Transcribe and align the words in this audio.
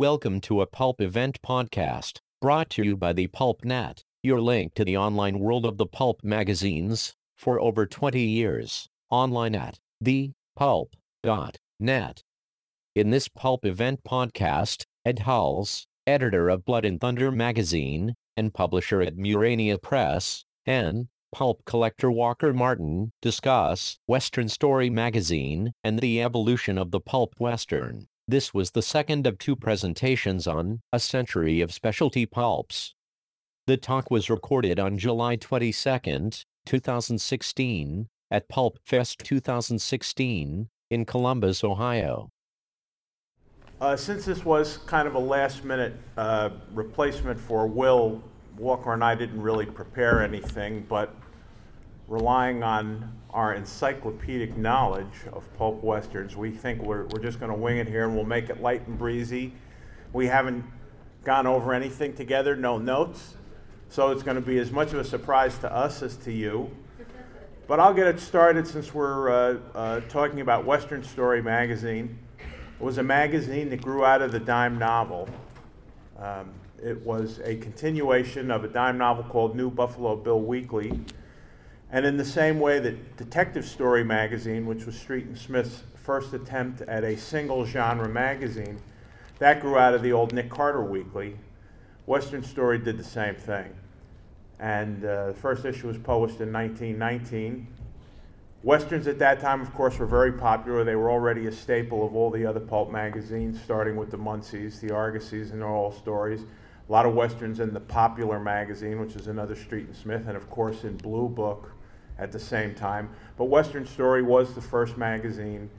Welcome 0.00 0.40
to 0.42 0.60
a 0.60 0.66
Pulp 0.66 1.00
Event 1.00 1.42
podcast, 1.42 2.20
brought 2.40 2.70
to 2.70 2.84
you 2.84 2.96
by 2.96 3.12
the 3.12 3.26
Pulp 3.26 3.64
Net, 3.64 4.04
your 4.22 4.40
link 4.40 4.74
to 4.74 4.84
the 4.84 4.96
online 4.96 5.40
world 5.40 5.66
of 5.66 5.76
the 5.76 5.86
pulp 5.86 6.22
magazines, 6.22 7.16
for 7.36 7.60
over 7.60 7.84
20 7.84 8.20
years, 8.20 8.88
online 9.10 9.56
at 9.56 9.80
thepulp.net. 10.00 12.22
In 12.94 13.10
this 13.10 13.26
Pulp 13.26 13.64
Event 13.64 14.04
podcast, 14.04 14.84
Ed 15.04 15.22
Hulse, 15.26 15.86
editor 16.06 16.48
of 16.48 16.64
Blood 16.64 16.84
and 16.84 17.00
Thunder 17.00 17.32
magazine, 17.32 18.14
and 18.36 18.54
publisher 18.54 19.02
at 19.02 19.16
Murania 19.16 19.82
Press, 19.82 20.44
and 20.64 21.08
pulp 21.32 21.64
collector 21.64 22.08
Walker 22.08 22.54
Martin 22.54 23.10
discuss 23.20 23.98
Western 24.06 24.48
Story 24.48 24.90
magazine 24.90 25.72
and 25.82 25.98
the 25.98 26.22
evolution 26.22 26.78
of 26.78 26.92
the 26.92 27.00
pulp 27.00 27.34
western. 27.40 28.06
This 28.30 28.52
was 28.52 28.72
the 28.72 28.82
second 28.82 29.26
of 29.26 29.38
two 29.38 29.56
presentations 29.56 30.46
on 30.46 30.82
A 30.92 31.00
Century 31.00 31.62
of 31.62 31.72
Specialty 31.72 32.26
Pulps. 32.26 32.94
The 33.66 33.78
talk 33.78 34.10
was 34.10 34.28
recorded 34.28 34.78
on 34.78 34.98
July 34.98 35.36
22, 35.36 36.30
2016, 36.66 38.08
at 38.30 38.48
Pulp 38.50 38.78
Fest 38.84 39.20
2016 39.24 40.68
in 40.90 41.04
Columbus, 41.06 41.64
Ohio. 41.64 42.28
Uh, 43.80 43.96
since 43.96 44.26
this 44.26 44.44
was 44.44 44.76
kind 44.76 45.08
of 45.08 45.14
a 45.14 45.18
last 45.18 45.64
minute 45.64 45.94
uh, 46.18 46.50
replacement 46.74 47.40
for 47.40 47.66
Will, 47.66 48.22
Walker 48.58 48.92
and 48.92 49.02
I 49.02 49.14
didn't 49.14 49.40
really 49.40 49.64
prepare 49.64 50.22
anything, 50.22 50.84
but 50.86 51.14
relying 52.08 52.62
on 52.62 53.12
our 53.30 53.54
encyclopedic 53.54 54.56
knowledge 54.56 55.26
of 55.32 55.44
pulp 55.56 55.82
westerns, 55.82 56.34
we 56.34 56.50
think 56.50 56.82
we're, 56.82 57.04
we're 57.06 57.20
just 57.20 57.38
going 57.38 57.52
to 57.52 57.58
wing 57.58 57.76
it 57.76 57.86
here 57.86 58.04
and 58.04 58.14
we'll 58.14 58.24
make 58.24 58.48
it 58.48 58.62
light 58.62 58.86
and 58.86 58.98
breezy. 58.98 59.52
We 60.12 60.26
haven't 60.26 60.64
gone 61.24 61.46
over 61.46 61.74
anything 61.74 62.14
together, 62.14 62.56
no 62.56 62.78
notes, 62.78 63.34
so 63.90 64.10
it's 64.10 64.22
going 64.22 64.36
to 64.36 64.40
be 64.40 64.58
as 64.58 64.70
much 64.70 64.94
of 64.94 64.98
a 64.98 65.04
surprise 65.04 65.58
to 65.58 65.72
us 65.72 66.02
as 66.02 66.16
to 66.16 66.32
you. 66.32 66.70
But 67.66 67.80
I'll 67.80 67.92
get 67.92 68.06
it 68.06 68.18
started 68.18 68.66
since 68.66 68.94
we're 68.94 69.28
uh, 69.28 69.58
uh, 69.74 70.00
talking 70.08 70.40
about 70.40 70.64
Western 70.64 71.04
Story 71.04 71.42
magazine. 71.42 72.18
It 72.38 72.82
was 72.82 72.96
a 72.96 73.02
magazine 73.02 73.68
that 73.68 73.82
grew 73.82 74.06
out 74.06 74.22
of 74.22 74.32
the 74.32 74.40
dime 74.40 74.78
novel. 74.78 75.28
Um, 76.18 76.54
it 76.82 76.98
was 77.02 77.40
a 77.44 77.56
continuation 77.56 78.50
of 78.50 78.64
a 78.64 78.68
dime 78.68 78.96
novel 78.96 79.24
called 79.24 79.54
New 79.54 79.70
Buffalo 79.70 80.16
Bill 80.16 80.40
Weekly. 80.40 80.98
And 81.90 82.04
in 82.04 82.18
the 82.18 82.24
same 82.24 82.60
way 82.60 82.78
that 82.80 83.16
Detective 83.16 83.64
Story 83.64 84.04
magazine, 84.04 84.66
which 84.66 84.84
was 84.84 84.94
Street 84.94 85.24
and 85.24 85.38
Smith's 85.38 85.84
first 85.94 86.34
attempt 86.34 86.82
at 86.82 87.02
a 87.02 87.16
single 87.16 87.64
genre 87.64 88.08
magazine, 88.08 88.78
that 89.38 89.60
grew 89.60 89.78
out 89.78 89.94
of 89.94 90.02
the 90.02 90.12
old 90.12 90.34
Nick 90.34 90.50
Carter 90.50 90.82
Weekly. 90.82 91.36
Western 92.04 92.42
Story 92.42 92.78
did 92.78 92.98
the 92.98 93.04
same 93.04 93.36
thing. 93.36 93.74
And 94.58 95.04
uh, 95.04 95.28
the 95.28 95.34
first 95.34 95.64
issue 95.64 95.86
was 95.86 95.96
published 95.96 96.40
in 96.40 96.52
1919. 96.52 97.66
Westerns 98.64 99.06
at 99.06 99.18
that 99.20 99.40
time, 99.40 99.60
of 99.62 99.72
course, 99.72 99.98
were 99.98 100.06
very 100.06 100.32
popular. 100.32 100.84
They 100.84 100.96
were 100.96 101.10
already 101.10 101.46
a 101.46 101.52
staple 101.52 102.04
of 102.04 102.14
all 102.14 102.30
the 102.30 102.44
other 102.44 102.60
pulp 102.60 102.90
magazines, 102.90 103.62
starting 103.62 103.96
with 103.96 104.10
the 104.10 104.18
Munseys, 104.18 104.80
the 104.80 104.88
Argosies, 104.88 105.52
and 105.52 105.62
all 105.62 105.92
stories. 105.92 106.42
A 106.42 106.92
lot 106.92 107.06
of 107.06 107.14
westerns 107.14 107.60
in 107.60 107.72
the 107.72 107.80
Popular 107.80 108.40
magazine, 108.40 109.00
which 109.00 109.14
is 109.14 109.28
another 109.28 109.54
Street 109.54 109.86
and 109.86 109.96
Smith, 109.96 110.26
and 110.26 110.36
of 110.36 110.50
course 110.50 110.84
in 110.84 110.96
Blue 110.96 111.28
Book 111.28 111.70
at 112.18 112.32
the 112.32 112.38
same 112.38 112.74
time. 112.74 113.10
But 113.36 113.44
Western 113.44 113.86
Story 113.86 114.22
was 114.22 114.54
the 114.54 114.60
first 114.60 114.96
magazine 114.96 115.70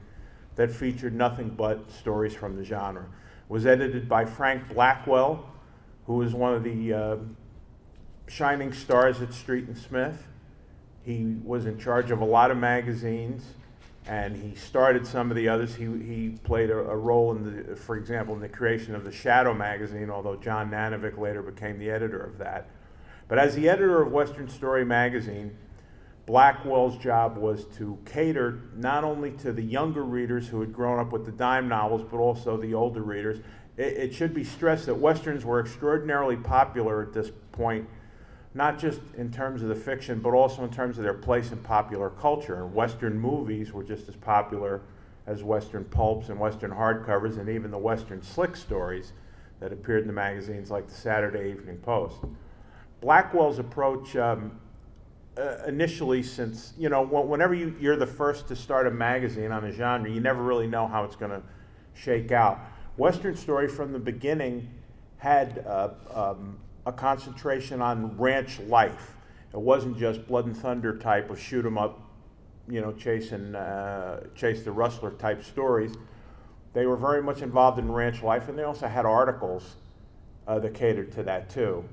that 0.56 0.70
featured 0.70 1.14
nothing 1.14 1.50
but 1.50 1.90
stories 1.90 2.34
from 2.34 2.56
the 2.56 2.64
genre. 2.64 3.02
It 3.02 3.52
was 3.52 3.66
edited 3.66 4.08
by 4.08 4.24
Frank 4.24 4.68
Blackwell, 4.72 5.48
who 6.06 6.14
was 6.14 6.34
one 6.34 6.54
of 6.54 6.64
the 6.64 6.92
uh, 6.92 7.16
shining 8.26 8.72
stars 8.72 9.20
at 9.20 9.32
Street 9.32 9.66
and 9.66 9.76
Smith. 9.76 10.26
He 11.02 11.36
was 11.44 11.66
in 11.66 11.78
charge 11.78 12.10
of 12.10 12.20
a 12.20 12.24
lot 12.24 12.50
of 12.50 12.56
magazines, 12.56 13.44
and 14.06 14.36
he 14.36 14.54
started 14.54 15.06
some 15.06 15.30
of 15.30 15.36
the 15.36 15.48
others. 15.48 15.74
He, 15.74 15.84
he 15.84 16.38
played 16.44 16.70
a, 16.70 16.78
a 16.78 16.96
role 16.96 17.32
in 17.32 17.68
the, 17.68 17.76
for 17.76 17.96
example, 17.96 18.34
in 18.34 18.40
the 18.40 18.48
creation 18.48 18.94
of 18.94 19.04
the 19.04 19.12
Shadow 19.12 19.54
magazine, 19.54 20.10
although 20.10 20.36
John 20.36 20.70
Nanovic 20.70 21.18
later 21.18 21.42
became 21.42 21.78
the 21.78 21.90
editor 21.90 22.20
of 22.20 22.38
that. 22.38 22.68
But 23.28 23.38
as 23.38 23.54
the 23.54 23.68
editor 23.68 24.02
of 24.02 24.10
Western 24.10 24.48
Story 24.48 24.84
magazine, 24.84 25.56
Blackwell's 26.30 26.96
job 26.96 27.36
was 27.36 27.64
to 27.78 27.98
cater 28.04 28.60
not 28.76 29.02
only 29.02 29.32
to 29.32 29.52
the 29.52 29.62
younger 29.62 30.04
readers 30.04 30.46
who 30.46 30.60
had 30.60 30.72
grown 30.72 31.00
up 31.00 31.10
with 31.10 31.26
the 31.26 31.32
dime 31.32 31.66
novels, 31.66 32.02
but 32.08 32.18
also 32.18 32.56
the 32.56 32.72
older 32.72 33.02
readers. 33.02 33.38
It, 33.76 33.94
it 33.96 34.14
should 34.14 34.32
be 34.32 34.44
stressed 34.44 34.86
that 34.86 34.94
westerns 34.94 35.44
were 35.44 35.58
extraordinarily 35.58 36.36
popular 36.36 37.02
at 37.02 37.12
this 37.12 37.32
point 37.50 37.88
not 38.54 38.78
just 38.78 39.00
in 39.16 39.32
terms 39.32 39.60
of 39.62 39.68
the 39.70 39.74
fiction, 39.74 40.20
but 40.20 40.30
also 40.30 40.62
in 40.62 40.70
terms 40.70 40.98
of 40.98 41.02
their 41.02 41.14
place 41.14 41.50
in 41.50 41.58
popular 41.58 42.10
culture. 42.10 42.62
And 42.62 42.72
Western 42.72 43.18
movies 43.18 43.72
were 43.72 43.82
just 43.82 44.08
as 44.08 44.14
popular 44.14 44.82
as 45.26 45.42
Western 45.42 45.84
pulps 45.84 46.28
and 46.28 46.38
Western 46.38 46.70
hardcovers, 46.70 47.38
and 47.38 47.48
even 47.48 47.72
the 47.72 47.78
Western 47.78 48.22
slick 48.22 48.54
stories 48.54 49.14
that 49.58 49.72
appeared 49.72 50.02
in 50.02 50.06
the 50.06 50.12
magazines 50.12 50.70
like 50.70 50.86
the 50.86 50.94
Saturday 50.94 51.50
Evening 51.50 51.78
Post. 51.78 52.18
Blackwell's 53.00 53.58
approach, 53.58 54.14
um, 54.14 54.60
uh, 55.36 55.58
initially, 55.66 56.22
since, 56.22 56.72
you 56.78 56.88
know, 56.88 57.02
whenever 57.02 57.54
you, 57.54 57.74
you're 57.80 57.96
the 57.96 58.06
first 58.06 58.48
to 58.48 58.56
start 58.56 58.86
a 58.86 58.90
magazine 58.90 59.52
on 59.52 59.64
a 59.64 59.72
genre, 59.72 60.10
you 60.10 60.20
never 60.20 60.42
really 60.42 60.66
know 60.66 60.86
how 60.86 61.04
it's 61.04 61.16
going 61.16 61.30
to 61.30 61.42
shake 61.94 62.32
out. 62.32 62.60
Western 62.96 63.36
Story 63.36 63.68
from 63.68 63.92
the 63.92 63.98
beginning 63.98 64.68
had 65.18 65.64
uh, 65.66 65.90
um, 66.12 66.58
a 66.86 66.92
concentration 66.92 67.80
on 67.80 68.16
ranch 68.18 68.58
life. 68.60 69.16
It 69.52 69.60
wasn't 69.60 69.98
just 69.98 70.26
blood 70.26 70.46
and 70.46 70.56
thunder 70.56 70.96
type 70.98 71.30
of 71.30 71.38
shoot 71.40 71.64
'em 71.64 71.78
up, 71.78 72.00
you 72.68 72.80
know, 72.80 72.92
chasing 72.92 73.54
uh, 73.54 74.26
chase 74.34 74.62
the 74.62 74.72
rustler 74.72 75.10
type 75.12 75.42
stories. 75.42 75.94
They 76.72 76.86
were 76.86 76.96
very 76.96 77.22
much 77.22 77.42
involved 77.42 77.78
in 77.78 77.90
ranch 77.90 78.22
life, 78.22 78.48
and 78.48 78.58
they 78.58 78.62
also 78.62 78.86
had 78.86 79.04
articles 79.04 79.76
uh, 80.46 80.58
that 80.60 80.74
catered 80.74 81.12
to 81.12 81.22
that 81.24 81.50
too. 81.50 81.84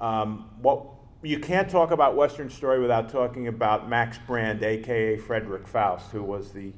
Um, 0.00 0.50
what 0.62 0.86
you 1.22 1.38
can't 1.38 1.68
talk 1.68 1.90
about 1.90 2.16
Western 2.16 2.48
story 2.48 2.80
without 2.80 3.10
talking 3.10 3.48
about 3.48 3.88
Max 3.88 4.18
Brand, 4.26 4.62
aka 4.62 5.16
Frederick 5.18 5.66
Faust, 5.68 6.10
who 6.10 6.22
was 6.22 6.52
the 6.52 6.72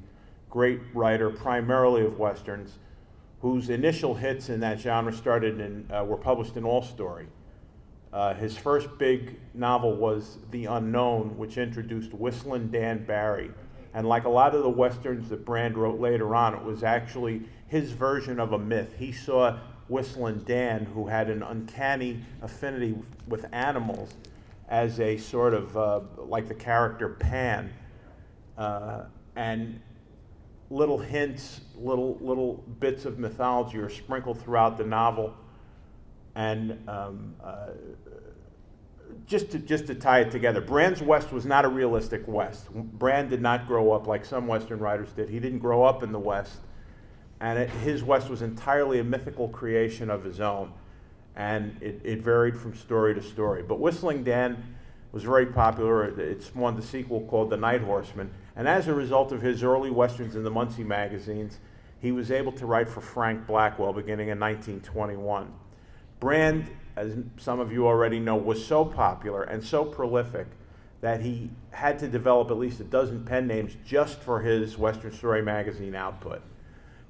great 0.51 0.81
writer 0.95 1.31
primarily 1.31 2.05
of 2.05 2.19
westerns 2.19 2.79
whose 3.43 3.71
initial 3.71 4.15
hits 4.15 4.49
in 4.49 4.61
that 4.61 4.79
genre 4.79 5.13
started 5.13 5.61
in, 5.61 5.89
uh, 5.93 6.05
were 6.05 6.17
published 6.17 6.57
in 6.57 6.65
All 6.65 6.81
Story. 6.81 7.27
Uh, 8.13 8.33
his 8.35 8.57
first 8.57 8.89
big 8.99 9.37
novel 9.53 9.97
was 9.97 10.39
The 10.53 10.67
Unknown, 10.67 11.37
which 11.37 11.59
introduced 11.59 12.13
Whistlin' 12.13 12.71
Dan 12.71 13.05
Barry. 13.05 13.51
And 13.95 14.09
like 14.09 14.25
a 14.25 14.29
lot 14.29 14.55
of 14.55 14.63
the 14.63 14.71
westerns 14.71 15.29
that 15.31 15.45
Brand 15.45 15.77
wrote 15.77 15.99
later 15.99 16.37
on, 16.37 16.55
it 16.55 16.63
was 16.63 16.85
actually 16.85 17.43
his 17.67 17.91
version 17.91 18.39
of 18.39 18.53
a 18.53 18.59
myth. 18.59 18.95
He 18.97 19.11
saw 19.11 19.59
Whistlin' 19.89 20.45
Dan, 20.45 20.85
who 20.85 21.09
had 21.09 21.29
an 21.29 21.43
uncanny 21.43 22.21
affinity 22.43 22.95
with 23.27 23.47
animals, 23.53 24.15
as 24.73 24.99
a 25.01 25.19
sort 25.19 25.53
of 25.53 25.77
uh, 25.77 26.01
like 26.17 26.49
the 26.49 26.55
character 26.55 27.11
Pan. 27.11 27.71
Uh, 28.57 29.05
and 29.37 29.81
little 30.71 30.99
hints, 30.99 31.61
little 31.77 32.17
little 32.21 32.65
bits 32.81 33.05
of 33.05 33.19
mythology 33.19 33.79
are 33.79 33.91
sprinkled 33.91 34.41
throughout 34.41 34.79
the 34.79 34.85
novel, 34.85 35.35
and 36.35 36.79
um, 36.89 37.35
uh, 37.45 37.69
just 39.27 39.51
to 39.51 39.59
just 39.59 39.87
to 39.87 39.95
tie 39.95 40.21
it 40.21 40.31
together, 40.31 40.63
Brand's 40.63 41.03
West 41.03 41.33
was 41.33 41.45
not 41.45 41.67
a 41.67 41.69
realistic 41.69 42.27
West. 42.27 42.71
Brand 42.71 43.29
did 43.29 43.43
not 43.43 43.67
grow 43.67 43.93
up 43.93 44.07
like 44.07 44.25
some 44.25 44.47
Western 44.47 44.79
writers 44.79 45.13
did. 45.13 45.29
He 45.29 45.39
didn't 45.39 45.59
grow 45.59 45.85
up 45.85 46.03
in 46.03 46.13
the 46.13 46.19
West, 46.19 46.61
and 47.41 47.59
it, 47.59 47.69
his 47.69 48.03
West 48.03 48.31
was 48.31 48.41
entirely 48.41 49.01
a 49.01 49.05
mythical 49.05 49.49
creation 49.49 50.09
of 50.09 50.25
his 50.25 50.41
own, 50.41 50.73
and 51.37 51.77
it, 51.81 52.01
it 52.05 52.21
varied 52.21 52.57
from 52.57 52.75
story 52.75 53.15
to 53.15 53.23
story. 53.23 53.63
But 53.63 53.81
Whistling 53.81 54.25
Dan 54.25 54.75
was 55.13 55.23
very 55.23 55.47
popular. 55.47 56.05
It 56.19 56.43
spawned 56.43 56.79
a 56.79 56.83
sequel 56.83 57.23
called 57.23 57.51
The 57.51 57.57
Night 57.57 57.83
Horseman 57.83 58.31
and 58.55 58.69
as 58.69 58.89
a 58.89 58.95
result 58.95 59.33
of 59.33 59.43
his 59.43 59.63
early 59.63 59.91
westerns 59.91 60.37
in 60.37 60.45
the 60.45 60.51
Munsey 60.51 60.85
magazines, 60.85 61.59
he 62.01 62.13
was 62.13 62.31
able 62.31 62.53
to 62.53 62.67
write 62.67 62.89
for 62.89 63.01
Frank 63.01 63.47
Blackwell 63.47 63.93
beginning 63.93 64.29
in 64.29 64.39
1921. 64.39 65.53
Brand, 66.21 66.71
as 66.97 67.17
some 67.39 67.61
of 67.61 67.73
you 67.73 67.87
already 67.87 68.19
know, 68.19 68.37
was 68.37 68.65
so 68.65 68.85
popular 68.85 69.43
and 69.43 69.65
so 69.65 69.85
prolific 69.85 70.47
that 71.01 71.21
he 71.21 71.51
had 71.71 71.99
to 71.99 72.09
develop 72.09 72.51
at 72.51 72.59
least 72.59 72.81
a 72.81 72.85
dozen 72.85 73.25
pen 73.25 73.47
names 73.47 73.77
just 73.85 74.21
for 74.21 74.41
his 74.41 74.77
Western 74.79 75.13
Story 75.13 75.43
magazine 75.43 75.95
output. 75.95 76.43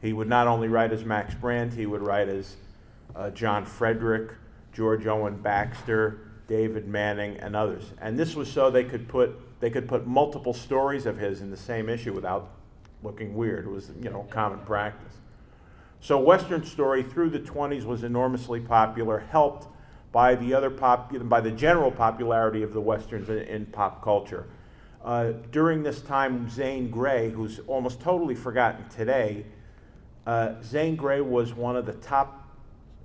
He 0.00 0.12
would 0.12 0.28
not 0.28 0.46
only 0.46 0.68
write 0.68 0.92
as 0.92 1.04
Max 1.04 1.34
Brand, 1.34 1.74
he 1.74 1.86
would 1.86 2.02
write 2.02 2.28
as 2.28 2.56
uh, 3.14 3.30
John 3.30 3.64
Frederick, 3.64 4.32
George 4.72 5.06
Owen 5.06 5.36
Baxter, 5.36 6.28
David 6.46 6.88
Manning, 6.88 7.36
and 7.38 7.54
others. 7.54 7.92
And 8.00 8.18
this 8.18 8.34
was 8.34 8.50
so 8.50 8.70
they 8.70 8.84
could 8.84 9.08
put 9.08 9.38
they 9.60 9.70
could 9.70 9.86
put 9.86 10.06
multiple 10.08 10.52
stories 10.52 11.06
of 11.06 11.18
his 11.18 11.40
in 11.40 11.50
the 11.50 11.56
same 11.56 11.88
issue 11.88 12.12
without 12.12 12.50
looking 13.02 13.34
weird. 13.34 13.64
It 13.64 13.70
was, 13.70 13.92
you 14.00 14.10
know, 14.10 14.26
common 14.28 14.58
practice. 14.60 15.14
So 16.00 16.18
Western 16.18 16.64
Story 16.64 17.04
through 17.04 17.30
the 17.30 17.38
20s 17.38 17.84
was 17.84 18.02
enormously 18.02 18.58
popular, 18.58 19.20
helped 19.20 19.68
by 20.10 20.34
the 20.34 20.52
other 20.52 20.68
pop, 20.68 21.12
by 21.28 21.40
the 21.40 21.52
general 21.52 21.92
popularity 21.92 22.64
of 22.64 22.72
the 22.72 22.80
westerns 22.80 23.28
in, 23.28 23.38
in 23.38 23.66
pop 23.66 24.02
culture. 24.02 24.48
Uh, 25.04 25.32
during 25.50 25.82
this 25.82 26.00
time, 26.00 26.48
Zane 26.48 26.90
Grey, 26.90 27.30
who's 27.30 27.60
almost 27.66 28.00
totally 28.00 28.34
forgotten 28.34 28.88
today, 28.88 29.46
uh, 30.26 30.54
Zane 30.62 30.96
Grey 30.96 31.20
was 31.20 31.54
one 31.54 31.76
of 31.76 31.86
the 31.86 31.94
top. 31.94 32.41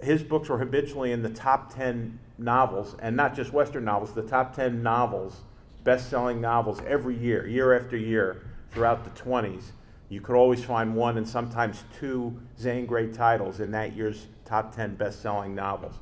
His 0.01 0.21
books 0.23 0.49
were 0.49 0.59
habitually 0.59 1.11
in 1.11 1.23
the 1.23 1.29
top 1.29 1.73
10 1.73 2.19
novels, 2.38 2.95
and 2.99 3.15
not 3.15 3.35
just 3.35 3.51
Western 3.51 3.85
novels, 3.85 4.13
the 4.13 4.21
top 4.21 4.55
10 4.55 4.83
novels, 4.83 5.41
best 5.83 6.09
selling 6.09 6.39
novels 6.39 6.81
every 6.85 7.17
year, 7.17 7.47
year 7.47 7.77
after 7.77 7.97
year, 7.97 8.44
throughout 8.71 9.03
the 9.03 9.21
20s. 9.21 9.71
You 10.09 10.21
could 10.21 10.35
always 10.35 10.63
find 10.63 10.95
one 10.95 11.17
and 11.17 11.27
sometimes 11.27 11.83
two 11.99 12.39
Zane 12.59 12.85
Grey 12.85 13.07
titles 13.07 13.59
in 13.59 13.71
that 13.71 13.95
year's 13.95 14.27
top 14.45 14.75
10 14.75 14.95
best 14.95 15.21
selling 15.21 15.53
novels. 15.53 15.95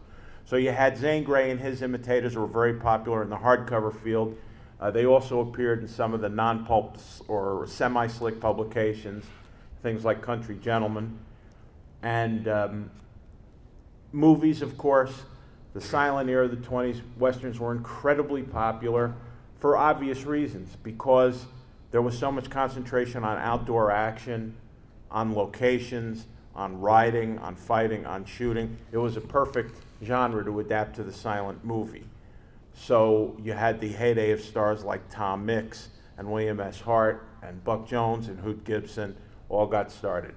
So 0.45 0.57
you 0.57 0.71
had 0.71 0.97
Zane 0.97 1.23
Grey 1.23 1.49
and 1.49 1.59
his 1.59 1.81
imitators 1.81 2.35
were 2.35 2.45
very 2.45 2.75
popular 2.75 3.23
in 3.23 3.29
the 3.29 3.37
hardcover 3.37 3.95
field. 4.03 4.37
Uh, 4.79 4.91
they 4.91 5.05
also 5.05 5.39
appeared 5.39 5.81
in 5.81 5.87
some 5.87 6.13
of 6.13 6.21
the 6.21 6.29
non 6.29 6.65
pulp 6.65 6.97
or 7.27 7.65
semi 7.67 8.05
slick 8.07 8.39
publications, 8.39 9.25
things 9.81 10.05
like 10.05 10.21
Country 10.21 10.57
Gentleman. 10.61 11.17
And 12.03 12.47
um, 12.47 12.91
movies, 14.15 14.61
of 14.61 14.77
course, 14.77 15.23
the 15.73 15.81
silent 15.81 16.29
era 16.29 16.45
of 16.45 16.51
the 16.51 16.67
20s, 16.67 17.01
westerns 17.19 17.59
were 17.59 17.73
incredibly 17.73 18.41
popular 18.41 19.13
for 19.57 19.77
obvious 19.77 20.23
reasons 20.23 20.75
because 20.81 21.45
there 21.91 22.01
was 22.01 22.17
so 22.17 22.31
much 22.31 22.49
concentration 22.49 23.23
on 23.23 23.37
outdoor 23.37 23.91
action, 23.91 24.55
on 25.11 25.35
locations, 25.35 26.27
on 26.55 26.79
riding, 26.79 27.37
on 27.39 27.55
fighting, 27.55 28.05
on 28.05 28.23
shooting. 28.25 28.77
It 28.91 28.97
was 28.97 29.17
a 29.17 29.21
perfect 29.21 29.75
genre 30.03 30.43
to 30.45 30.59
adapt 30.61 30.95
to 30.95 31.03
the 31.03 31.11
silent 31.11 31.65
movie. 31.65 32.05
So 32.73 33.37
you 33.43 33.53
had 33.53 33.81
the 33.81 33.89
heyday 33.89 34.31
of 34.31 34.41
stars 34.41 34.83
like 34.83 35.09
Tom 35.09 35.45
Mix 35.45 35.89
and 36.17 36.31
William 36.31 36.59
S. 36.59 36.79
Hart 36.79 37.27
and 37.41 37.63
Buck 37.63 37.87
Jones 37.87 38.27
and 38.27 38.39
Hoot 38.39 38.63
Gibson 38.63 39.15
all 39.49 39.67
got 39.67 39.91
started. 39.91 40.35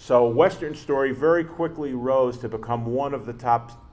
So 0.00 0.28
Western 0.28 0.76
Story 0.76 1.10
very 1.12 1.42
quickly 1.42 1.92
rose 1.92 2.38
to 2.38 2.48
become 2.48 2.86
one 2.86 3.12
of 3.12 3.26
the 3.26 3.32
top 3.32 3.84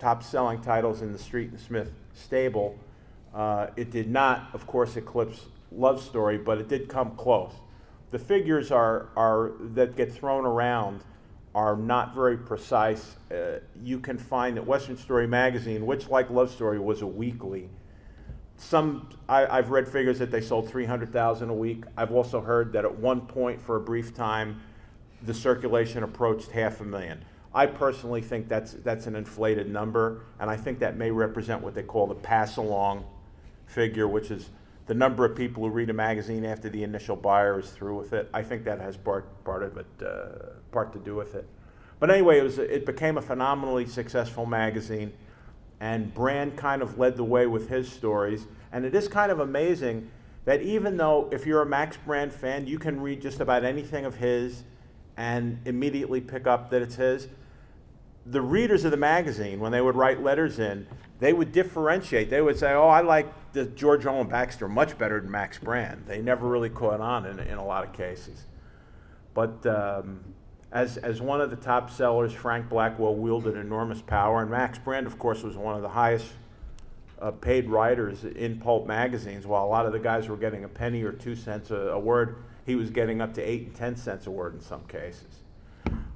top 0.00 0.24
selling 0.24 0.60
titles 0.60 1.02
in 1.02 1.12
the 1.12 1.18
Street 1.18 1.50
and 1.50 1.60
Smith 1.60 1.92
stable. 2.12 2.76
Uh, 3.32 3.68
it 3.76 3.92
did 3.92 4.10
not, 4.10 4.48
of 4.54 4.66
course, 4.66 4.96
eclipse 4.96 5.46
Love 5.70 6.02
Story, 6.02 6.36
but 6.36 6.58
it 6.58 6.68
did 6.68 6.88
come 6.88 7.14
close. 7.14 7.52
The 8.10 8.18
figures 8.18 8.72
are, 8.72 9.10
are 9.16 9.52
that 9.74 9.96
get 9.96 10.12
thrown 10.12 10.44
around 10.44 11.04
are 11.54 11.76
not 11.76 12.12
very 12.12 12.36
precise. 12.36 13.14
Uh, 13.30 13.60
you 13.84 14.00
can 14.00 14.18
find 14.18 14.56
that 14.56 14.66
Western 14.66 14.96
Story 14.96 15.28
magazine, 15.28 15.86
which 15.86 16.08
like 16.08 16.28
Love 16.28 16.50
Story 16.50 16.80
was 16.80 17.02
a 17.02 17.06
weekly, 17.06 17.70
some 18.56 19.08
I, 19.28 19.56
have 19.56 19.70
read 19.70 19.88
figures 19.88 20.18
that 20.18 20.32
they 20.32 20.40
sold 20.40 20.68
300,000 20.68 21.48
a 21.48 21.54
week. 21.54 21.84
I've 21.96 22.12
also 22.12 22.40
heard 22.40 22.72
that 22.72 22.84
at 22.84 22.98
one 22.98 23.22
point, 23.22 23.62
for 23.62 23.76
a 23.76 23.80
brief 23.80 24.12
time, 24.12 24.60
the 25.24 25.34
circulation 25.34 26.02
approached 26.02 26.50
half 26.50 26.80
a 26.80 26.84
million. 26.84 27.24
I 27.54 27.66
personally 27.66 28.22
think 28.22 28.48
that's 28.48 28.72
that's 28.72 29.06
an 29.06 29.14
inflated 29.14 29.70
number, 29.70 30.22
and 30.40 30.50
I 30.50 30.56
think 30.56 30.78
that 30.78 30.96
may 30.96 31.10
represent 31.10 31.62
what 31.62 31.74
they 31.74 31.82
call 31.82 32.06
the 32.06 32.14
pass 32.14 32.56
along 32.56 33.04
figure, 33.66 34.08
which 34.08 34.30
is 34.30 34.50
the 34.86 34.94
number 34.94 35.24
of 35.24 35.36
people 35.36 35.62
who 35.62 35.70
read 35.70 35.90
a 35.90 35.94
magazine 35.94 36.44
after 36.44 36.68
the 36.68 36.82
initial 36.82 37.16
buyer 37.16 37.60
is 37.60 37.70
through 37.70 37.96
with 37.96 38.12
it. 38.12 38.28
I 38.34 38.42
think 38.42 38.64
that 38.64 38.80
has 38.80 38.96
part, 38.96 39.44
part 39.44 39.62
of 39.62 39.76
it, 39.76 39.86
uh, 40.04 40.54
part 40.70 40.92
to 40.94 40.98
do 40.98 41.14
with 41.14 41.34
it. 41.34 41.46
But 42.00 42.10
anyway, 42.10 42.40
it, 42.40 42.42
was, 42.42 42.58
it 42.58 42.84
became 42.84 43.16
a 43.16 43.22
phenomenally 43.22 43.86
successful 43.86 44.44
magazine, 44.44 45.12
and 45.78 46.12
Brand 46.12 46.56
kind 46.56 46.82
of 46.82 46.98
led 46.98 47.16
the 47.16 47.24
way 47.24 47.46
with 47.46 47.68
his 47.68 47.90
stories. 47.90 48.46
And 48.72 48.84
it 48.84 48.94
is 48.94 49.06
kind 49.06 49.30
of 49.30 49.38
amazing 49.38 50.10
that 50.44 50.62
even 50.62 50.96
though 50.96 51.28
if 51.30 51.46
you're 51.46 51.62
a 51.62 51.66
Max 51.66 51.96
Brand 51.96 52.32
fan, 52.32 52.66
you 52.66 52.78
can 52.78 53.00
read 53.00 53.22
just 53.22 53.40
about 53.40 53.64
anything 53.64 54.04
of 54.04 54.16
his 54.16 54.64
and 55.22 55.60
immediately 55.66 56.20
pick 56.20 56.48
up 56.48 56.68
that 56.70 56.82
it's 56.82 56.96
his, 56.96 57.28
the 58.26 58.40
readers 58.40 58.84
of 58.84 58.90
the 58.90 58.96
magazine, 58.96 59.60
when 59.60 59.70
they 59.70 59.80
would 59.80 59.94
write 59.94 60.20
letters 60.20 60.58
in, 60.58 60.84
they 61.20 61.32
would 61.32 61.52
differentiate. 61.52 62.28
They 62.28 62.42
would 62.42 62.58
say, 62.58 62.72
"Oh, 62.72 62.88
I 62.88 63.02
like 63.02 63.52
the 63.52 63.66
George 63.66 64.04
Roland 64.04 64.30
Baxter 64.30 64.68
much 64.68 64.98
better 64.98 65.20
than 65.20 65.30
Max 65.30 65.58
Brand." 65.58 66.06
They 66.08 66.20
never 66.20 66.48
really 66.48 66.70
caught 66.70 67.00
on 67.00 67.26
in, 67.26 67.38
in 67.38 67.56
a 67.56 67.64
lot 67.64 67.84
of 67.84 67.92
cases. 67.92 68.46
But 69.32 69.64
um, 69.64 70.24
as 70.72 70.96
as 70.96 71.22
one 71.22 71.40
of 71.40 71.50
the 71.50 71.56
top 71.56 71.88
sellers, 71.90 72.32
Frank 72.32 72.68
Blackwell 72.68 73.14
wielded 73.14 73.56
enormous 73.56 74.02
power, 74.02 74.42
and 74.42 74.50
Max 74.50 74.78
Brand, 74.78 75.06
of 75.06 75.20
course, 75.20 75.44
was 75.44 75.56
one 75.56 75.76
of 75.76 75.82
the 75.82 75.88
highest 75.88 76.32
uh, 77.20 77.30
paid 77.30 77.70
writers 77.70 78.24
in 78.24 78.58
pulp 78.58 78.88
magazines. 78.88 79.46
While 79.46 79.64
a 79.64 79.70
lot 79.70 79.86
of 79.86 79.92
the 79.92 80.00
guys 80.00 80.28
were 80.28 80.36
getting 80.36 80.64
a 80.64 80.68
penny 80.68 81.04
or 81.04 81.12
two 81.12 81.36
cents 81.36 81.70
a, 81.70 81.76
a 81.76 81.98
word, 81.98 82.42
he 82.64 82.74
was 82.74 82.90
getting 82.90 83.20
up 83.20 83.34
to 83.34 83.42
eight 83.42 83.66
and 83.66 83.74
ten 83.74 83.96
cents 83.96 84.26
a 84.26 84.30
word 84.30 84.54
in 84.54 84.60
some 84.60 84.84
cases. 84.84 85.42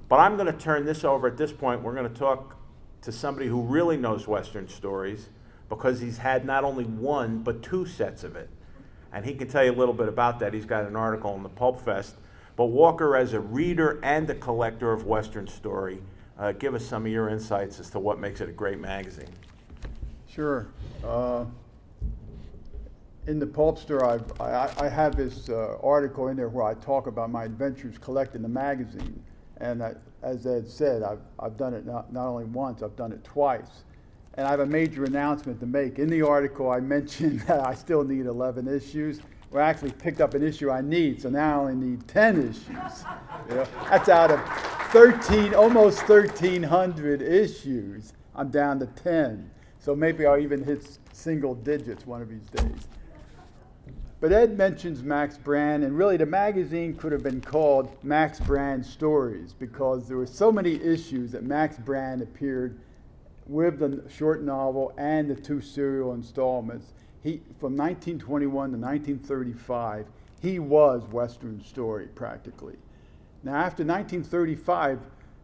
But 0.09 0.21
I'm 0.21 0.37
going 0.37 0.47
to 0.47 0.59
turn 0.59 0.85
this 0.85 1.05
over 1.05 1.27
at 1.27 1.37
this 1.37 1.53
point. 1.53 1.83
We're 1.83 1.95
going 1.95 2.09
to 2.09 2.19
talk 2.19 2.57
to 3.03 3.13
somebody 3.13 3.49
who 3.49 3.61
really 3.63 3.97
knows 3.97 4.29
Western 4.29 4.69
stories 4.69 5.29
because 5.69 6.01
he's 6.01 6.19
had 6.19 6.45
not 6.45 6.65
only 6.65 6.85
one, 6.85 7.39
but 7.39 7.63
two 7.63 7.87
sets 7.87 8.23
of 8.23 8.37
it. 8.37 8.49
And 9.13 9.25
he 9.25 9.35
can 9.35 9.49
tell 9.49 9.65
you 9.65 9.73
a 9.73 9.75
little 9.75 9.95
bit 9.95 10.09
about 10.09 10.39
that. 10.41 10.55
He's 10.55 10.65
got 10.65 10.85
an 10.85 10.95
article 10.95 11.35
in 11.35 11.43
the 11.43 11.49
Pulp 11.49 11.85
Fest. 11.85 12.17
But 12.55 12.67
Walker, 12.67 13.17
as 13.17 13.33
a 13.33 13.41
reader 13.41 13.99
and 14.03 14.29
a 14.31 14.35
collector 14.35 14.93
of 14.93 15.07
Western 15.07 15.47
story, 15.47 16.01
uh, 16.39 16.53
give 16.53 16.75
us 16.75 16.85
some 16.85 17.07
of 17.07 17.13
your 17.13 17.29
insights 17.29 17.81
as 17.81 17.91
to 17.91 17.99
what 17.99 18.21
makes 18.21 18.41
it 18.41 18.49
a 18.49 18.53
great 18.53 18.79
magazine. 18.79 19.31
Sure. 20.29 20.67
Uh, 21.05 21.47
in 23.27 23.41
the 23.41 23.47
Pulpster, 23.47 24.03
I've, 24.03 24.41
I, 24.41 24.73
I 24.79 24.89
have 24.89 25.17
this 25.17 25.49
uh, 25.49 25.79
article 25.83 26.29
in 26.29 26.37
there 26.37 26.49
where 26.49 26.65
I 26.65 26.75
talk 26.75 27.07
about 27.07 27.31
my 27.31 27.45
adventures 27.45 27.99
collecting 27.99 28.43
the 28.43 28.49
magazine. 28.49 29.23
And 29.59 29.83
I, 29.83 29.95
as 30.23 30.47
Ed 30.47 30.69
said, 30.69 31.03
I've, 31.03 31.21
I've 31.39 31.57
done 31.57 31.75
it 31.75 31.87
not, 31.87 32.13
not 32.13 32.29
only 32.29 32.45
once, 32.45 32.83
I've 32.83 32.97
done 32.97 33.13
it 33.13 33.25
twice. 33.25 33.85
And 34.35 34.47
I 34.47 34.51
have 34.51 34.61
a 34.61 34.67
major 34.67 35.05
announcement 35.05 35.59
to 35.61 35.67
make. 35.67 35.99
In 35.99 36.09
the 36.09 36.23
article, 36.23 36.71
I 36.71 36.81
mentioned 36.81 37.41
that 37.41 37.67
I 37.67 37.75
still 37.75 38.05
need 38.05 38.27
11 38.27 38.69
issues. 38.69 39.21
Well, 39.51 39.65
I 39.65 39.69
actually 39.69 39.93
picked 39.93 40.21
up 40.21 40.35
an 40.35 40.43
issue 40.43 40.71
I 40.71 40.81
need, 40.81 41.23
so 41.23 41.31
now 41.31 41.61
I 41.61 41.71
only 41.71 41.87
need 41.87 42.07
10 42.09 42.51
issues. 42.51 43.05
That's 43.89 44.09
out 44.09 44.31
of 44.31 44.41
13, 44.91 45.55
almost 45.55 46.09
1,300 46.09 47.23
issues. 47.23 48.13
I'm 48.35 48.51
down 48.51 48.79
to 48.81 48.87
10. 48.87 49.51
So 49.79 49.97
maybe 49.97 50.27
I'll 50.27 50.39
even 50.39 50.63
hit 50.63 50.99
single 51.13 51.55
digits 51.55 52.07
one 52.07 52.21
of 52.21 52.29
these 52.29 52.47
days. 52.49 52.89
But 54.19 54.33
Ed 54.33 54.57
mentions 54.57 55.03
Max 55.03 55.37
Brand, 55.37 55.85
and 55.85 55.97
really 55.97 56.17
the 56.17 56.27
magazine 56.27 56.95
could 56.95 57.13
have 57.13 57.23
been 57.23 57.43
called 57.43 57.95
Max 58.03 58.41
Brand 58.41 58.85
Stories 58.85 59.53
because 59.53 60.09
there 60.09 60.17
were 60.17 60.27
so 60.27 60.51
many 60.51 60.75
issues 60.83 61.33
that 61.33 61.45
Max 61.45 61.77
Brand 61.77 62.23
appeared 62.23 62.79
with 63.47 63.79
the 63.79 64.03
short 64.09 64.43
novel 64.43 64.93
and 64.97 65.29
the 65.29 65.35
two 65.35 65.61
serial 65.61 66.15
installments. 66.15 66.95
He, 67.23 67.43
from 67.61 67.77
1921 67.77 68.73
to 68.73 68.79
1935, 68.79 70.07
he 70.41 70.59
was 70.59 71.03
Western 71.11 71.63
Story 71.63 72.07
practically. 72.07 72.77
Now, 73.43 73.57
after 73.57 73.85
1935, 73.85 74.99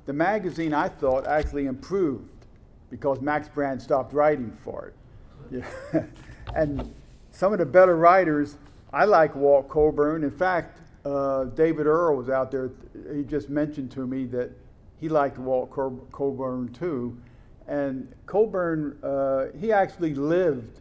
the 0.06 0.12
magazine 0.14 0.72
I 0.72 0.88
thought 0.88 1.26
actually 1.26 1.66
improved 1.66 2.46
because 2.90 3.20
Max 3.20 3.48
Brand 3.48 3.82
stopped 3.82 4.14
writing 4.14 4.50
for 4.64 4.88
it. 4.88 4.94
Yeah. 5.92 6.04
and 6.54 6.94
some 7.32 7.52
of 7.52 7.58
the 7.58 7.66
better 7.66 7.96
writers, 7.96 8.56
I 8.92 9.06
like 9.06 9.34
Walt 9.34 9.68
Coburn. 9.68 10.22
In 10.22 10.30
fact, 10.30 10.80
uh, 11.04 11.44
David 11.44 11.86
Earl 11.86 12.16
was 12.16 12.28
out 12.28 12.50
there. 12.50 12.70
He 13.12 13.24
just 13.24 13.48
mentioned 13.48 13.90
to 13.92 14.06
me 14.06 14.26
that 14.26 14.50
he 15.00 15.08
liked 15.08 15.38
Walt 15.38 15.70
Coburn 15.70 16.72
too. 16.72 17.16
And 17.66 18.12
Coburn, 18.26 18.98
uh, 19.02 19.46
he 19.58 19.72
actually 19.72 20.14
lived 20.14 20.80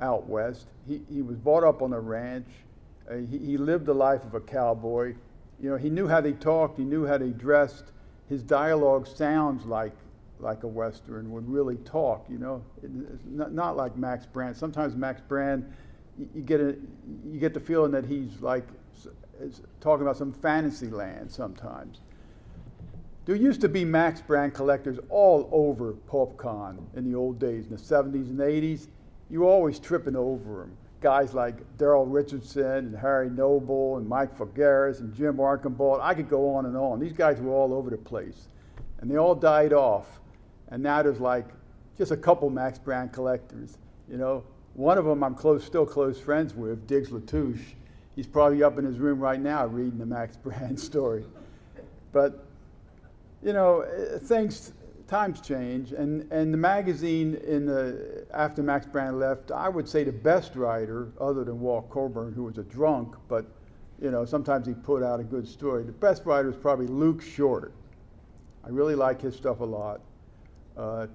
out 0.00 0.28
west. 0.28 0.66
He, 0.86 1.00
he 1.10 1.22
was 1.22 1.36
brought 1.36 1.64
up 1.64 1.80
on 1.80 1.92
a 1.92 2.00
ranch. 2.00 2.48
Uh, 3.10 3.16
he, 3.30 3.38
he 3.38 3.56
lived 3.56 3.86
the 3.86 3.94
life 3.94 4.24
of 4.24 4.34
a 4.34 4.40
cowboy. 4.40 5.14
You 5.60 5.70
know, 5.70 5.76
he 5.76 5.90
knew 5.90 6.08
how 6.08 6.20
they 6.20 6.32
talked, 6.32 6.76
he 6.76 6.84
knew 6.84 7.06
how 7.06 7.18
they 7.18 7.30
dressed. 7.30 7.84
His 8.28 8.42
dialogue 8.42 9.06
sounds 9.06 9.64
like 9.64 9.92
like 10.42 10.64
a 10.64 10.66
Western 10.66 11.30
would 11.30 11.48
really 11.48 11.76
talk, 11.76 12.26
you 12.28 12.38
know, 12.38 12.62
not, 13.26 13.52
not 13.52 13.76
like 13.76 13.96
Max 13.96 14.26
Brand. 14.26 14.56
Sometimes 14.56 14.96
Max 14.96 15.20
Brand, 15.20 15.72
you 16.34 16.42
get, 16.42 16.60
a, 16.60 16.76
you 17.30 17.38
get 17.38 17.54
the 17.54 17.60
feeling 17.60 17.92
that 17.92 18.04
he's 18.04 18.40
like 18.40 18.66
talking 19.80 20.02
about 20.02 20.16
some 20.16 20.32
fantasy 20.32 20.88
land 20.88 21.30
sometimes. 21.30 22.00
There 23.24 23.36
used 23.36 23.60
to 23.60 23.68
be 23.68 23.84
Max 23.84 24.20
Brand 24.20 24.52
collectors 24.52 24.98
all 25.08 25.48
over 25.52 25.94
PulpCon 26.10 26.78
in 26.96 27.10
the 27.10 27.16
old 27.16 27.38
days, 27.38 27.66
in 27.66 27.70
the 27.70 27.76
70s 27.76 28.28
and 28.28 28.38
80s. 28.38 28.88
You 29.30 29.40
were 29.40 29.46
always 29.46 29.78
tripping 29.78 30.16
over 30.16 30.60
them. 30.60 30.76
guys 31.00 31.32
like 31.34 31.54
Darrell 31.78 32.04
Richardson 32.04 32.62
and 32.62 32.96
Harry 32.96 33.30
Noble 33.30 33.96
and 33.96 34.08
Mike 34.08 34.36
Figueres 34.36 35.00
and 35.00 35.14
Jim 35.14 35.38
Archambault. 35.38 36.00
I 36.02 36.14
could 36.14 36.28
go 36.28 36.54
on 36.54 36.66
and 36.66 36.76
on. 36.76 36.98
These 36.98 37.12
guys 37.12 37.40
were 37.40 37.52
all 37.52 37.72
over 37.72 37.90
the 37.90 37.96
place. 37.96 38.48
And 39.00 39.10
they 39.10 39.16
all 39.16 39.34
died 39.34 39.72
off. 39.72 40.20
And 40.72 40.82
now 40.82 41.02
there's 41.02 41.20
like 41.20 41.46
just 41.98 42.10
a 42.10 42.16
couple 42.16 42.48
Max 42.48 42.78
Brand 42.78 43.12
collectors. 43.12 43.76
You 44.10 44.16
know, 44.16 44.42
one 44.74 44.96
of 44.96 45.04
them 45.04 45.22
I'm 45.22 45.34
close, 45.34 45.64
still 45.64 45.84
close 45.84 46.18
friends 46.18 46.54
with, 46.54 46.86
Digges 46.88 47.12
La 47.12 47.20
Touche. 47.26 47.74
He's 48.16 48.26
probably 48.26 48.62
up 48.62 48.78
in 48.78 48.84
his 48.84 48.98
room 48.98 49.20
right 49.20 49.40
now 49.40 49.66
reading 49.66 49.98
the 49.98 50.06
Max 50.06 50.36
Brand 50.36 50.80
story. 50.90 51.24
But, 52.10 52.46
you 53.42 53.52
know, 53.52 53.80
eh, 53.80 54.18
things, 54.18 54.72
times 55.06 55.42
change. 55.42 55.92
And, 55.92 56.30
and 56.32 56.52
the 56.52 56.58
magazine 56.58 57.34
in 57.46 57.66
the, 57.66 58.26
after 58.32 58.62
Max 58.62 58.86
Brand 58.86 59.18
left, 59.18 59.50
I 59.50 59.68
would 59.68 59.86
say 59.86 60.04
the 60.04 60.12
best 60.12 60.56
writer, 60.56 61.12
other 61.20 61.44
than 61.44 61.60
Walt 61.60 61.90
Coburn, 61.90 62.32
who 62.32 62.44
was 62.44 62.56
a 62.56 62.62
drunk, 62.62 63.14
but, 63.28 63.44
you 64.00 64.10
know, 64.10 64.24
sometimes 64.24 64.66
he 64.66 64.72
put 64.72 65.02
out 65.02 65.20
a 65.20 65.24
good 65.24 65.46
story. 65.46 65.84
The 65.84 65.92
best 65.92 66.24
writer 66.24 66.48
is 66.48 66.56
probably 66.56 66.86
Luke 66.86 67.20
Short. 67.20 67.74
I 68.64 68.70
really 68.70 68.94
like 68.94 69.20
his 69.20 69.36
stuff 69.36 69.60
a 69.60 69.64
lot. 69.64 70.00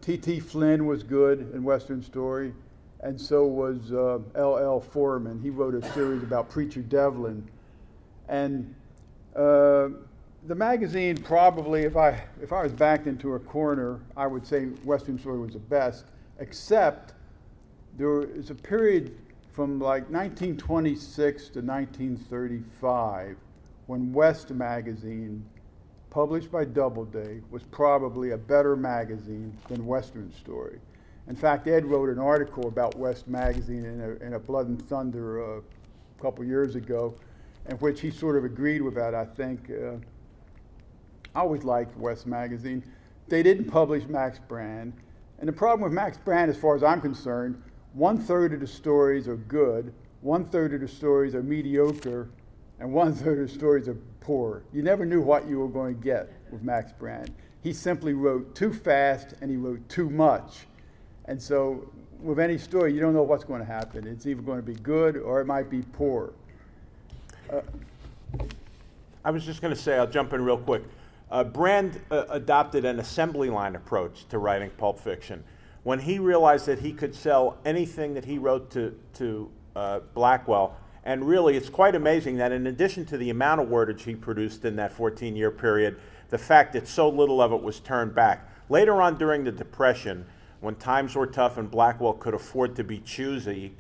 T.T. 0.02 0.38
Uh, 0.38 0.42
Flynn 0.42 0.86
was 0.86 1.04
good 1.04 1.52
in 1.54 1.64
Western 1.64 2.04
Story, 2.04 2.54
and 3.02 3.20
so 3.20 3.46
was 3.46 3.92
L.L. 4.36 4.78
Uh, 4.78 4.80
Foreman. 4.80 5.40
He 5.42 5.50
wrote 5.50 5.74
a 5.74 5.94
series 5.94 6.24
about 6.24 6.50
Preacher 6.50 6.82
Devlin. 6.82 7.48
And 8.28 8.74
uh, 9.36 9.90
the 10.48 10.56
magazine 10.56 11.18
probably, 11.18 11.84
if 11.84 11.98
I, 11.98 12.24
if 12.42 12.54
I 12.54 12.64
was 12.64 12.72
backed 12.72 13.08
into 13.08 13.34
a 13.34 13.40
corner, 13.40 14.00
I 14.16 14.28
would 14.28 14.46
say 14.46 14.66
Western 14.84 15.18
Story 15.18 15.40
was 15.40 15.54
the 15.54 15.60
best, 15.60 16.06
except 16.40 17.14
there 17.98 18.22
is 18.22 18.52
a 18.52 18.56
period 18.56 19.18
from 19.54 19.80
like 19.80 20.04
1926 20.12 21.50
to 21.50 21.62
1935 21.62 23.38
when 23.88 24.14
West 24.14 24.52
magazine 24.52 25.44
published 26.17 26.51
by 26.51 26.65
Doubleday, 26.65 27.41
was 27.51 27.62
probably 27.62 28.31
a 28.31 28.38
better 28.39 28.75
magazine 28.75 29.55
than 29.67 29.86
Western 29.86 30.33
Story. 30.33 30.79
In 31.27 31.36
fact, 31.36 31.67
Ed 31.67 31.86
wrote 31.86 32.09
an 32.09 32.17
article 32.17 32.67
about 32.67 32.95
West 32.95 33.27
Magazine 33.27 33.86
in 33.86 34.01
a, 34.01 34.25
in 34.25 34.33
a 34.33 34.39
Blood 34.39 34.67
and 34.67 34.81
Thunder 34.89 35.43
uh, 35.43 35.59
a 35.59 36.19
couple 36.19 36.43
years 36.43 36.74
ago, 36.74 37.13
in 37.69 37.75
which 37.77 38.01
he 38.01 38.09
sort 38.09 38.36
of 38.36 38.45
agreed 38.45 38.81
with 38.81 38.95
that, 38.95 39.13
I 39.13 39.25
think. 39.25 39.69
Uh, 39.69 39.97
I 41.36 41.41
always 41.41 41.63
liked 41.63 41.95
West 42.00 42.25
Magazine. 42.25 42.83
They 43.27 43.43
didn't 43.43 43.65
publish 43.65 44.07
Max 44.07 44.39
Brand. 44.39 44.93
And 45.38 45.47
the 45.47 45.53
problem 45.53 45.81
with 45.81 45.93
Max 45.93 46.17
Brand, 46.17 46.50
as 46.50 46.57
far 46.57 46.75
as 46.75 46.81
I'm 46.81 47.00
concerned, 47.00 47.62
one 47.93 48.17
third 48.17 48.53
of 48.55 48.59
the 48.59 48.65
stories 48.65 49.27
are 49.27 49.36
good, 49.36 49.93
one 50.21 50.45
third 50.45 50.74
of 50.74 50.81
the 50.81 50.88
stories 50.88 51.36
are 51.36 51.43
mediocre, 51.43 52.27
and 52.79 52.91
one 52.91 53.13
third 53.13 53.39
of 53.39 53.48
the 53.48 53.53
stories 53.53 53.88
are 53.88 53.98
poor. 54.19 54.63
You 54.72 54.84
never 54.84 55.05
knew 55.05 55.22
what 55.22 55.48
you 55.48 55.60
were 55.60 55.67
going 55.67 55.96
to 55.96 56.03
get 56.03 56.31
with 56.51 56.63
Max 56.63 56.91
Brand. 56.91 57.34
He 57.63 57.74
simply 57.74 58.13
wrote 58.13 58.55
too 58.55 58.72
fast 58.72 59.34
and 59.41 59.50
he 59.50 59.57
wrote 59.57 59.88
too 59.89 60.10
much. 60.10 60.67
And 61.25 61.41
so, 61.41 61.89
with 62.22 62.39
any 62.39 62.57
story, 62.57 62.93
you 62.93 63.00
don't 63.00 63.13
know 63.13 63.24
what's 63.24 63.43
going 63.43 63.60
to 63.60 63.65
happen. 63.65 64.07
It's 64.07 64.25
either 64.25 64.41
going 64.41 64.60
to 64.60 64.65
be 64.65 64.75
good 64.75 65.17
or 65.17 65.41
it 65.41 65.46
might 65.46 65.69
be 65.69 65.81
poor. 65.81 66.34
Uh, 67.51 67.62
I 69.25 69.31
was 69.31 69.46
just 69.46 69.62
going 69.62 69.74
to 69.74 69.79
say, 69.79 69.98
I'll 69.98 70.07
jump 70.07 70.34
in 70.34 70.43
real 70.43 70.57
quick. 70.57 70.84
Uh, 71.29 71.43
Brand 71.43 72.00
uh, 72.10 72.25
adopted 72.29 72.86
an 72.86 73.00
assembly 73.00 73.50
line 73.50 73.75
approach 73.75 74.25
to 74.29 74.38
writing 74.38 74.69
pulp 74.77 75.00
fiction. 75.00 75.43
When 75.84 76.00
he 76.00 76.19
realized 76.19 76.65
that 76.67 76.79
he 76.79 76.93
could 76.93 77.13
sell 77.13 77.57
anything 77.65 78.13
that 78.13 78.24
he 78.24 78.38
wrote 78.38 78.72
to, 78.72 78.98
to 79.15 79.51
uh, 79.75 80.00
Blackwell, 80.13 80.77
and 81.08 81.26
really, 81.26 81.56
it's 81.56 81.70
quite 81.70 81.96
amazing 81.96 82.36
that 82.36 82.52
in 82.52 82.68
addition 82.68 83.06
to 83.06 83.18
the 83.18 83.30
amount 83.30 83.62
of 83.62 83.70
wordage 83.70 84.02
he 84.02 84.14
produced 84.14 84.66
in 84.66 84.76
that 84.76 84.92
14 84.92 85.38
year 85.38 85.50
period, 85.50 85.98
the 86.28 86.38
fact 86.38 86.74
that 86.74 86.86
so 86.86 87.08
little 87.08 87.42
of 87.42 87.54
it 87.54 87.64
was 87.64 87.80
turned 87.80 88.14
back. 88.14 88.46
Later 88.68 89.02
on 89.02 89.18
during 89.18 89.46
the 89.46 89.52
Depression, 89.54 90.26
when 90.60 90.76
times 90.76 91.16
were 91.16 91.26
tough 91.26 91.58
and 91.58 91.72
Blackwell 91.72 92.12
could 92.12 92.34
afford 92.34 92.76
to 92.76 92.84
be 92.84 93.00
choosy 93.00 93.74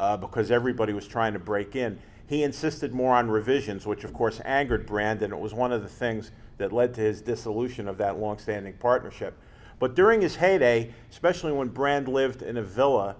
uh, 0.00 0.16
because 0.16 0.50
everybody 0.50 0.92
was 0.92 1.06
trying 1.06 1.32
to 1.34 1.38
break 1.38 1.76
in, 1.76 1.96
he 2.26 2.42
insisted 2.42 2.92
more 2.92 3.14
on 3.14 3.30
revisions, 3.30 3.86
which 3.86 4.02
of 4.02 4.12
course 4.12 4.40
angered 4.44 4.84
Brand, 4.84 5.22
and 5.22 5.32
it 5.32 5.38
was 5.38 5.54
one 5.54 5.70
of 5.70 5.80
the 5.80 5.88
things 5.88 6.32
that 6.58 6.72
led 6.72 6.92
to 6.94 7.00
his 7.00 7.20
dissolution 7.20 7.86
of 7.86 7.98
that 7.98 8.18
long-standing 8.18 8.72
partnership. 8.80 9.38
But 9.78 9.94
during 9.94 10.22
his 10.22 10.34
heyday, 10.34 10.92
especially 11.08 11.52
when 11.52 11.68
Brand 11.68 12.08
lived 12.08 12.42
in 12.42 12.56
a 12.56 12.62
villa 12.64 13.14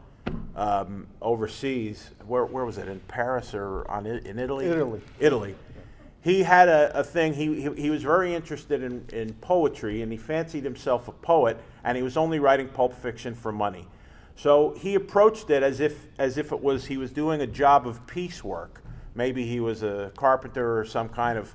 um, 0.57 1.07
overseas. 1.21 2.11
Where, 2.26 2.45
where 2.45 2.64
was 2.64 2.78
it? 2.78 2.88
In 2.88 3.00
Paris 3.00 3.54
or 3.54 3.90
on 3.90 4.07
in 4.07 4.38
Italy? 4.38 4.66
Italy. 4.66 5.00
Italy. 5.19 5.54
He 6.23 6.43
had 6.43 6.69
a, 6.69 7.00
a 7.00 7.04
thing. 7.04 7.35
He, 7.35 7.61
he, 7.61 7.83
he 7.83 7.90
was 7.90 8.02
very 8.02 8.35
interested 8.35 8.83
in, 8.83 9.04
in 9.12 9.35
poetry, 9.35 10.00
and 10.00 10.11
he 10.11 10.16
fancied 10.16 10.64
himself 10.64 11.07
a 11.09 11.12
poet. 11.12 11.59
And 11.83 11.97
he 11.97 12.02
was 12.02 12.16
only 12.16 12.38
writing 12.38 12.69
pulp 12.69 12.95
fiction 12.95 13.35
for 13.35 13.52
money. 13.52 13.87
So 14.37 14.75
he 14.78 14.95
approached 14.95 15.50
it 15.50 15.62
as 15.62 15.81
if 15.81 16.09
as 16.19 16.38
if 16.38 16.50
it 16.50 16.61
was 16.61 16.87
he 16.87 16.97
was 16.97 17.12
doing 17.12 17.40
a 17.40 17.47
job 17.47 17.87
of 17.87 18.07
piecework. 18.07 18.83
Maybe 19.14 19.47
he 19.47 19.61
was 19.61 19.83
a 19.83 20.11
carpenter 20.16 20.78
or 20.78 20.85
some 20.85 21.09
kind 21.09 21.38
of, 21.38 21.54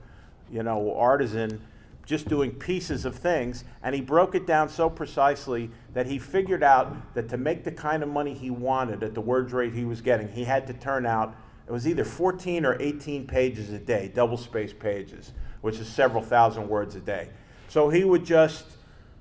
you 0.50 0.64
know, 0.64 0.96
artisan 0.96 1.62
just 2.10 2.28
doing 2.28 2.50
pieces 2.50 3.06
of 3.06 3.14
things. 3.14 3.64
And 3.84 3.94
he 3.94 4.02
broke 4.02 4.34
it 4.34 4.48
down 4.48 4.68
so 4.68 4.90
precisely 4.90 5.70
that 5.94 6.08
he 6.08 6.18
figured 6.18 6.64
out 6.64 7.14
that 7.14 7.30
to 7.30 7.38
make 7.38 7.64
the 7.64 7.72
kind 7.72 8.02
of 8.02 8.10
money 8.10 8.34
he 8.34 8.50
wanted 8.50 9.04
at 9.04 9.14
the 9.14 9.22
word 9.22 9.52
rate 9.52 9.76
he 9.76 9.86
was 9.86 10.02
getting, 10.02 10.28
he 10.28 10.44
had 10.44 10.66
to 10.66 10.74
turn 10.74 11.06
out, 11.06 11.36
it 11.68 11.72
was 11.72 11.88
either 11.88 12.04
14 12.04 12.66
or 12.66 12.82
18 12.82 13.28
pages 13.28 13.70
a 13.70 13.78
day, 13.78 14.12
double 14.12 14.38
space 14.38 14.74
pages, 14.74 15.34
which 15.62 15.78
is 15.78 15.88
several 15.88 16.24
thousand 16.24 16.68
words 16.68 16.96
a 16.96 17.00
day. 17.00 17.30
So 17.68 17.90
he 17.90 18.04
would 18.04 18.26
just 18.26 18.66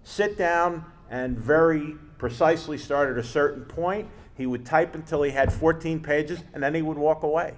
sit 0.02 0.38
down 0.38 0.82
and 1.10 1.38
very 1.38 1.94
precisely 2.16 2.78
start 2.78 3.10
at 3.10 3.18
a 3.18 3.22
certain 3.22 3.66
point. 3.66 4.08
He 4.34 4.46
would 4.46 4.64
type 4.64 4.94
until 4.94 5.22
he 5.22 5.30
had 5.30 5.52
14 5.52 6.00
pages, 6.00 6.40
and 6.54 6.62
then 6.62 6.74
he 6.74 6.80
would 6.80 6.96
walk 6.96 7.22
away 7.22 7.52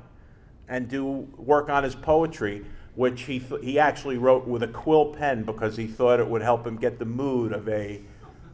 and 0.66 0.88
do 0.88 1.28
work 1.37 1.68
on 1.68 1.84
his 1.84 1.94
poetry 1.94 2.64
which 2.94 3.23
he, 3.23 3.38
th- 3.38 3.62
he 3.62 3.78
actually 3.78 4.18
wrote 4.18 4.47
with 4.47 4.62
a 4.62 4.68
quill 4.68 5.14
pen 5.14 5.44
because 5.44 5.76
he 5.76 5.87
thought 5.87 6.20
it 6.20 6.28
would 6.28 6.42
help 6.42 6.66
him 6.66 6.76
get 6.76 6.99
the 6.99 7.04
mood 7.04 7.52
of 7.52 7.68
a, 7.68 8.00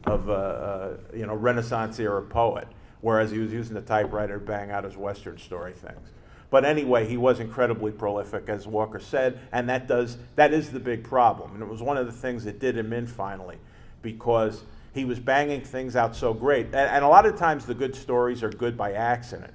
of 0.05 0.29
a, 0.29 0.97
you 1.13 1.25
know, 1.25 1.33
Renaissance 1.33 1.99
era 1.99 2.21
poet, 2.21 2.67
whereas 3.01 3.31
he 3.31 3.39
was 3.39 3.51
using 3.51 3.73
the 3.73 3.81
typewriter 3.81 4.39
to 4.39 4.45
bang 4.45 4.71
out 4.71 4.83
his 4.83 4.95
Western 4.95 5.37
story 5.37 5.73
things. 5.73 6.09
But 6.49 6.63
anyway, 6.63 7.05
he 7.05 7.17
was 7.17 7.41
incredibly 7.41 7.91
prolific, 7.91 8.47
as 8.47 8.65
Walker 8.65 8.99
said, 8.99 9.39
and 9.51 9.67
that, 9.67 9.87
does, 9.87 10.17
that 10.35 10.53
is 10.53 10.71
the 10.71 10.79
big 10.79 11.03
problem. 11.03 11.53
And 11.53 11.61
it 11.61 11.67
was 11.67 11.81
one 11.81 11.97
of 11.97 12.05
the 12.05 12.11
things 12.13 12.45
that 12.45 12.59
did 12.59 12.77
him 12.77 12.93
in 12.93 13.05
finally, 13.05 13.57
because 14.01 14.63
he 14.93 15.03
was 15.03 15.19
banging 15.19 15.61
things 15.61 15.97
out 15.97 16.15
so 16.15 16.33
great. 16.33 16.67
And, 16.67 16.75
and 16.75 17.03
a 17.03 17.07
lot 17.07 17.25
of 17.25 17.37
times 17.37 17.65
the 17.65 17.73
good 17.73 17.95
stories 17.95 18.43
are 18.43 18.49
good 18.49 18.77
by 18.77 18.93
accident, 18.93 19.53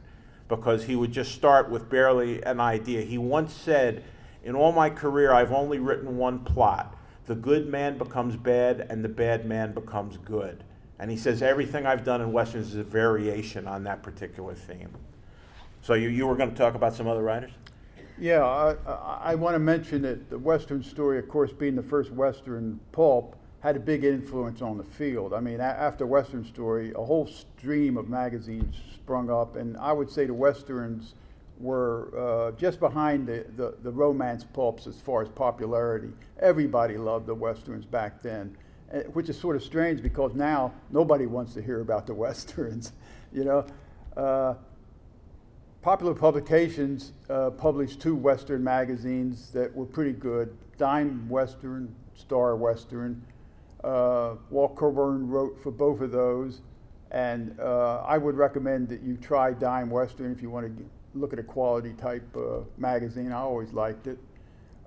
because 0.49 0.85
he 0.85 0.95
would 0.95 1.13
just 1.13 1.33
start 1.33 1.71
with 1.71 1.89
barely 1.89 2.43
an 2.43 2.61
idea. 2.61 3.01
He 3.01 3.17
once 3.17 3.55
said, 3.55 4.05
in 4.45 4.55
all 4.55 4.73
my 4.73 4.91
career, 4.91 5.33
I've 5.33 5.53
only 5.53 5.79
written 5.79 6.17
one 6.17 6.41
plot. 6.41 6.97
The 7.27 7.35
good 7.35 7.69
man 7.69 7.99
becomes 7.99 8.37
bad, 8.37 8.87
and 8.91 9.05
the 9.05 9.09
bad 9.09 9.47
man 9.47 9.73
becomes 9.73 10.17
good. 10.19 10.65
And 10.99 11.11
he 11.11 11.17
says 11.17 11.43
everything 11.43 11.87
I've 11.87 12.05
done 12.05 12.21
in 12.21 12.33
Westerns 12.33 12.69
is 12.69 12.77
a 12.77 12.83
variation 12.83 13.67
on 13.67 13.85
that 13.85 14.03
particular 14.03 14.55
theme. 14.55 14.91
So 15.81 15.95
you, 15.95 16.09
you 16.09 16.27
were 16.27 16.37
going 16.37 16.51
to 16.51 16.57
talk 16.57 16.75
about 16.75 16.95
some 16.95 17.09
other 17.09 17.23
writers? 17.23 17.51
Yeah, 18.19 18.45
I, 18.45 18.77
I, 19.33 19.35
want 19.35 19.55
to 19.55 19.59
mention 19.59 20.03
that 20.03 20.31
the 20.31 20.39
Western 20.39 20.85
story, 20.85 21.19
of 21.19 21.29
course, 21.29 21.51
being 21.51 21.75
the 21.75 21.83
first 21.83 22.13
Western 22.13 22.79
pulp, 22.93 23.37
had 23.61 23.77
a 23.77 23.81
big 23.81 24.05
influence 24.05 24.61
on 24.61 24.77
the 24.77 24.85
field. 24.85 25.33
I 25.33 25.41
mean, 25.41 25.61
a- 25.61 25.65
after 25.65 26.07
Western 26.07 26.45
Story, 26.45 26.93
a 26.95 27.03
whole 27.03 27.27
stream 27.27 27.97
of 27.97 28.09
magazines 28.09 28.77
sprung 28.93 29.31
up, 29.31 29.57
and 29.57 29.77
I 29.77 29.93
would 29.93 30.11
say 30.11 30.27
the 30.27 30.35
Westerns 30.35 31.15
were 31.63 32.11
uh, 32.19 32.53
just 32.59 32.81
behind 32.81 33.27
the, 33.27 33.47
the, 33.57 33.75
the, 33.83 33.91
romance 33.91 34.45
pulps 34.45 34.87
as 34.89 35.01
far 35.01 35.23
as 35.23 35.29
popularity. 35.29 36.13
Everybody 36.41 36.97
loved 36.97 37.27
the 37.27 37.35
westerns 37.35 37.85
back 37.85 38.21
then, 38.21 38.57
eh, 38.93 39.03
which 39.13 39.29
is 39.29 39.39
sort 39.39 39.55
of 39.55 39.63
strange 39.63 40.03
because 40.03 40.35
now 40.35 40.75
nobody 40.91 41.27
wants 41.27 41.55
to 41.55 41.63
hear 41.63 41.81
about 41.81 42.07
the 42.07 42.15
westerns. 42.27 42.93
you 43.33 43.45
know, 43.45 43.65
uh, 44.17 44.55
popular 45.83 46.15
publications 46.15 47.13
uh, 47.31 47.51
published 47.51 48.01
two 48.01 48.17
western 48.17 48.63
magazines 48.63 49.53
that 49.53 49.73
were 49.75 49.87
pretty 49.87 50.13
good: 50.13 50.57
Dime 50.79 51.29
Western, 51.29 51.95
Star 52.17 52.57
Western. 52.57 53.23
Uh, 53.85 54.37
Walt 54.51 54.77
Coburn 54.77 55.29
wrote 55.29 55.61
for 55.61 55.71
both 55.71 56.01
of 56.01 56.11
those. 56.11 56.61
And 57.11 57.59
uh, 57.61 58.03
I 58.07 58.17
would 58.17 58.37
recommend 58.37 58.89
that 58.89 59.03
you 59.03 59.17
try 59.19 59.53
Dime 59.53 59.91
Western 59.91 60.33
if 60.33 60.41
you 60.41 60.49
want 60.49 60.67
to 60.67 60.85
look 61.15 61.33
at 61.33 61.39
a 61.39 61.43
quality 61.43 61.93
type 61.95 62.25
uh, 62.37 62.61
magazine. 62.79 63.33
I 63.33 63.41
always 63.41 63.73
liked 63.73 64.07
it. 64.07 64.19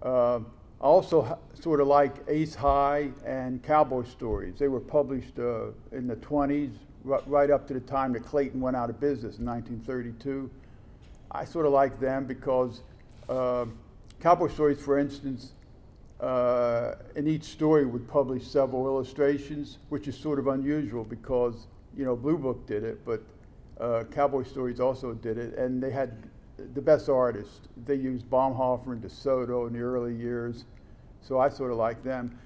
Uh, 0.01 0.39
I 0.81 0.87
also 0.87 1.39
sort 1.53 1.79
of 1.79 1.87
like 1.87 2.15
Ace 2.27 2.55
High 2.55 3.09
and 3.25 3.63
Cowboy 3.63 4.03
Stories. 4.03 4.59
They 4.59 4.67
were 4.67 4.79
published 4.79 5.39
uh, 5.39 5.67
in 5.91 6.07
the 6.07 6.17
20s, 6.17 6.73
r- 7.09 7.23
right 7.25 7.49
up 7.49 7.67
to 7.67 7.73
the 7.73 7.79
time 7.79 8.13
that 8.13 8.25
Clayton 8.25 8.59
went 8.59 8.75
out 8.75 8.89
of 8.89 8.99
business 8.99 9.39
in 9.39 9.45
1932. 9.45 10.49
I 11.31 11.45
sort 11.45 11.65
of 11.65 11.71
like 11.71 11.99
them 11.99 12.25
because 12.25 12.81
uh, 13.29 13.65
cowboy 14.19 14.49
stories, 14.49 14.79
for 14.79 14.99
instance, 14.99 15.53
uh, 16.19 16.95
in 17.15 17.27
each 17.27 17.43
story 17.43 17.85
would 17.85 18.07
publish 18.07 18.45
several 18.47 18.85
illustrations, 18.87 19.77
which 19.89 20.07
is 20.07 20.17
sort 20.17 20.39
of 20.39 20.47
unusual 20.47 21.03
because 21.03 21.67
you 21.97 22.05
know 22.05 22.15
Blue 22.15 22.37
Book 22.37 22.65
did 22.67 22.83
it, 22.83 23.03
but 23.05 23.21
uh, 23.79 24.03
Cowboy 24.11 24.43
Stories 24.43 24.79
also 24.79 25.13
did 25.13 25.37
it, 25.37 25.57
and 25.57 25.81
they 25.81 25.91
had 25.91 26.11
the 26.73 26.81
best 26.81 27.09
artists. 27.09 27.67
They 27.85 27.95
used 27.95 28.29
Baumhofer 28.29 28.93
and 28.93 29.01
DeSoto 29.03 29.67
in 29.67 29.73
the 29.73 29.79
early 29.79 30.15
years, 30.15 30.65
so 31.21 31.39
I 31.39 31.49
sort 31.49 31.71
of 31.71 31.77
like 31.77 32.03
them. 32.03 32.37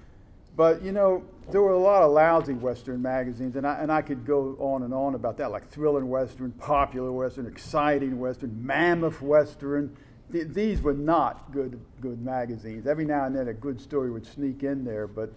But 0.56 0.82
you 0.82 0.92
know, 0.92 1.22
there 1.50 1.62
were 1.62 1.72
a 1.72 1.78
lot 1.78 2.02
of 2.02 2.10
lousy 2.12 2.54
Western 2.54 3.00
magazines, 3.00 3.56
and 3.56 3.66
I, 3.66 3.78
and 3.78 3.92
I 3.92 4.02
could 4.02 4.26
go 4.26 4.56
on 4.58 4.82
and 4.82 4.92
on 4.92 5.14
about 5.14 5.36
that, 5.38 5.50
like 5.50 5.68
Thrilling 5.68 6.08
Western, 6.08 6.52
Popular 6.52 7.12
Western, 7.12 7.46
Exciting 7.46 8.18
Western, 8.18 8.64
Mammoth 8.64 9.22
Western. 9.22 9.96
Th- 10.32 10.48
these 10.48 10.80
were 10.80 10.94
not 10.94 11.52
good 11.52 11.80
good 12.00 12.20
magazines. 12.22 12.86
Every 12.86 13.04
now 13.04 13.24
and 13.24 13.36
then 13.36 13.48
a 13.48 13.54
good 13.54 13.80
story 13.80 14.10
would 14.10 14.26
sneak 14.26 14.64
in 14.64 14.84
there, 14.84 15.06
but 15.06 15.32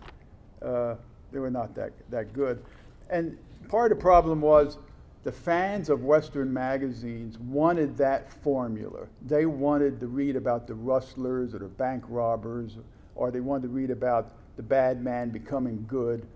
uh, 0.64 0.96
they 1.32 1.40
were 1.40 1.52
not 1.52 1.76
that 1.76 1.92
that 2.10 2.34
good. 2.34 2.64
And 3.10 3.38
part 3.70 3.92
of 3.92 4.00
the 4.00 4.02
problem 4.02 4.42
was 4.42 4.78
the 5.24 5.32
fans 5.32 5.90
of 5.90 6.04
Western 6.04 6.52
magazines 6.52 7.40
wanted 7.40 7.98
that 7.98 8.30
formula. 8.30 9.08
They 9.26 9.46
wanted 9.46 10.00
to 10.02 10.08
read 10.08 10.36
about 10.36 10.68
the 10.68 10.76
rustlers 10.76 11.54
or 11.54 11.60
the 11.60 11.66
bank 11.66 12.04
robbers, 12.08 12.78
or 13.16 13.32
they 13.32 13.40
wanted 13.40 13.64
to 13.64 13.68
read 13.70 13.90
about 13.90 14.34
the 14.58 14.64
bad 14.64 15.02
man 15.02 15.30
becoming 15.30 15.86
good. 15.88 16.28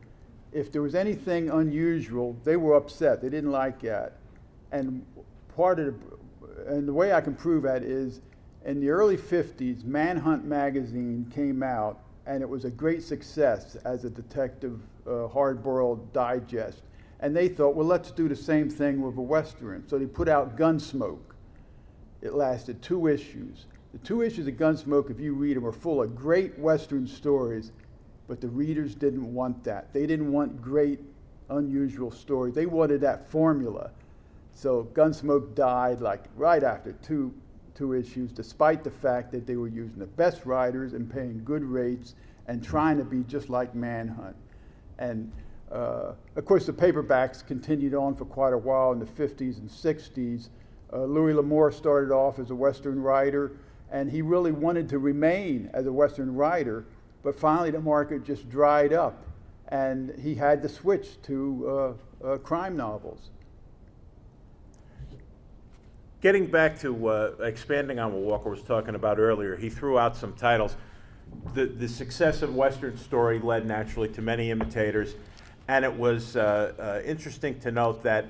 If 0.54 0.72
there 0.72 0.82
was 0.82 0.96
anything 0.96 1.50
unusual, 1.50 2.38
they 2.46 2.56
were 2.56 2.76
upset. 2.76 3.22
They 3.22 3.30
didn't 3.30 3.52
like 3.52 3.82
that. 3.82 4.14
And 4.72 5.06
part 5.56 5.80
of 5.80 5.88
the, 5.88 6.74
and 6.74 6.88
the 6.88 6.94
way 6.94 7.12
I 7.12 7.20
can 7.20 7.36
prove 7.36 7.64
that 7.64 7.84
is 7.84 8.22
in 8.66 8.80
the 8.80 8.90
early 8.90 9.18
50s, 9.18 9.84
Manhunt 9.84 10.46
magazine 10.46 11.30
came 11.34 11.62
out, 11.62 12.00
and 12.26 12.42
it 12.42 12.50
was 12.50 12.66
a 12.66 12.70
great 12.70 13.04
success 13.04 13.76
as 13.86 14.06
a 14.06 14.10
detective 14.10 14.80
uh, 15.06 15.28
hard-boiled 15.28 16.14
digest. 16.14 16.84
And 17.20 17.36
they 17.36 17.48
thought, 17.48 17.76
well, 17.76 17.88
let's 17.88 18.12
do 18.12 18.28
the 18.28 18.36
same 18.36 18.70
thing 18.70 19.02
with 19.02 19.18
a 19.18 19.22
Western. 19.22 19.88
So 19.88 19.98
they 19.98 20.06
put 20.06 20.30
out 20.30 20.58
Gunsmoke. 20.58 21.20
It 22.22 22.34
lasted 22.34 22.82
two 22.82 23.08
issues. 23.08 23.66
The 23.94 24.00
two 24.00 24.22
issues 24.22 24.48
of 24.48 24.56
Gunsmoke, 24.56 25.10
if 25.10 25.20
you 25.20 25.34
read 25.34 25.58
them, 25.58 25.66
are 25.66 25.72
full 25.72 26.02
of 26.02 26.16
great 26.16 26.58
Western 26.60 27.08
stories 27.08 27.72
but 28.28 28.42
the 28.42 28.50
readers 28.50 28.94
didn't 28.94 29.34
want 29.34 29.64
that. 29.64 29.94
They 29.94 30.06
didn't 30.06 30.32
want 30.32 30.62
great, 30.62 31.00
unusual 31.50 32.12
stories. 32.12 32.54
They 32.54 32.66
wanted 32.66 33.02
that 33.02 33.30
formula. 33.30 33.92
So 34.54 34.90
Gunsmoke 34.94 35.56
died 35.56 36.02
like 36.02 36.26
right 36.36 36.64
after 36.64 36.92
two, 37.04 37.34
two 37.74 37.94
issues, 37.94 38.32
despite 38.32 38.84
the 38.84 38.92
fact 38.92 39.32
that 39.32 39.48
they 39.48 39.56
were 39.56 39.70
using 39.70 39.98
the 39.98 40.08
best 40.08 40.46
writers 40.46 40.94
and 40.94 41.12
paying 41.12 41.42
good 41.46 41.64
rates 41.64 42.16
and 42.48 42.64
trying 42.64 42.98
to 42.98 43.06
be 43.06 43.24
just 43.24 43.50
like 43.50 43.74
Manhunt. 43.74 44.36
And 45.00 45.32
uh, 45.72 46.14
of 46.36 46.46
course, 46.46 46.66
the 46.66 46.74
paperbacks 46.74 47.46
continued 47.46 47.94
on 47.94 48.16
for 48.16 48.26
quite 48.26 48.54
a 48.54 48.58
while 48.58 48.92
in 48.92 49.00
the 49.00 49.06
50s 49.06 49.58
and 49.58 49.70
60s. 49.70 50.50
Uh, 50.94 51.04
Louis 51.04 51.34
L'Amour 51.34 51.72
started 51.72 52.14
off 52.14 52.40
as 52.40 52.52
a 52.52 52.56
Western 52.56 53.02
writer, 53.02 53.52
and 53.92 54.10
he 54.10 54.22
really 54.22 54.52
wanted 54.52 54.88
to 54.90 55.00
remain 55.00 55.70
as 55.74 55.86
a 55.86 55.92
Western 55.92 56.34
writer 56.34 56.86
but 57.28 57.38
finally, 57.38 57.72
the 57.72 57.82
market 57.82 58.24
just 58.24 58.50
dried 58.50 58.94
up, 58.94 59.22
and 59.68 60.18
he 60.18 60.36
had 60.36 60.62
to 60.62 60.70
switch 60.70 61.22
to 61.24 61.96
uh, 62.24 62.26
uh, 62.26 62.38
crime 62.38 62.78
novels. 62.78 63.32
Getting 66.22 66.48
back 66.48 66.80
to 66.80 67.08
uh, 67.10 67.32
expanding 67.42 68.00
on 68.00 68.14
what 68.14 68.22
Walker 68.22 68.50
was 68.50 68.62
talking 68.62 68.96
about 68.96 69.20
earlier, 69.20 69.58
he 69.58 69.70
threw 69.70 70.00
out 70.00 70.16
some 70.16 70.36
titles. 70.36 70.78
The, 71.54 71.66
the 71.66 71.90
success 71.90 72.42
of 72.42 72.56
Western 72.56 72.98
Story 72.98 73.40
led 73.40 73.66
naturally 73.66 74.08
to 74.14 74.22
many 74.22 74.50
imitators, 74.50 75.16
and 75.68 75.84
it 75.86 75.94
was 75.94 76.36
uh, 76.36 76.74
uh, 76.80 77.08
interesting 77.08 77.60
to 77.60 77.72
note 77.72 78.04
that 78.04 78.26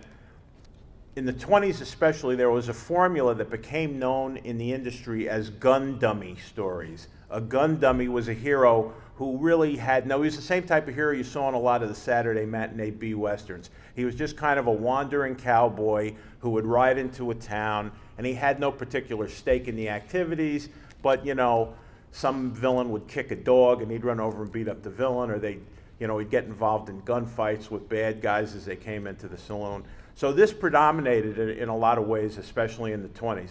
in 1.16 1.26
the 1.26 1.34
20s 1.34 1.82
especially, 1.82 2.36
there 2.36 2.52
was 2.52 2.70
a 2.70 2.74
formula 2.74 3.34
that 3.36 3.50
became 3.50 3.98
known 3.98 4.38
in 4.38 4.58
the 4.58 4.72
industry 4.72 5.28
as 5.28 5.50
gun 5.50 5.98
dummy 5.98 6.36
stories 6.48 7.08
a 7.30 7.42
gun 7.42 7.78
dummy 7.80 8.08
was 8.08 8.30
a 8.30 8.34
hero 8.34 8.94
who 9.16 9.38
really 9.38 9.76
had 9.76 10.08
no, 10.08 10.18
he 10.22 10.26
was 10.26 10.36
the 10.36 10.42
same 10.42 10.64
type 10.64 10.88
of 10.88 10.94
hero 10.94 11.12
you 11.12 11.24
saw 11.24 11.50
in 11.50 11.56
a 11.56 11.60
lot 11.60 11.82
of 11.82 11.90
the 11.90 11.96
Saturday 11.96 12.46
matinee 12.46 12.92
B 12.92 13.16
westerns. 13.16 13.70
He 13.96 14.06
was 14.06 14.16
just 14.16 14.38
kind 14.38 14.60
of 14.60 14.68
a 14.68 14.72
wandering 14.72 15.36
cowboy 15.36 16.14
who 16.40 16.52
would 16.52 16.66
ride 16.66 16.98
into 16.98 17.32
a 17.32 17.36
town, 17.36 17.92
and 18.18 18.28
he 18.28 18.34
had 18.34 18.60
no 18.60 18.72
particular 18.72 19.28
stake 19.28 19.68
in 19.68 19.76
the 19.76 19.90
activities, 19.90 20.70
but 21.02 21.26
you 21.26 21.36
know, 21.36 21.74
some 22.12 22.54
villain 22.54 22.92
would 22.92 23.08
kick 23.08 23.32
a 23.32 23.36
dog 23.36 23.82
and 23.82 23.92
he'd 23.92 24.06
run 24.06 24.20
over 24.20 24.44
and 24.44 24.52
beat 24.52 24.68
up 24.68 24.84
the 24.84 24.90
villain, 24.90 25.32
or 25.32 25.40
they, 25.40 25.58
you 26.00 26.08
know, 26.08 26.18
he'd 26.18 26.30
get 26.30 26.46
involved 26.46 26.90
in 26.90 27.02
gunfights 27.02 27.72
with 27.72 27.90
bad 27.90 28.22
guys 28.22 28.56
as 28.56 28.66
they 28.66 28.76
came 28.76 29.08
into 29.08 29.28
the 29.28 29.38
saloon. 29.38 29.84
So 30.16 30.32
this 30.32 30.54
predominated 30.54 31.58
in 31.58 31.70
a 31.70 31.78
lot 31.78 31.98
of 31.98 32.08
ways, 32.08 32.38
especially 32.38 32.94
in 32.94 33.04
the 33.04 33.10
20s 33.10 33.50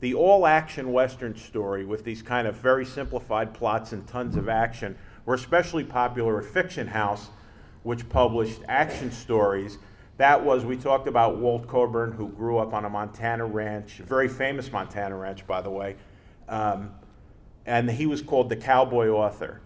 the 0.00 0.14
all 0.14 0.46
action 0.46 0.92
Western 0.92 1.36
story 1.36 1.84
with 1.84 2.04
these 2.04 2.22
kind 2.22 2.46
of 2.46 2.56
very 2.56 2.84
simplified 2.84 3.52
plots 3.52 3.92
and 3.92 4.06
tons 4.06 4.36
of 4.36 4.48
action 4.48 4.96
were 5.24 5.34
especially 5.34 5.84
popular 5.84 6.38
at 6.38 6.44
Fiction 6.44 6.86
House, 6.86 7.28
which 7.82 8.08
published 8.08 8.60
action 8.68 9.10
stories. 9.10 9.78
That 10.16 10.44
was, 10.44 10.64
we 10.64 10.76
talked 10.76 11.08
about 11.08 11.38
Walt 11.38 11.66
Coburn, 11.66 12.12
who 12.12 12.28
grew 12.28 12.58
up 12.58 12.72
on 12.72 12.84
a 12.84 12.88
Montana 12.88 13.44
ranch, 13.44 14.00
a 14.00 14.04
very 14.04 14.28
famous 14.28 14.70
Montana 14.70 15.16
ranch, 15.16 15.46
by 15.46 15.60
the 15.60 15.70
way. 15.70 15.96
Um, 16.48 16.92
and 17.66 17.90
he 17.90 18.06
was 18.06 18.22
called 18.22 18.48
the 18.48 18.56
Cowboy 18.56 19.08
Author. 19.08 19.60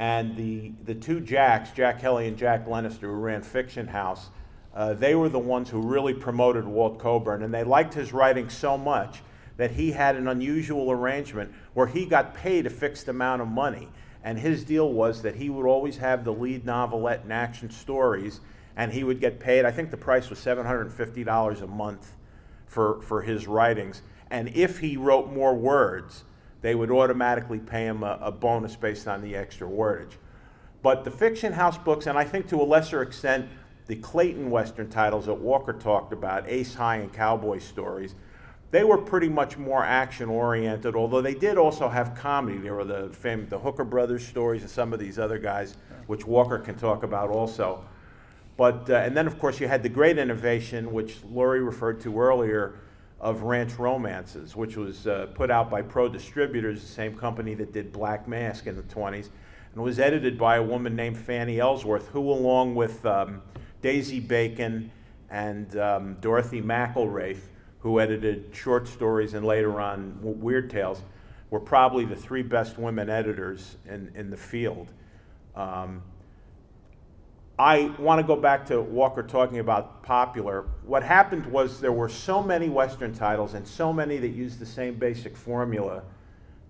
And 0.00 0.34
the, 0.34 0.72
the 0.86 0.94
two 0.94 1.20
Jacks, 1.20 1.72
Jack 1.72 2.00
Kelly 2.00 2.26
and 2.26 2.38
Jack 2.38 2.64
Glenister, 2.64 3.06
who 3.06 3.12
ran 3.12 3.42
Fiction 3.42 3.86
House, 3.86 4.30
uh, 4.74 4.94
they 4.94 5.14
were 5.14 5.28
the 5.28 5.38
ones 5.38 5.68
who 5.68 5.82
really 5.82 6.14
promoted 6.14 6.64
Walt 6.64 6.98
Coburn. 6.98 7.42
And 7.42 7.52
they 7.52 7.64
liked 7.64 7.92
his 7.92 8.10
writing 8.10 8.48
so 8.48 8.78
much 8.78 9.20
that 9.58 9.72
he 9.72 9.92
had 9.92 10.16
an 10.16 10.26
unusual 10.26 10.90
arrangement 10.90 11.52
where 11.74 11.86
he 11.86 12.06
got 12.06 12.32
paid 12.32 12.64
a 12.64 12.70
fixed 12.70 13.08
amount 13.08 13.42
of 13.42 13.48
money. 13.48 13.90
And 14.24 14.38
his 14.38 14.64
deal 14.64 14.90
was 14.90 15.20
that 15.20 15.34
he 15.34 15.50
would 15.50 15.66
always 15.66 15.98
have 15.98 16.24
the 16.24 16.32
lead 16.32 16.64
novelette 16.64 17.24
and 17.24 17.32
action 17.32 17.68
stories, 17.68 18.40
and 18.76 18.90
he 18.90 19.04
would 19.04 19.20
get 19.20 19.38
paid. 19.38 19.66
I 19.66 19.70
think 19.70 19.90
the 19.90 19.98
price 19.98 20.30
was 20.30 20.38
$750 20.38 21.60
a 21.60 21.66
month 21.66 22.12
for, 22.66 23.02
for 23.02 23.20
his 23.20 23.46
writings. 23.46 24.00
And 24.30 24.48
if 24.56 24.78
he 24.78 24.96
wrote 24.96 25.30
more 25.30 25.54
words, 25.54 26.24
they 26.62 26.74
would 26.74 26.90
automatically 26.90 27.58
pay 27.58 27.84
him 27.84 28.02
a, 28.02 28.18
a 28.20 28.32
bonus 28.32 28.76
based 28.76 29.08
on 29.08 29.22
the 29.22 29.34
extra 29.34 29.68
wordage. 29.68 30.16
But 30.82 31.04
the 31.04 31.10
fiction 31.10 31.52
house 31.52 31.78
books, 31.78 32.06
and 32.06 32.18
I 32.18 32.24
think 32.24 32.48
to 32.48 32.60
a 32.60 32.64
lesser 32.64 33.02
extent, 33.02 33.48
the 33.86 33.96
Clayton 33.96 34.50
Western 34.50 34.88
titles 34.88 35.26
that 35.26 35.34
Walker 35.34 35.72
talked 35.72 36.12
about, 36.12 36.48
Ace 36.48 36.74
High 36.74 36.96
and 36.96 37.12
Cowboy 37.12 37.58
Stories, 37.58 38.14
they 38.70 38.84
were 38.84 38.98
pretty 38.98 39.28
much 39.28 39.58
more 39.58 39.84
action 39.84 40.28
oriented, 40.28 40.94
although 40.94 41.20
they 41.20 41.34
did 41.34 41.58
also 41.58 41.88
have 41.88 42.14
comedy. 42.14 42.58
There 42.58 42.74
were 42.74 42.84
the 42.84 43.08
the 43.48 43.58
Hooker 43.58 43.84
Brothers 43.84 44.26
stories 44.26 44.62
and 44.62 44.70
some 44.70 44.92
of 44.92 45.00
these 45.00 45.18
other 45.18 45.38
guys, 45.38 45.76
which 46.06 46.24
Walker 46.24 46.58
can 46.58 46.76
talk 46.76 47.02
about 47.02 47.30
also. 47.30 47.84
But 48.56 48.88
uh, 48.88 48.94
and 48.96 49.16
then 49.16 49.26
of 49.26 49.38
course 49.38 49.58
you 49.58 49.66
had 49.66 49.82
the 49.82 49.88
great 49.88 50.18
innovation, 50.18 50.92
which 50.92 51.16
Laurie 51.28 51.62
referred 51.62 52.00
to 52.02 52.20
earlier, 52.20 52.74
of 53.20 53.42
ranch 53.42 53.78
romances, 53.78 54.56
which 54.56 54.76
was 54.76 55.06
uh, 55.06 55.26
put 55.34 55.50
out 55.50 55.70
by 55.70 55.82
Pro 55.82 56.08
Distributors, 56.08 56.80
the 56.80 56.88
same 56.88 57.16
company 57.16 57.54
that 57.54 57.72
did 57.72 57.92
Black 57.92 58.26
Mask 58.26 58.66
in 58.66 58.76
the 58.76 58.82
20s, 58.82 59.28
and 59.74 59.82
was 59.82 60.00
edited 60.00 60.38
by 60.38 60.56
a 60.56 60.62
woman 60.62 60.96
named 60.96 61.18
Fanny 61.18 61.60
Ellsworth, 61.60 62.08
who, 62.08 62.30
along 62.30 62.74
with 62.74 63.04
um, 63.04 63.42
Daisy 63.82 64.20
Bacon 64.20 64.90
and 65.28 65.76
um, 65.76 66.16
Dorothy 66.20 66.62
McIlwraith, 66.62 67.40
who 67.80 68.00
edited 68.00 68.50
short 68.52 68.88
stories 68.88 69.34
and 69.34 69.44
later 69.44 69.80
on 69.80 70.18
Weird 70.22 70.70
Tales, 70.70 71.02
were 71.50 71.60
probably 71.60 72.04
the 72.04 72.16
three 72.16 72.42
best 72.42 72.78
women 72.78 73.10
editors 73.10 73.76
in, 73.86 74.10
in 74.14 74.30
the 74.30 74.36
field. 74.36 74.92
Um, 75.54 76.02
I 77.60 77.92
want 77.98 78.18
to 78.18 78.26
go 78.26 78.36
back 78.36 78.64
to 78.68 78.80
Walker 78.80 79.22
talking 79.22 79.58
about 79.58 80.02
popular. 80.02 80.64
What 80.82 81.02
happened 81.02 81.44
was 81.44 81.78
there 81.78 81.92
were 81.92 82.08
so 82.08 82.42
many 82.42 82.70
Western 82.70 83.12
titles 83.12 83.52
and 83.52 83.68
so 83.68 83.92
many 83.92 84.16
that 84.16 84.28
used 84.28 84.58
the 84.58 84.64
same 84.64 84.94
basic 84.94 85.36
formula, 85.36 86.02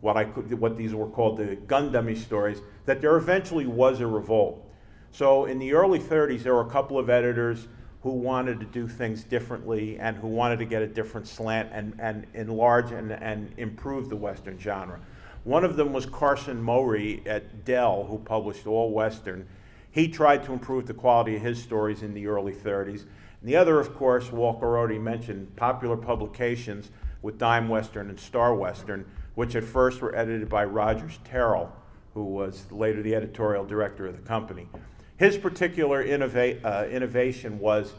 what, 0.01 0.17
I 0.17 0.25
what 0.25 0.77
these 0.77 0.93
were 0.93 1.07
called 1.07 1.37
the 1.37 1.55
gun 1.55 1.93
dummy 1.93 2.17
stories, 2.17 2.61
that 2.87 3.01
there 3.01 3.17
eventually 3.17 3.67
was 3.67 4.01
a 4.01 4.07
revolt. 4.09 4.69
So 5.13 5.45
in 5.45 5.61
the 5.61 5.75
early 5.75 6.01
30s, 6.01 6.43
there 6.43 6.57
were 6.57 6.67
a 6.67 6.71
couple 6.71 6.99
of 6.99 7.09
editors 7.09 7.69
who 8.03 8.11
wanted 8.11 8.59
to 8.59 8.67
do 8.67 8.89
things 8.89 9.23
differently 9.23 9.97
and 10.01 10.17
who 10.17 10.27
wanted 10.27 10.59
to 10.59 10.65
get 10.65 10.83
a 10.83 10.89
different 10.89 11.29
slant 11.29 11.69
and, 11.71 11.95
and 12.01 12.27
enlarge 12.35 12.91
and, 12.91 13.13
and 13.13 13.55
improve 13.59 14.09
the 14.09 14.17
Western 14.17 14.59
genre. 14.59 14.99
One 15.45 15.65
of 15.65 15.77
them 15.77 15.93
was 15.93 16.05
Carson 16.05 16.61
Mowry 16.61 17.23
at 17.27 17.65
Dell, 17.65 18.07
who 18.11 18.19
published 18.19 18.67
all 18.67 18.91
Western. 18.91 19.47
He 19.91 20.09
tried 20.09 20.45
to 20.45 20.53
improve 20.53 20.87
the 20.87 20.95
quality 20.95 21.37
of 21.37 21.43
his 21.43 21.63
stories 21.63 22.03
in 22.03 22.15
the 22.15 22.27
early 22.27 22.53
30s. 22.53 23.03
And 23.41 23.49
the 23.49 23.57
other, 23.57 23.81
of 23.81 23.95
course, 23.95 24.31
Walker 24.31 24.79
already 24.79 24.99
mentioned, 24.99 25.57
Popular 25.57 25.97
Publications, 25.97 26.91
with 27.23 27.39
Dime 27.39 27.69
Western 27.69 28.09
and 28.09 28.19
Star 28.19 28.55
Western, 28.55 29.05
which 29.35 29.55
at 29.55 29.65
first 29.65 30.01
were 30.01 30.15
edited 30.15 30.49
by 30.49 30.65
Rogers 30.65 31.19
Terrill, 31.25 31.71
who 32.15 32.25
was 32.25 32.71
later 32.71 33.03
the 33.03 33.15
editorial 33.15 33.65
director 33.65 34.07
of 34.07 34.17
the 34.17 34.23
company. 34.27 34.69
His 35.17 35.37
particular 35.37 36.05
innova- 36.05 36.65
uh, 36.65 36.89
innovation 36.89 37.59
was 37.59 37.93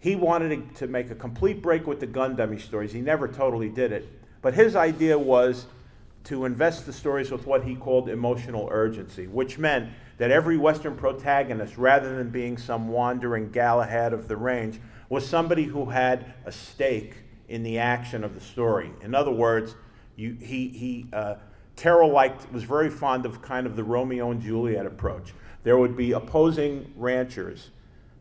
he 0.00 0.16
wanted 0.16 0.74
to 0.76 0.86
make 0.86 1.10
a 1.10 1.14
complete 1.14 1.62
break 1.62 1.86
with 1.86 2.00
the 2.00 2.06
gun 2.06 2.34
dummy 2.36 2.58
stories. 2.58 2.92
He 2.92 3.00
never 3.00 3.28
totally 3.28 3.68
did 3.68 3.92
it, 3.92 4.08
but 4.42 4.54
his 4.54 4.74
idea 4.74 5.18
was 5.18 5.66
to 6.24 6.44
invest 6.44 6.86
the 6.86 6.92
stories 6.92 7.30
with 7.30 7.46
what 7.46 7.64
he 7.64 7.74
called 7.74 8.08
emotional 8.08 8.68
urgency, 8.70 9.26
which 9.26 9.58
meant 9.58 9.90
that 10.18 10.30
every 10.30 10.56
Western 10.56 10.96
protagonist, 10.96 11.76
rather 11.76 12.16
than 12.16 12.30
being 12.30 12.56
some 12.56 12.88
wandering 12.88 13.50
Galahad 13.50 14.12
of 14.12 14.28
the 14.28 14.36
range, 14.36 14.80
was 15.08 15.26
somebody 15.28 15.64
who 15.64 15.86
had 15.86 16.34
a 16.46 16.52
stake 16.52 17.14
in 17.48 17.62
the 17.62 17.78
action 17.78 18.24
of 18.24 18.34
the 18.34 18.40
story. 18.40 18.90
In 19.02 19.14
other 19.14 19.32
words, 19.32 19.74
you, 20.16 20.36
he, 20.40 20.68
he 20.68 21.06
uh, 21.12 21.34
Terrill 21.76 22.12
liked, 22.12 22.50
was 22.52 22.64
very 22.64 22.90
fond 22.90 23.26
of 23.26 23.42
kind 23.42 23.66
of 23.66 23.76
the 23.76 23.84
Romeo 23.84 24.30
and 24.30 24.40
Juliet 24.40 24.86
approach. 24.86 25.34
There 25.64 25.76
would 25.76 25.96
be 25.96 26.12
opposing 26.12 26.92
ranchers 26.96 27.70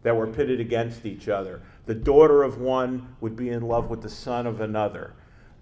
that 0.03 0.15
were 0.15 0.27
pitted 0.27 0.59
against 0.59 1.05
each 1.05 1.29
other. 1.29 1.61
The 1.85 1.95
daughter 1.95 2.43
of 2.43 2.59
one 2.59 3.15
would 3.21 3.35
be 3.35 3.49
in 3.49 3.63
love 3.63 3.89
with 3.89 4.01
the 4.01 4.09
son 4.09 4.47
of 4.47 4.61
another. 4.61 5.13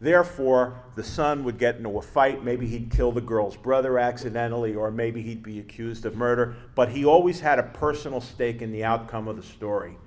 Therefore, 0.02 0.82
the 0.96 1.04
son 1.04 1.44
would 1.44 1.58
get 1.58 1.76
into 1.76 1.98
a 1.98 2.02
fight. 2.02 2.44
Maybe 2.44 2.68
he'd 2.68 2.90
kill 2.90 3.12
the 3.12 3.22
girl's 3.22 3.58
brother 3.58 4.00
accidentally, 4.00 4.74
or 4.74 4.92
maybe 4.92 5.22
he'd 5.22 5.44
be 5.44 5.60
accused 5.60 6.06
of 6.06 6.16
murder. 6.16 6.56
But 6.74 6.90
he 6.90 7.04
always 7.04 7.42
had 7.42 7.60
a 7.60 7.64
personal 7.64 8.22
stake 8.22 8.62
in 8.62 8.72
the 8.72 8.86
outcome 8.86 9.28
of 9.28 9.36
the 9.36 9.44
story. 9.44 9.98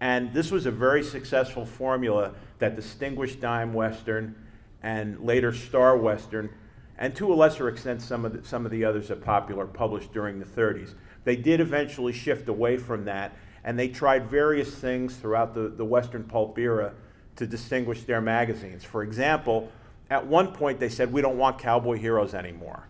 And 0.00 0.32
this 0.32 0.50
was 0.50 0.66
a 0.66 0.70
very 0.70 1.02
successful 1.02 1.66
formula 1.66 2.32
that 2.58 2.76
distinguished 2.76 3.40
Dime 3.40 3.74
Western 3.74 4.34
and 4.82 5.20
later 5.20 5.52
Star 5.52 5.96
Western, 5.96 6.50
and 6.98 7.14
to 7.16 7.32
a 7.32 7.34
lesser 7.34 7.68
extent, 7.68 8.00
some 8.00 8.24
of 8.24 8.32
the, 8.32 8.46
some 8.46 8.64
of 8.64 8.70
the 8.70 8.84
others 8.84 9.08
that 9.08 9.22
Popular 9.22 9.66
published 9.66 10.12
during 10.12 10.38
the 10.38 10.44
30s. 10.44 10.94
They 11.24 11.36
did 11.36 11.60
eventually 11.60 12.12
shift 12.12 12.48
away 12.48 12.76
from 12.76 13.04
that, 13.06 13.36
and 13.64 13.78
they 13.78 13.88
tried 13.88 14.30
various 14.30 14.74
things 14.74 15.16
throughout 15.16 15.54
the, 15.54 15.68
the 15.68 15.84
Western 15.84 16.24
pulp 16.24 16.58
era 16.58 16.94
to 17.36 17.46
distinguish 17.46 18.02
their 18.04 18.20
magazines. 18.20 18.84
For 18.84 19.02
example, 19.02 19.70
at 20.10 20.26
one 20.26 20.52
point 20.52 20.80
they 20.80 20.88
said, 20.88 21.12
We 21.12 21.20
don't 21.20 21.38
want 21.38 21.58
cowboy 21.58 21.96
heroes 21.96 22.34
anymore. 22.34 22.88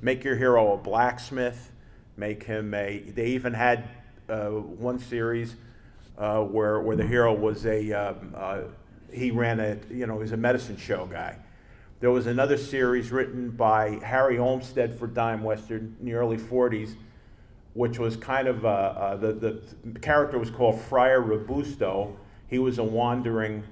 Make 0.00 0.24
your 0.24 0.36
hero 0.36 0.74
a 0.74 0.76
blacksmith, 0.76 1.72
make 2.16 2.44
him 2.44 2.72
a. 2.74 3.00
They 3.00 3.28
even 3.28 3.52
had 3.52 3.88
uh, 4.28 4.48
one 4.48 4.98
series 4.98 5.56
uh, 6.16 6.42
where, 6.42 6.80
where 6.80 6.96
the 6.96 7.06
hero 7.06 7.34
was 7.34 7.66
a. 7.66 7.92
Um, 7.92 8.34
uh, 8.36 8.60
he 9.12 9.30
ran 9.30 9.58
a, 9.58 9.78
you 9.90 10.06
know, 10.06 10.14
he 10.14 10.20
was 10.20 10.32
a 10.32 10.36
medicine 10.36 10.76
show 10.76 11.06
guy. 11.06 11.36
There 12.00 12.10
was 12.10 12.26
another 12.26 12.56
series 12.56 13.10
written 13.10 13.50
by 13.50 13.98
Harry 14.04 14.38
Olmsted 14.38 14.94
for 14.94 15.06
Dime 15.08 15.42
Western 15.42 15.96
in 15.98 16.06
the 16.06 16.12
early 16.12 16.36
40s, 16.36 16.94
which 17.74 17.98
was 17.98 18.16
kind 18.16 18.46
of, 18.46 18.64
uh, 18.64 18.68
uh, 18.68 19.16
the, 19.16 19.32
the 19.32 19.98
character 20.00 20.38
was 20.38 20.50
called 20.50 20.80
Friar 20.80 21.20
Robusto. 21.20 22.16
He 22.46 22.58
was 22.58 22.78
a 22.78 22.84
wandering 22.84 23.64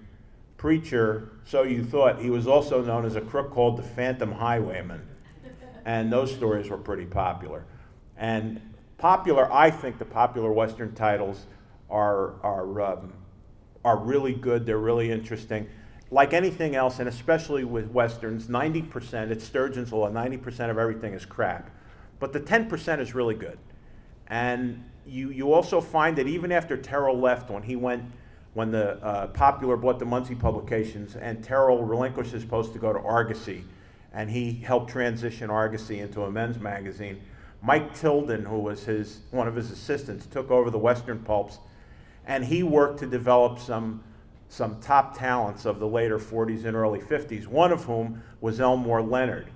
preacher, 0.57 1.31
so 1.45 1.63
you 1.63 1.85
thought. 1.85 2.21
He 2.21 2.31
was 2.31 2.47
also 2.47 2.83
known 2.83 3.05
as 3.05 3.17
a 3.17 3.21
crook 3.21 3.51
called 3.51 3.77
the 3.77 3.83
Phantom 3.83 4.33
Highwayman. 4.33 5.07
And 5.85 6.13
those 6.13 6.35
stories 6.35 6.69
were 6.69 6.79
pretty 6.79 7.05
popular. 7.05 7.65
And 8.17 8.61
popular, 8.99 9.53
I 9.53 9.71
think 9.71 9.99
the 9.99 10.05
popular 10.05 10.53
Western 10.53 10.95
titles 10.95 11.47
are, 11.89 12.41
are, 12.43 12.81
um, 12.81 13.13
are 13.85 13.97
really 13.97 14.35
good, 14.35 14.67
they're 14.67 14.79
really 14.79 15.11
interesting. 15.11 15.69
Like 16.11 16.33
anything 16.33 16.75
else, 16.75 16.99
and 16.99 17.09
especially 17.09 17.65
with 17.65 17.91
Westerns, 17.91 18.47
90%, 18.47 19.31
it's 19.31 19.45
Sturgeon's 19.45 19.93
Law, 19.93 20.09
90% 20.11 20.71
of 20.71 20.79
everything 20.79 21.15
is 21.15 21.25
crap. 21.25 21.71
But 22.19 22.33
the 22.33 22.41
10% 22.41 23.01
is 23.01 23.15
really 23.15 23.35
good. 23.35 23.59
And 24.29 24.85
you, 25.07 25.31
you 25.31 25.53
also 25.53 25.81
find 25.81 26.17
that 26.19 26.27
even 26.27 26.51
after 26.51 26.77
Terrill 26.77 27.21
left, 27.21 27.51
when 27.51 27.63
he 27.63 27.77
went 27.77 28.05
when 28.57 28.71
the 28.71 28.93
uh, 29.05 29.27
Popular 29.27 29.77
bought 29.77 29.99
the 29.99 30.07
Munsey 30.07 30.35
publications, 30.35 31.15
and 31.15 31.45
Terrill 31.45 31.87
relinquished 31.87 32.33
his 32.33 32.43
post 32.43 32.73
to 32.73 32.79
go 32.79 32.91
to 32.91 32.99
Argosy, 32.99 33.65
and 34.15 34.31
he 34.31 34.55
helped 34.55 34.91
transition 34.91 35.51
Argosy 35.51 36.01
into 36.01 36.23
a 36.23 36.31
men's 36.31 36.59
magazine. 36.59 37.21
Mike 37.61 37.95
Tilden, 37.95 38.47
who 38.47 38.59
was 38.59 38.85
his 38.85 39.21
one 39.31 39.47
of 39.47 39.55
his 39.55 39.71
assistants, 39.71 40.25
took 40.25 40.51
over 40.51 40.71
the 40.71 40.79
Western 40.79 41.19
pulps, 41.19 41.59
and 42.27 42.47
he 42.47 42.63
worked 42.63 42.99
to 43.01 43.07
develop 43.07 43.59
some 43.59 44.03
some 44.49 44.81
top 44.81 45.19
talents 45.19 45.67
of 45.67 45.79
the 45.79 45.87
later 45.87 46.19
40s 46.19 46.65
and 46.65 46.75
early 46.75 47.01
50s. 47.01 47.47
One 47.47 47.73
of 47.73 47.85
whom 47.85 48.23
was 48.41 48.59
Elmore 48.59 49.03
Leonard. 49.03 49.51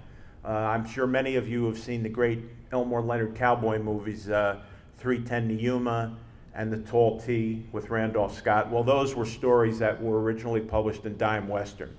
Uh, 0.44 0.48
I'm 0.48 0.86
sure 0.86 1.06
many 1.06 1.36
of 1.36 1.48
you 1.48 1.64
have 1.64 1.78
seen 1.78 2.02
the 2.02 2.10
great 2.10 2.40
Elmore 2.70 3.00
Leonard 3.00 3.34
cowboy 3.34 3.78
movies, 3.78 4.28
uh, 4.28 4.60
310 4.98 5.48
to 5.48 5.54
Yuma 5.54 6.18
and 6.54 6.72
The 6.72 6.78
Tall 6.78 7.20
T 7.20 7.64
with 7.72 7.90
Randolph 7.90 8.36
Scott. 8.36 8.70
Well, 8.70 8.82
those 8.82 9.14
were 9.14 9.26
stories 9.26 9.78
that 9.78 10.02
were 10.02 10.20
originally 10.22 10.60
published 10.60 11.04
in 11.04 11.16
Dime 11.16 11.48
Western. 11.48 11.96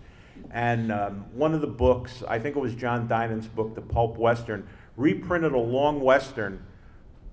And 0.52 0.92
um, 0.92 1.26
one 1.34 1.54
of 1.54 1.62
the 1.62 1.68
books, 1.68 2.24
I 2.28 2.40
think 2.40 2.56
it 2.56 2.60
was 2.60 2.76
John 2.76 3.08
Dinan's 3.08 3.48
book, 3.48 3.76
The 3.76 3.82
Pulp 3.82 4.18
Western, 4.18 4.68
reprinted 4.98 5.54
a 5.54 5.58
long 5.58 6.02
Western, 6.02 6.66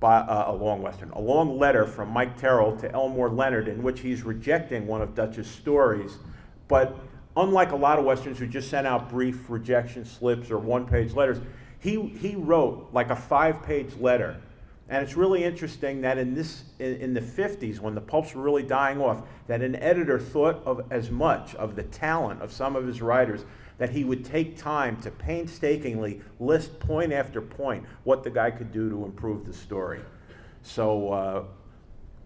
by, 0.01 0.19
uh, 0.19 0.53
a 0.53 0.55
long 0.55 0.83
Western, 0.83 1.11
a 1.11 1.21
long 1.21 1.59
letter 1.59 1.87
from 1.87 2.11
Mike 2.11 2.37
Terrell 2.39 2.77
to 2.77 2.93
Elmore 2.93 3.31
Leonard 3.31 3.67
in 3.67 3.83
which 3.83 4.01
he's 4.01 4.23
rejecting 4.23 4.87
one 4.87 5.03
of 5.03 5.15
Dutch's 5.15 5.49
stories. 5.49 6.19
But 6.69 6.97
unlike 7.37 7.73
a 7.73 7.77
lot 7.77 7.99
of 7.99 8.05
Westerns 8.05 8.39
who 8.39 8.47
just 8.47 8.71
sent 8.71 8.87
out 8.87 9.09
brief 9.09 9.49
rejection 9.49 10.05
slips 10.05 10.51
or 10.51 10.59
one 10.59 10.87
page 10.87 11.15
letters, 11.15 11.39
he, 11.81 12.01
he 12.01 12.37
wrote 12.37 12.91
like 12.93 13.11
a 13.11 13.17
five 13.17 13.63
page 13.63 13.95
letter 13.99 14.41
and 14.89 15.03
it's 15.05 15.17
really 15.17 15.45
interesting 15.45 16.01
that 16.01 16.17
in 16.17 16.35
this 16.35 16.65
in, 16.79 16.97
in, 16.97 17.15
the 17.15 17.21
50s, 17.21 17.79
when 17.79 17.95
the 17.95 18.01
pulps 18.01 18.35
were 18.35 18.43
really 18.43 18.63
dying 18.63 19.01
off, 19.01 19.23
that 19.47 19.61
an 19.61 19.77
editor 19.77 20.19
thought 20.19 20.63
of 20.65 20.87
as 20.91 21.11
much 21.11 21.55
of 21.57 21.77
the 21.77 21.83
talent 21.83 22.41
of 22.41 22.53
some 22.53 22.75
of 22.75 22.87
his 22.87 23.03
writers 23.03 23.45
that 23.77 23.91
he 23.91 24.05
would 24.05 24.25
take 24.25 24.57
time 24.57 24.97
to 25.03 25.11
painstakingly 25.11 26.21
list 26.41 26.81
point 26.81 27.13
after 27.13 27.41
point 27.41 27.85
what 28.05 28.25
the 28.25 28.31
guy 28.31 28.51
could 28.51 28.73
do 28.73 28.89
to 28.89 29.05
improve 29.05 29.45
the 29.45 29.53
story. 29.53 30.01
So 30.63 31.13
uh, 31.13 31.45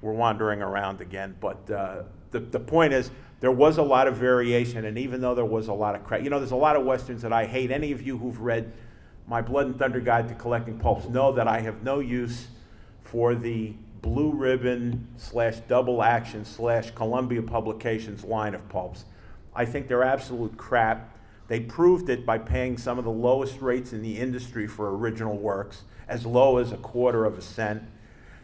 we're 0.01 0.12
wandering 0.12 0.62
around 0.62 1.01
again, 1.01 1.37
but 1.40 1.68
uh, 1.70 2.03
the, 2.31 2.40
the 2.40 2.61
point 2.61 2.92
is 2.92 3.11
there 3.40 3.53
was 3.53 3.79
a 3.79 3.83
lot 3.83 4.07
of 4.07 4.16
variation, 4.16 4.85
and 4.85 4.96
even 4.96 5.20
though 5.20 5.35
there 5.35 5.44
was 5.44 5.68
a 5.68 5.72
lot 5.72 5.94
of 5.96 6.05
crap, 6.05 6.22
you 6.22 6.31
know, 6.31 6.38
there's 6.38 6.53
a 6.53 6.57
lot 6.57 6.77
of 6.77 6.85
westerns 6.85 7.22
that 7.22 7.33
I 7.33 7.44
hate. 7.44 7.70
Any 7.70 7.92
of 7.92 8.01
you 8.01 8.16
who've 8.16 8.40
read 8.40 8.72
my 9.26 9.40
Blood 9.40 9.66
and 9.66 9.78
Thunder 9.78 10.00
Guide 10.00 10.28
to 10.28 10.35
Collecting 10.35 10.78
Pulps 10.78 11.08
know 11.08 11.32
that 11.32 11.48
I 11.48 11.61
have 11.61 11.82
no 11.82 12.00
use 12.00 12.48
for 13.02 13.35
the 13.35 13.74
blue 14.02 14.32
ribbon 14.32 15.06
slash 15.16 15.58
double 15.68 16.02
action 16.02 16.44
slash 16.44 16.90
Columbia 16.90 17.42
Publications 17.42 18.24
line 18.24 18.54
of 18.54 18.68
pulps. 18.68 19.04
I 19.54 19.64
think 19.64 19.87
they're 19.87 20.02
absolute 20.02 20.56
crap. 20.56 21.16
They 21.48 21.61
proved 21.61 22.08
it 22.08 22.26
by 22.26 22.38
paying 22.38 22.78
some 22.78 22.98
of 22.98 23.04
the 23.04 23.11
lowest 23.11 23.61
rates 23.61 23.92
in 23.92 24.02
the 24.02 24.18
industry 24.18 24.66
for 24.66 24.96
original 24.96 25.37
works, 25.37 25.82
as 26.08 26.26
low 26.26 26.58
as 26.58 26.72
a 26.72 26.76
quarter 26.78 27.24
of 27.24 27.38
a 27.38 27.42
cent. 27.42 27.82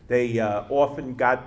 They 0.07 0.38
uh, 0.38 0.64
often 0.69 1.14
got 1.14 1.45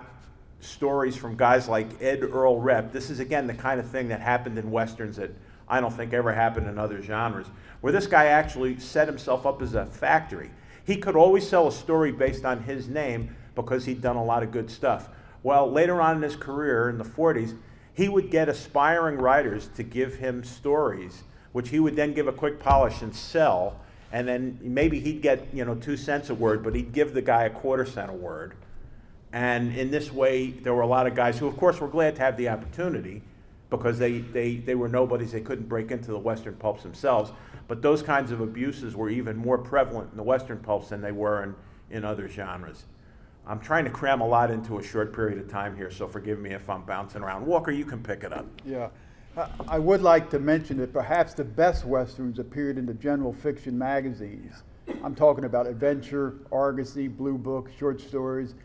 stories 0.60 1.15
from 1.15 1.36
guys 1.36 1.67
like 1.67 2.02
Ed 2.02 2.24
Earl 2.24 2.62
Repp. 2.62 2.91
This 2.91 3.10
is, 3.10 3.20
again, 3.20 3.48
the 3.48 3.54
kind 3.54 3.80
of 3.80 3.89
thing 3.89 4.10
that 4.10 4.20
happened 4.20 4.58
in 4.58 4.72
Westerns 4.72 5.17
that 5.17 5.32
I 5.67 5.80
don't 5.80 5.93
think 5.93 6.13
ever 6.13 6.34
happened 6.34 6.67
in 6.67 6.78
other 6.78 7.02
genres 7.02 7.47
where 7.82 7.91
this 7.91 8.08
guy 8.08 8.26
actually 8.28 8.80
set 8.80 9.08
himself 9.08 9.45
up 9.45 9.62
as 9.62 9.74
a 9.74 9.86
factory. 9.86 10.52
He 10.86 10.95
could 10.97 11.15
always 11.15 11.47
sell 11.47 11.67
a 11.67 11.71
story 11.71 12.12
based 12.12 12.45
on 12.45 12.63
his 12.63 12.88
name 12.88 13.36
because 13.56 13.86
he'd 13.86 14.02
done 14.02 14.15
a 14.15 14.24
lot 14.24 14.43
of 14.43 14.52
good 14.52 14.69
stuff. 14.69 15.10
Well, 15.43 15.69
later 15.69 16.00
on 16.02 16.17
in 16.17 16.21
his 16.21 16.36
career, 16.36 16.89
in 16.89 16.97
the 16.97 17.04
40s, 17.04 17.58
he 17.93 18.08
would 18.08 18.32
get 18.32 18.47
aspiring 18.47 19.17
writers 19.17 19.69
to 19.76 19.84
give 19.84 20.15
him 20.15 20.43
stories, 20.43 21.24
which 21.52 21.69
he 21.69 21.80
would 21.80 21.95
then 21.95 22.13
give 22.13 22.28
a 22.28 22.32
quick 22.32 22.60
polish 22.60 23.02
and 23.02 23.13
sell. 23.13 23.80
And 24.12 24.28
then 24.28 24.60
maybe 24.62 25.00
he'd 25.00 25.21
get, 25.21 25.47
you 25.54 25.65
know, 25.65 25.76
two 25.76 25.97
cents 25.97 26.30
a 26.30 26.36
word, 26.36 26.63
but 26.63 26.76
he'd 26.76 26.93
give 26.93 27.13
the 27.13 27.21
guy 27.21 27.45
a 27.45 27.50
quarter 27.50 27.86
cent 27.86 28.10
a 28.10 28.13
word. 28.13 28.54
And 29.34 29.76
in 29.76 29.91
this 29.91 30.12
way, 30.12 30.52
there 30.52 30.74
were 30.74 30.82
a 30.82 30.88
lot 30.88 31.08
of 31.08 31.15
guys 31.15 31.39
who, 31.39 31.47
of 31.47 31.58
course, 31.58 31.80
were 31.80 31.88
glad 31.88 32.15
to 32.17 32.21
have 32.21 32.38
the 32.38 32.50
opportunity 32.50 33.21
because 33.72 33.98
they, 33.98 34.20
they, 34.20 34.58
they 34.58 34.76
were 34.76 34.90
nobodies. 34.90 35.32
They 35.32 35.42
couldn't 35.42 35.68
break 35.68 35.90
into 35.90 36.12
the 36.12 36.20
Western 36.20 36.54
pulps 36.56 36.84
themselves. 36.84 37.32
But 37.68 37.82
those 37.82 38.04
kinds 38.04 38.32
of 38.32 38.42
abuses 38.42 38.96
were 38.96 39.10
even 39.10 39.38
more 39.38 39.58
prevalent 39.58 40.12
in 40.12 40.18
the 40.18 40.24
Western 40.24 40.60
pulps 40.60 40.90
than 40.90 41.02
they 41.02 41.14
were 41.14 41.42
in, 41.44 41.56
in 41.90 42.06
other 42.06 42.28
genres. 42.28 42.84
I'm 43.48 43.60
trying 43.60 43.86
to 43.86 43.90
cram 43.90 44.22
a 44.22 44.28
lot 44.28 44.52
into 44.52 44.78
a 44.78 44.84
short 44.84 45.16
period 45.16 45.40
of 45.40 45.50
time 45.50 45.76
here, 45.76 45.90
so 45.90 46.08
forgive 46.08 46.38
me 46.38 46.52
if 46.52 46.70
I'm 46.70 46.84
bouncing 46.84 47.24
around. 47.24 47.46
Walker, 47.46 47.72
you 47.72 47.86
can 47.86 48.04
pick 48.04 48.24
it 48.24 48.32
up. 48.32 48.46
Yeah. 48.64 48.90
I 49.68 49.80
would 49.80 50.02
like 50.02 50.30
to 50.32 50.40
mention 50.40 50.78
that 50.78 50.92
perhaps 50.92 51.34
the 51.34 51.46
best 51.46 51.86
westerns 51.86 52.38
appeared 52.38 52.78
in 52.78 52.86
the 52.86 52.94
general 52.94 53.32
fiction 53.32 53.78
magazines. 53.78 54.64
I'm 55.02 55.16
talking 55.16 55.46
about 55.46 55.66
Adventure, 55.66 56.40
Argosy, 56.52 57.08
Blue 57.08 57.38
Book, 57.38 57.70
short 57.80 58.02
stories. 58.02 58.56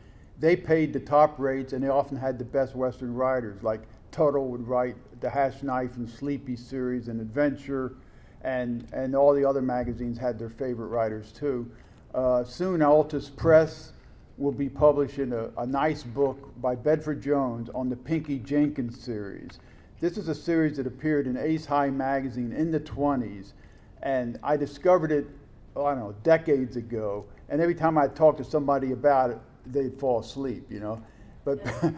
They 0.41 0.57
paid 0.57 0.93
the 0.93 0.99
top 0.99 1.39
rates 1.39 1.73
and 1.73 1.83
they 1.85 1.89
often 1.89 2.17
had 2.17 2.37
the 2.37 2.45
best 2.45 2.75
western 2.75 3.15
writers 3.15 3.63
like 3.63 3.83
Tuttle 4.17 4.49
would 4.49 4.67
write 4.67 4.97
the 5.21 5.29
Hash 5.29 5.63
Knife 5.63 5.99
and 5.99 6.09
Sleepy 6.09 6.57
series 6.57 7.09
and 7.09 7.21
Adventure, 7.21 7.97
and, 8.41 8.87
and 8.95 9.15
all 9.15 9.35
the 9.35 9.45
other 9.45 9.61
magazines 9.61 10.17
had 10.17 10.39
their 10.39 10.49
favorite 10.49 10.87
writers 10.87 11.33
too. 11.33 11.71
Uh, 12.15 12.43
soon, 12.43 12.81
Altus 12.81 13.29
Press 13.37 13.93
will 14.39 14.53
be 14.53 14.71
publishing 14.71 15.35
a, 15.35 15.51
a 15.59 15.67
nice 15.67 16.03
book 16.03 16.51
by 16.63 16.75
Bedford 16.75 17.21
Jones 17.21 17.69
on 17.75 17.91
the 17.91 17.97
Pinky 17.97 18.39
Jenkins 18.39 18.99
series. 18.99 19.59
This 20.01 20.17
is 20.17 20.29
a 20.29 20.35
series 20.35 20.79
that 20.79 20.87
appeared 20.87 21.27
in 21.27 21.37
Ace 21.37 21.67
High 21.67 21.91
magazine 21.91 22.53
in 22.53 22.71
the 22.71 22.81
20s, 22.81 23.53
and 24.03 24.39
I 24.43 24.57
discovered 24.57 25.13
it, 25.13 25.27
oh, 25.75 25.85
I 25.85 25.91
don't 25.91 26.01
know, 26.01 26.15
decades 26.23 26.77
ago. 26.77 27.27
And 27.51 27.61
every 27.61 27.75
time 27.75 27.99
I 27.99 28.09
talk 28.09 28.39
to 28.39 28.45
somebody 28.45 28.93
about 28.93 29.29
it, 29.29 29.39
they'd 29.67 30.01
fall 30.01 30.21
asleep, 30.21 30.65
you 30.71 30.81
know. 30.81 31.03
But, 31.45 31.61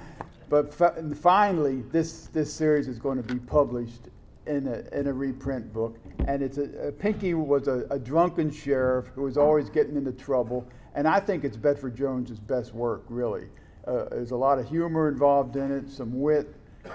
but 0.48 0.72
finally, 1.16 1.82
this, 1.92 2.28
this 2.28 2.52
series 2.52 2.88
is 2.88 2.98
going 2.98 3.22
to 3.22 3.34
be 3.34 3.38
published 3.40 4.08
in 4.46 4.66
a, 4.66 4.98
in 4.98 5.06
a 5.06 5.12
reprint 5.12 5.72
book. 5.72 5.98
And 6.26 6.42
it's 6.42 6.58
a, 6.58 6.88
a 6.88 6.92
Pinky 6.92 7.34
was 7.34 7.68
a, 7.68 7.86
a 7.90 7.98
drunken 7.98 8.50
sheriff 8.50 9.08
who 9.14 9.22
was 9.22 9.36
always 9.36 9.68
getting 9.68 9.96
into 9.96 10.12
trouble. 10.12 10.66
And 10.94 11.06
I 11.06 11.20
think 11.20 11.44
it's 11.44 11.56
Bedford 11.56 11.94
Jones's 11.94 12.40
best 12.40 12.74
work, 12.74 13.04
really. 13.08 13.48
Uh, 13.86 14.06
there's 14.10 14.32
a 14.32 14.36
lot 14.36 14.58
of 14.58 14.68
humor 14.68 15.08
involved 15.08 15.56
in 15.56 15.70
it, 15.70 15.90
some 15.90 16.18
wit, 16.18 16.54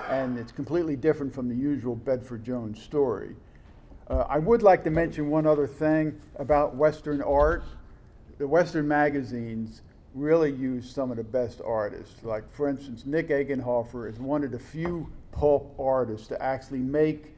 and 0.09 0.37
it's 0.37 0.51
completely 0.51 0.95
different 0.95 1.33
from 1.33 1.47
the 1.47 1.55
usual 1.55 1.95
Bedford 1.95 2.43
Jones 2.43 2.81
story. 2.81 3.35
Uh, 4.07 4.25
I 4.27 4.39
would 4.39 4.61
like 4.61 4.83
to 4.83 4.89
mention 4.89 5.29
one 5.29 5.47
other 5.47 5.67
thing 5.67 6.19
about 6.37 6.75
Western 6.75 7.21
art. 7.21 7.63
The 8.37 8.47
Western 8.47 8.87
magazines 8.87 9.81
really 10.13 10.51
use 10.51 10.89
some 10.89 11.11
of 11.11 11.17
the 11.17 11.23
best 11.23 11.61
artists. 11.65 12.23
Like, 12.23 12.43
for 12.53 12.69
instance, 12.69 13.05
Nick 13.05 13.29
Eggenhofer 13.29 14.09
is 14.09 14.19
one 14.19 14.43
of 14.43 14.51
the 14.51 14.59
few 14.59 15.11
pulp 15.31 15.75
artists 15.79 16.27
to 16.27 16.41
actually 16.41 16.79
make 16.79 17.33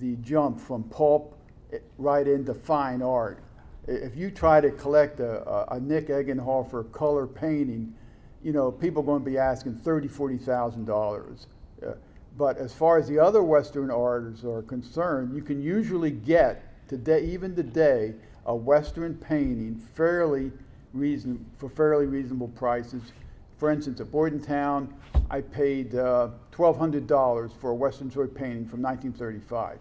the 0.00 0.16
jump 0.16 0.60
from 0.60 0.82
pulp 0.84 1.38
eh, 1.72 1.78
right 1.96 2.26
into 2.26 2.54
fine 2.54 3.02
art. 3.02 3.42
If 3.86 4.16
you 4.16 4.30
try 4.30 4.60
to 4.60 4.70
collect 4.70 5.20
a, 5.20 5.72
a 5.72 5.80
Nick 5.80 6.08
Eggenhofer 6.08 6.90
color 6.92 7.26
painting, 7.26 7.94
you 8.42 8.52
know, 8.52 8.70
people 8.70 9.02
are 9.02 9.06
going 9.06 9.24
to 9.24 9.30
be 9.30 9.38
asking 9.38 9.76
thirty, 9.76 10.08
forty 10.08 10.36
thousand 10.36 10.84
dollars. 10.84 11.46
Uh, 11.84 11.92
but 12.36 12.58
as 12.58 12.72
far 12.72 12.98
as 12.98 13.08
the 13.08 13.18
other 13.18 13.42
Western 13.42 13.90
artists 13.90 14.44
are 14.44 14.62
concerned, 14.62 15.34
you 15.34 15.42
can 15.42 15.60
usually 15.60 16.10
get 16.10 16.86
today, 16.88 17.24
even 17.24 17.56
today, 17.56 18.14
a 18.46 18.54
Western 18.54 19.14
painting 19.14 19.76
fairly 19.94 20.52
reason 20.98 21.44
for 21.58 21.68
fairly 21.68 22.06
reasonable 22.06 22.48
prices. 22.48 23.12
For 23.58 23.70
instance, 23.70 24.00
at 24.00 24.10
Bordentown, 24.10 24.94
I 25.30 25.40
paid 25.40 25.94
uh, 25.94 26.30
$1,200 26.52 27.52
for 27.60 27.70
a 27.70 27.74
Western 27.74 28.08
Joy 28.08 28.26
painting 28.26 28.66
from 28.66 28.82
1935. 28.82 29.78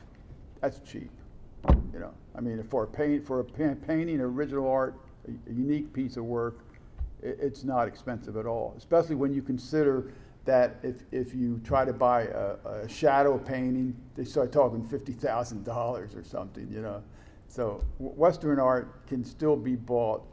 That's 0.62 0.80
cheap, 0.80 1.12
you 1.94 2.00
know. 2.00 2.14
I 2.36 2.42
mean, 2.42 2.62
for 2.64 2.84
a 2.84 2.88
paint 2.88 3.26
for 3.26 3.40
a 3.40 3.44
painting, 3.44 4.20
original 4.20 4.70
art, 4.70 4.96
a, 5.28 5.50
a 5.50 5.54
unique 5.54 5.94
piece 5.94 6.18
of 6.18 6.26
work, 6.26 6.60
it, 7.22 7.38
it's 7.42 7.64
not 7.64 7.88
expensive 7.88 8.38
at 8.38 8.46
all. 8.46 8.74
Especially 8.78 9.16
when 9.16 9.34
you 9.34 9.42
consider 9.42 10.12
that 10.46 10.78
if, 10.82 11.04
if 11.12 11.36
you 11.36 11.60
try 11.64 11.86
to 11.86 11.94
buy 11.94 12.24
a, 12.24 12.56
a 12.66 12.90
shadow 12.90 13.38
painting, 13.38 13.96
they 14.16 14.24
start 14.24 14.52
talking 14.52 14.84
$50,000 14.84 15.68
or 15.68 16.24
something, 16.24 16.68
you 16.72 16.82
know. 16.82 17.04
So 17.48 17.84
Western 18.00 18.60
art 18.60 19.06
can 19.08 19.24
still 19.24 19.56
be 19.56 19.76
bought 19.76 20.26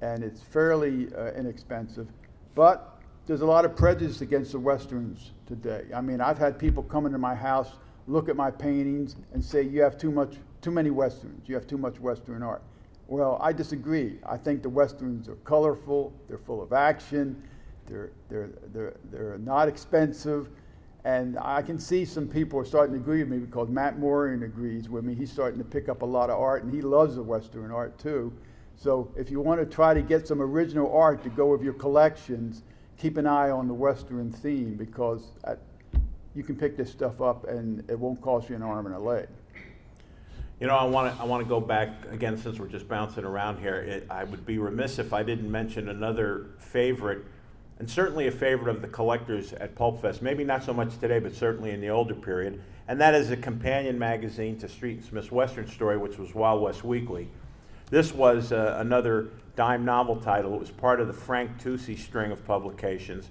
and 0.00 0.22
it's 0.22 0.40
fairly 0.40 1.08
uh, 1.14 1.32
inexpensive. 1.32 2.08
But 2.54 3.00
there's 3.26 3.40
a 3.40 3.46
lot 3.46 3.64
of 3.64 3.76
prejudice 3.76 4.20
against 4.20 4.52
the 4.52 4.58
Westerns 4.58 5.32
today. 5.46 5.84
I 5.94 6.00
mean, 6.00 6.20
I've 6.20 6.38
had 6.38 6.58
people 6.58 6.82
come 6.82 7.06
into 7.06 7.18
my 7.18 7.34
house, 7.34 7.72
look 8.06 8.28
at 8.28 8.36
my 8.36 8.50
paintings, 8.50 9.16
and 9.32 9.44
say, 9.44 9.62
You 9.62 9.82
have 9.82 9.98
too 9.98 10.10
much, 10.10 10.36
too 10.60 10.70
many 10.70 10.90
Westerns, 10.90 11.48
you 11.48 11.54
have 11.54 11.66
too 11.66 11.78
much 11.78 12.00
Western 12.00 12.42
art. 12.42 12.62
Well, 13.06 13.38
I 13.40 13.52
disagree. 13.52 14.18
I 14.26 14.36
think 14.36 14.62
the 14.62 14.68
Westerns 14.68 15.28
are 15.28 15.36
colorful, 15.36 16.12
they're 16.28 16.38
full 16.38 16.62
of 16.62 16.72
action, 16.72 17.42
they're, 17.86 18.10
they're, 18.28 18.50
they're, 18.72 18.94
they're 19.10 19.38
not 19.38 19.68
expensive. 19.68 20.48
And 21.04 21.38
I 21.38 21.62
can 21.62 21.78
see 21.78 22.04
some 22.04 22.28
people 22.28 22.58
are 22.58 22.64
starting 22.64 22.94
to 22.94 23.00
agree 23.00 23.20
with 23.20 23.28
me 23.28 23.38
because 23.38 23.68
Matt 23.68 23.98
Moring 23.98 24.42
agrees 24.42 24.88
with 24.88 25.04
me. 25.04 25.14
He's 25.14 25.32
starting 25.32 25.58
to 25.58 25.64
pick 25.64 25.88
up 25.88 26.02
a 26.02 26.04
lot 26.04 26.28
of 26.28 26.38
art, 26.38 26.64
and 26.64 26.74
he 26.74 26.82
loves 26.82 27.14
the 27.14 27.22
Western 27.22 27.70
art 27.70 27.98
too. 27.98 28.32
So 28.80 29.10
if 29.16 29.28
you 29.28 29.40
want 29.40 29.58
to 29.60 29.66
try 29.66 29.92
to 29.92 30.02
get 30.02 30.28
some 30.28 30.40
original 30.40 30.94
art 30.96 31.24
to 31.24 31.30
go 31.30 31.46
with 31.46 31.62
your 31.62 31.72
collections, 31.72 32.62
keep 32.96 33.16
an 33.16 33.26
eye 33.26 33.50
on 33.50 33.66
the 33.66 33.74
Western 33.74 34.30
theme 34.30 34.76
because 34.76 35.32
at, 35.42 35.58
you 36.36 36.44
can 36.44 36.54
pick 36.54 36.76
this 36.76 36.88
stuff 36.88 37.20
up 37.20 37.48
and 37.48 37.82
it 37.90 37.98
won't 37.98 38.20
cost 38.20 38.48
you 38.48 38.54
an 38.54 38.62
arm 38.62 38.86
and 38.86 38.94
a 38.94 38.98
leg. 38.98 39.26
You 40.60 40.68
know, 40.68 40.76
I 40.76 40.84
want 40.84 41.14
to 41.14 41.22
I 41.22 41.24
want 41.24 41.42
to 41.42 41.48
go 41.48 41.60
back 41.60 41.90
again 42.10 42.36
since 42.36 42.58
we're 42.58 42.68
just 42.68 42.88
bouncing 42.88 43.24
around 43.24 43.58
here. 43.58 43.76
It, 43.76 44.06
I 44.10 44.24
would 44.24 44.46
be 44.46 44.58
remiss 44.58 45.00
if 45.00 45.12
I 45.12 45.24
didn't 45.24 45.50
mention 45.50 45.88
another 45.88 46.46
favorite, 46.58 47.24
and 47.78 47.88
certainly 47.88 48.26
a 48.26 48.32
favorite 48.32 48.74
of 48.74 48.82
the 48.82 48.88
collectors 48.88 49.52
at 49.54 49.74
Pulp 49.76 50.02
Fest. 50.02 50.20
Maybe 50.20 50.42
not 50.42 50.64
so 50.64 50.72
much 50.72 50.98
today, 50.98 51.20
but 51.20 51.34
certainly 51.34 51.70
in 51.70 51.80
the 51.80 51.90
older 51.90 52.14
period. 52.14 52.60
And 52.88 53.00
that 53.00 53.14
is 53.14 53.30
a 53.30 53.36
companion 53.36 53.98
magazine 53.98 54.58
to 54.58 54.68
Street 54.68 54.98
and 54.98 55.04
Smith's 55.04 55.30
Western 55.30 55.68
Story, 55.68 55.96
which 55.96 56.18
was 56.18 56.34
Wild 56.34 56.62
West 56.62 56.82
Weekly. 56.82 57.28
This 57.90 58.12
was 58.12 58.52
uh, 58.52 58.76
another 58.78 59.28
dime 59.56 59.84
novel 59.84 60.16
title. 60.16 60.54
It 60.54 60.60
was 60.60 60.70
part 60.70 61.00
of 61.00 61.06
the 61.06 61.12
Frank 61.12 61.58
Tousey 61.58 61.98
string 61.98 62.30
of 62.30 62.44
publications. 62.44 63.30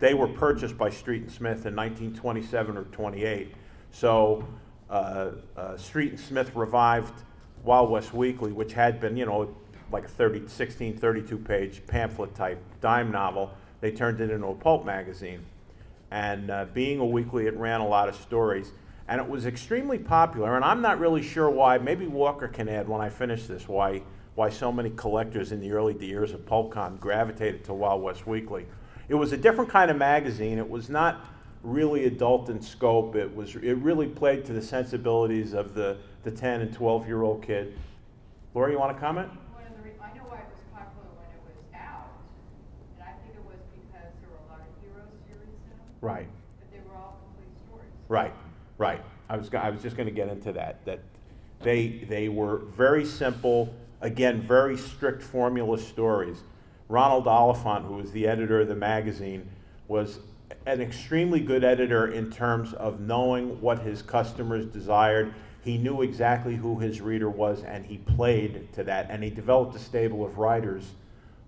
They 0.00 0.14
were 0.14 0.28
purchased 0.28 0.78
by 0.78 0.90
Street 0.90 1.22
and 1.22 1.30
Smith 1.30 1.66
in 1.66 1.76
1927 1.76 2.76
or 2.76 2.84
28. 2.84 3.54
So 3.90 4.46
uh, 4.88 5.30
uh, 5.56 5.76
Street 5.76 6.12
and 6.12 6.20
Smith 6.20 6.54
revived 6.54 7.22
Wild 7.64 7.90
West 7.90 8.14
Weekly, 8.14 8.52
which 8.52 8.72
had 8.72 8.98
been, 9.00 9.16
you 9.16 9.26
know, 9.26 9.54
like 9.92 10.04
a 10.06 10.08
30, 10.08 10.48
16, 10.48 10.96
32 10.96 11.38
page 11.38 11.86
pamphlet 11.86 12.34
type 12.34 12.62
dime 12.80 13.10
novel. 13.10 13.50
They 13.80 13.90
turned 13.90 14.20
it 14.20 14.30
into 14.30 14.46
a 14.46 14.54
pulp 14.54 14.86
magazine. 14.86 15.44
And 16.10 16.50
uh, 16.50 16.66
being 16.72 17.00
a 17.00 17.04
weekly, 17.04 17.46
it 17.46 17.56
ran 17.56 17.80
a 17.80 17.86
lot 17.86 18.08
of 18.08 18.16
stories 18.16 18.72
and 19.08 19.20
it 19.20 19.28
was 19.28 19.46
extremely 19.46 19.98
popular. 19.98 20.54
And 20.56 20.64
I'm 20.64 20.82
not 20.82 21.00
really 21.00 21.22
sure 21.22 21.48
why. 21.48 21.78
Maybe 21.78 22.06
Walker 22.06 22.46
can 22.46 22.68
add 22.68 22.88
when 22.88 23.00
I 23.00 23.08
finish 23.08 23.46
this 23.46 23.66
why 23.66 24.02
why 24.34 24.48
so 24.48 24.70
many 24.70 24.90
collectors 24.90 25.50
in 25.50 25.58
the 25.58 25.72
early 25.72 25.98
years 25.98 26.32
of 26.32 26.46
PulpCon 26.46 27.00
gravitated 27.00 27.64
to 27.64 27.74
Wild 27.74 28.00
West 28.00 28.24
Weekly. 28.24 28.66
It 29.08 29.16
was 29.16 29.32
a 29.32 29.36
different 29.36 29.68
kind 29.68 29.90
of 29.90 29.96
magazine. 29.96 30.58
It 30.58 30.70
was 30.70 30.88
not 30.88 31.24
really 31.64 32.04
adult 32.04 32.48
in 32.48 32.62
scope. 32.62 33.16
It 33.16 33.34
was 33.34 33.56
it 33.56 33.78
really 33.78 34.06
played 34.06 34.44
to 34.44 34.52
the 34.52 34.62
sensibilities 34.62 35.54
of 35.54 35.74
the 35.74 35.96
the 36.22 36.30
10 36.30 36.60
and 36.60 36.72
12 36.72 37.06
year 37.08 37.22
old 37.22 37.42
kid. 37.42 37.76
Laura, 38.54 38.70
you 38.70 38.78
want 38.78 38.96
to 38.96 39.00
comment? 39.00 39.28
I 39.28 40.16
know 40.16 40.24
why 40.28 40.38
it 40.38 40.48
was 40.50 40.62
popular 40.72 41.08
when 41.16 41.26
it 41.34 41.42
was 41.44 41.58
out, 41.74 42.08
I 43.00 43.12
think 43.22 43.34
it 43.34 43.44
was 43.44 43.58
because 43.74 44.12
there 44.20 44.30
were 44.30 44.38
a 44.38 44.48
lot 44.50 44.60
of 44.60 44.70
hero 44.80 45.02
series 45.26 45.58
in 45.66 45.74
them. 45.74 45.88
Right. 46.00 46.28
But 46.60 46.70
they 46.70 46.80
were 46.86 46.96
all 46.96 47.18
complete 47.26 47.50
stories. 47.66 47.90
Right. 48.08 48.32
Right. 48.78 49.02
I 49.28 49.36
was, 49.36 49.52
I 49.52 49.70
was 49.70 49.82
just 49.82 49.96
going 49.96 50.08
to 50.08 50.14
get 50.14 50.28
into 50.28 50.52
that. 50.52 50.84
That 50.86 51.00
they, 51.60 52.06
they 52.08 52.28
were 52.28 52.58
very 52.58 53.04
simple, 53.04 53.74
again, 54.00 54.40
very 54.40 54.76
strict 54.76 55.22
formula 55.22 55.78
stories. 55.78 56.42
Ronald 56.88 57.26
Oliphant, 57.26 57.84
who 57.84 57.94
was 57.94 58.12
the 58.12 58.26
editor 58.26 58.60
of 58.60 58.68
the 58.68 58.76
magazine, 58.76 59.50
was 59.88 60.20
an 60.64 60.80
extremely 60.80 61.40
good 61.40 61.64
editor 61.64 62.12
in 62.12 62.30
terms 62.30 62.72
of 62.74 63.00
knowing 63.00 63.60
what 63.60 63.80
his 63.80 64.00
customers 64.00 64.64
desired. 64.64 65.34
He 65.62 65.76
knew 65.76 66.02
exactly 66.02 66.54
who 66.54 66.78
his 66.78 67.00
reader 67.00 67.28
was, 67.28 67.62
and 67.64 67.84
he 67.84 67.98
played 67.98 68.72
to 68.74 68.84
that. 68.84 69.10
And 69.10 69.22
he 69.22 69.28
developed 69.28 69.74
a 69.74 69.78
stable 69.78 70.24
of 70.24 70.38
writers 70.38 70.84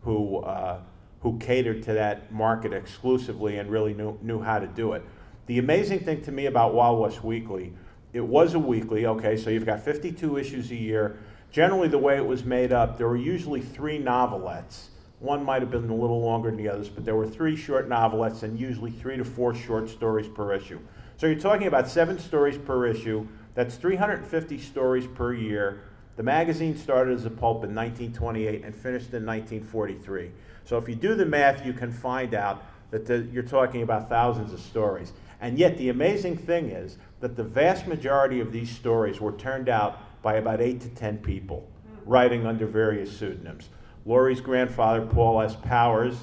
who, 0.02 0.38
uh, 0.38 0.80
who 1.20 1.38
catered 1.38 1.82
to 1.84 1.94
that 1.94 2.30
market 2.32 2.72
exclusively 2.72 3.56
and 3.58 3.70
really 3.70 3.94
knew, 3.94 4.18
knew 4.20 4.42
how 4.42 4.58
to 4.58 4.66
do 4.66 4.92
it. 4.92 5.02
The 5.50 5.58
amazing 5.58 5.98
thing 6.04 6.22
to 6.22 6.30
me 6.30 6.46
about 6.46 6.74
Wild 6.74 7.00
West 7.00 7.24
Weekly, 7.24 7.72
it 8.12 8.20
was 8.20 8.54
a 8.54 8.58
weekly, 8.60 9.06
okay, 9.06 9.36
so 9.36 9.50
you've 9.50 9.66
got 9.66 9.80
52 9.80 10.38
issues 10.38 10.70
a 10.70 10.76
year. 10.76 11.18
Generally, 11.50 11.88
the 11.88 11.98
way 11.98 12.16
it 12.18 12.24
was 12.24 12.44
made 12.44 12.72
up, 12.72 12.96
there 12.96 13.08
were 13.08 13.16
usually 13.16 13.60
three 13.60 13.98
novelettes. 13.98 14.90
One 15.18 15.44
might 15.44 15.60
have 15.60 15.72
been 15.72 15.90
a 15.90 15.92
little 15.92 16.20
longer 16.20 16.50
than 16.50 16.56
the 16.56 16.68
others, 16.68 16.88
but 16.88 17.04
there 17.04 17.16
were 17.16 17.26
three 17.26 17.56
short 17.56 17.88
novelettes 17.88 18.44
and 18.44 18.60
usually 18.60 18.92
three 18.92 19.16
to 19.16 19.24
four 19.24 19.52
short 19.52 19.88
stories 19.88 20.28
per 20.28 20.54
issue. 20.54 20.78
So 21.16 21.26
you're 21.26 21.40
talking 21.40 21.66
about 21.66 21.88
seven 21.88 22.20
stories 22.20 22.56
per 22.56 22.86
issue. 22.86 23.26
That's 23.56 23.74
350 23.74 24.56
stories 24.56 25.08
per 25.08 25.34
year. 25.34 25.82
The 26.14 26.22
magazine 26.22 26.78
started 26.78 27.18
as 27.18 27.24
a 27.24 27.30
pulp 27.30 27.64
in 27.64 27.74
1928 27.74 28.62
and 28.64 28.72
finished 28.72 29.12
in 29.14 29.26
1943. 29.26 30.30
So 30.64 30.78
if 30.78 30.88
you 30.88 30.94
do 30.94 31.16
the 31.16 31.26
math, 31.26 31.66
you 31.66 31.72
can 31.72 31.90
find 31.90 32.34
out 32.34 32.62
that 32.92 33.06
the, 33.06 33.28
you're 33.32 33.42
talking 33.42 33.82
about 33.82 34.08
thousands 34.08 34.52
of 34.52 34.60
stories. 34.60 35.12
And 35.40 35.58
yet, 35.58 35.78
the 35.78 35.88
amazing 35.88 36.36
thing 36.36 36.70
is 36.70 36.98
that 37.20 37.36
the 37.36 37.44
vast 37.44 37.86
majority 37.86 38.40
of 38.40 38.52
these 38.52 38.70
stories 38.70 39.20
were 39.20 39.32
turned 39.32 39.68
out 39.68 40.22
by 40.22 40.34
about 40.34 40.60
eight 40.60 40.80
to 40.82 40.88
ten 40.90 41.18
people, 41.18 41.66
writing 42.04 42.46
under 42.46 42.66
various 42.66 43.16
pseudonyms. 43.16 43.70
Laurie's 44.04 44.40
grandfather, 44.40 45.06
Paul 45.06 45.40
S. 45.40 45.56
Powers, 45.56 46.16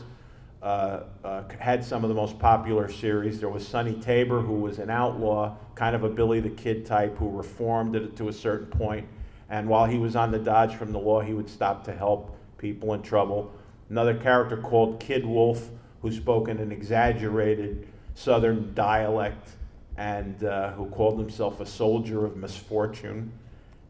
uh, 0.62 1.04
uh, 1.24 1.44
had 1.60 1.84
some 1.84 2.04
of 2.04 2.10
the 2.10 2.16
most 2.16 2.38
popular 2.38 2.90
series. 2.90 3.40
There 3.40 3.50
was 3.50 3.68
Sonny 3.68 3.94
Tabor, 3.94 4.42
who 4.42 4.56
was 4.56 4.80
an 4.80 4.90
outlaw, 4.90 5.56
kind 5.76 5.96
of 5.96 6.04
a 6.04 6.10
Billy 6.10 6.40
the 6.40 6.50
Kid 6.50 6.86
type, 6.86 7.18
who 7.18 7.30
reformed 7.30 7.96
it 7.96 8.16
to 8.18 8.30
a 8.30 8.34
certain 8.34 8.68
point. 8.68 9.08
And 9.50 9.70
while 9.70 9.86
he 9.86 9.98
was 9.98 10.16
on 10.16 10.32
the 10.32 10.40
dodge 10.40 10.76
from 10.76 10.92
the 10.92 11.00
law, 11.00 11.22
he 11.22 11.34
would 11.34 11.50
stop 11.50 11.84
to 11.86 11.96
help 11.96 12.36
people 12.58 12.94
in 12.94 13.02
trouble. 13.02 13.54
Another 13.90 14.16
character 14.16 14.58
called 14.58 15.00
Kid 15.00 15.26
Wolf, 15.26 15.70
who 16.02 16.12
spoke 16.12 16.50
in 16.50 16.58
an 16.58 16.72
exaggerated 16.72 17.88
southern 18.18 18.74
dialect 18.74 19.48
and 19.96 20.44
uh, 20.44 20.72
who 20.72 20.88
called 20.88 21.20
himself 21.20 21.60
a 21.60 21.66
soldier 21.66 22.26
of 22.26 22.36
misfortune. 22.36 23.32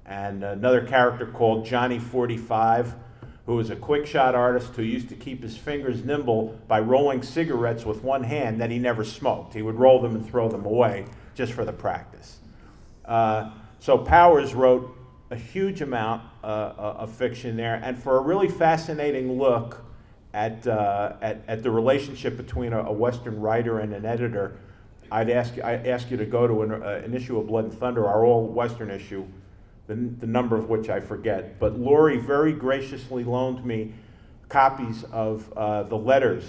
And 0.06 0.44
another 0.44 0.86
character 0.86 1.26
called 1.26 1.66
Johnny 1.66 1.98
45, 1.98 2.94
who 3.46 3.56
was 3.56 3.70
a 3.70 3.76
quick 3.76 4.06
shot 4.06 4.36
artist 4.36 4.76
who 4.76 4.84
used 4.84 5.08
to 5.10 5.16
keep 5.16 5.42
his 5.42 5.58
fingers 5.58 6.04
nimble 6.04 6.60
by 6.68 6.82
rolling 6.82 7.24
cigarettes 7.24 7.86
with 7.86 8.04
one 8.04 8.24
hand 8.24 8.60
that 8.60 8.70
he 8.70 8.80
never 8.80 9.06
smoked. 9.06 9.54
He 9.54 9.62
would 9.62 9.76
roll 9.76 10.02
them 10.02 10.14
and 10.14 10.30
throw 10.30 10.50
them 10.50 10.66
away 10.66 11.06
just 11.34 11.54
for 11.54 11.64
the 11.64 11.74
practice. 11.74 12.40
Uh, 13.06 13.52
so 13.80 13.98
Powers 13.98 14.54
wrote 14.54 14.94
a 15.30 15.36
huge 15.38 15.82
amount 15.82 16.24
uh, 16.44 16.48
uh 16.48 16.96
of 17.00 17.14
fiction 17.14 17.56
there, 17.58 17.80
and 17.84 18.02
for 18.02 18.18
a 18.18 18.22
really 18.22 18.48
fascinating 18.48 19.38
look 19.38 19.84
at, 20.38 20.68
uh, 20.68 21.14
at, 21.20 21.42
at, 21.48 21.64
the 21.64 21.72
relationship 21.72 22.38
between 22.38 22.72
a, 22.72 22.84
a, 22.84 22.92
Western 22.92 23.42
writer 23.42 23.80
and 23.80 23.92
an 23.92 24.06
editor, 24.06 24.60
I'd 25.12 25.32
ask, 25.32 25.58
I'd 25.64 25.88
ask 25.88 26.12
you 26.12 26.18
to 26.18 26.28
go 26.28 26.46
to 26.46 26.62
an, 26.62 26.72
uh, 26.72 27.02
an 27.04 27.16
issue 27.16 27.40
of 27.40 27.48
Blood 27.48 27.64
and 27.64 27.74
Thunder, 27.74 28.06
our 28.06 28.24
all 28.24 28.46
Western 28.46 28.92
issue, 28.92 29.26
the, 29.88 29.96
the 29.96 30.28
number 30.28 30.56
of 30.56 30.70
which 30.70 30.90
I 30.90 31.00
forget. 31.00 31.60
But 31.60 31.80
Laurie 31.80 32.20
very 32.20 32.54
graciously 32.54 33.24
loaned 33.24 33.66
me 33.66 33.94
copies 34.48 35.04
of 35.06 35.52
uh, 35.58 35.84
the 35.84 35.98
letters 35.98 36.44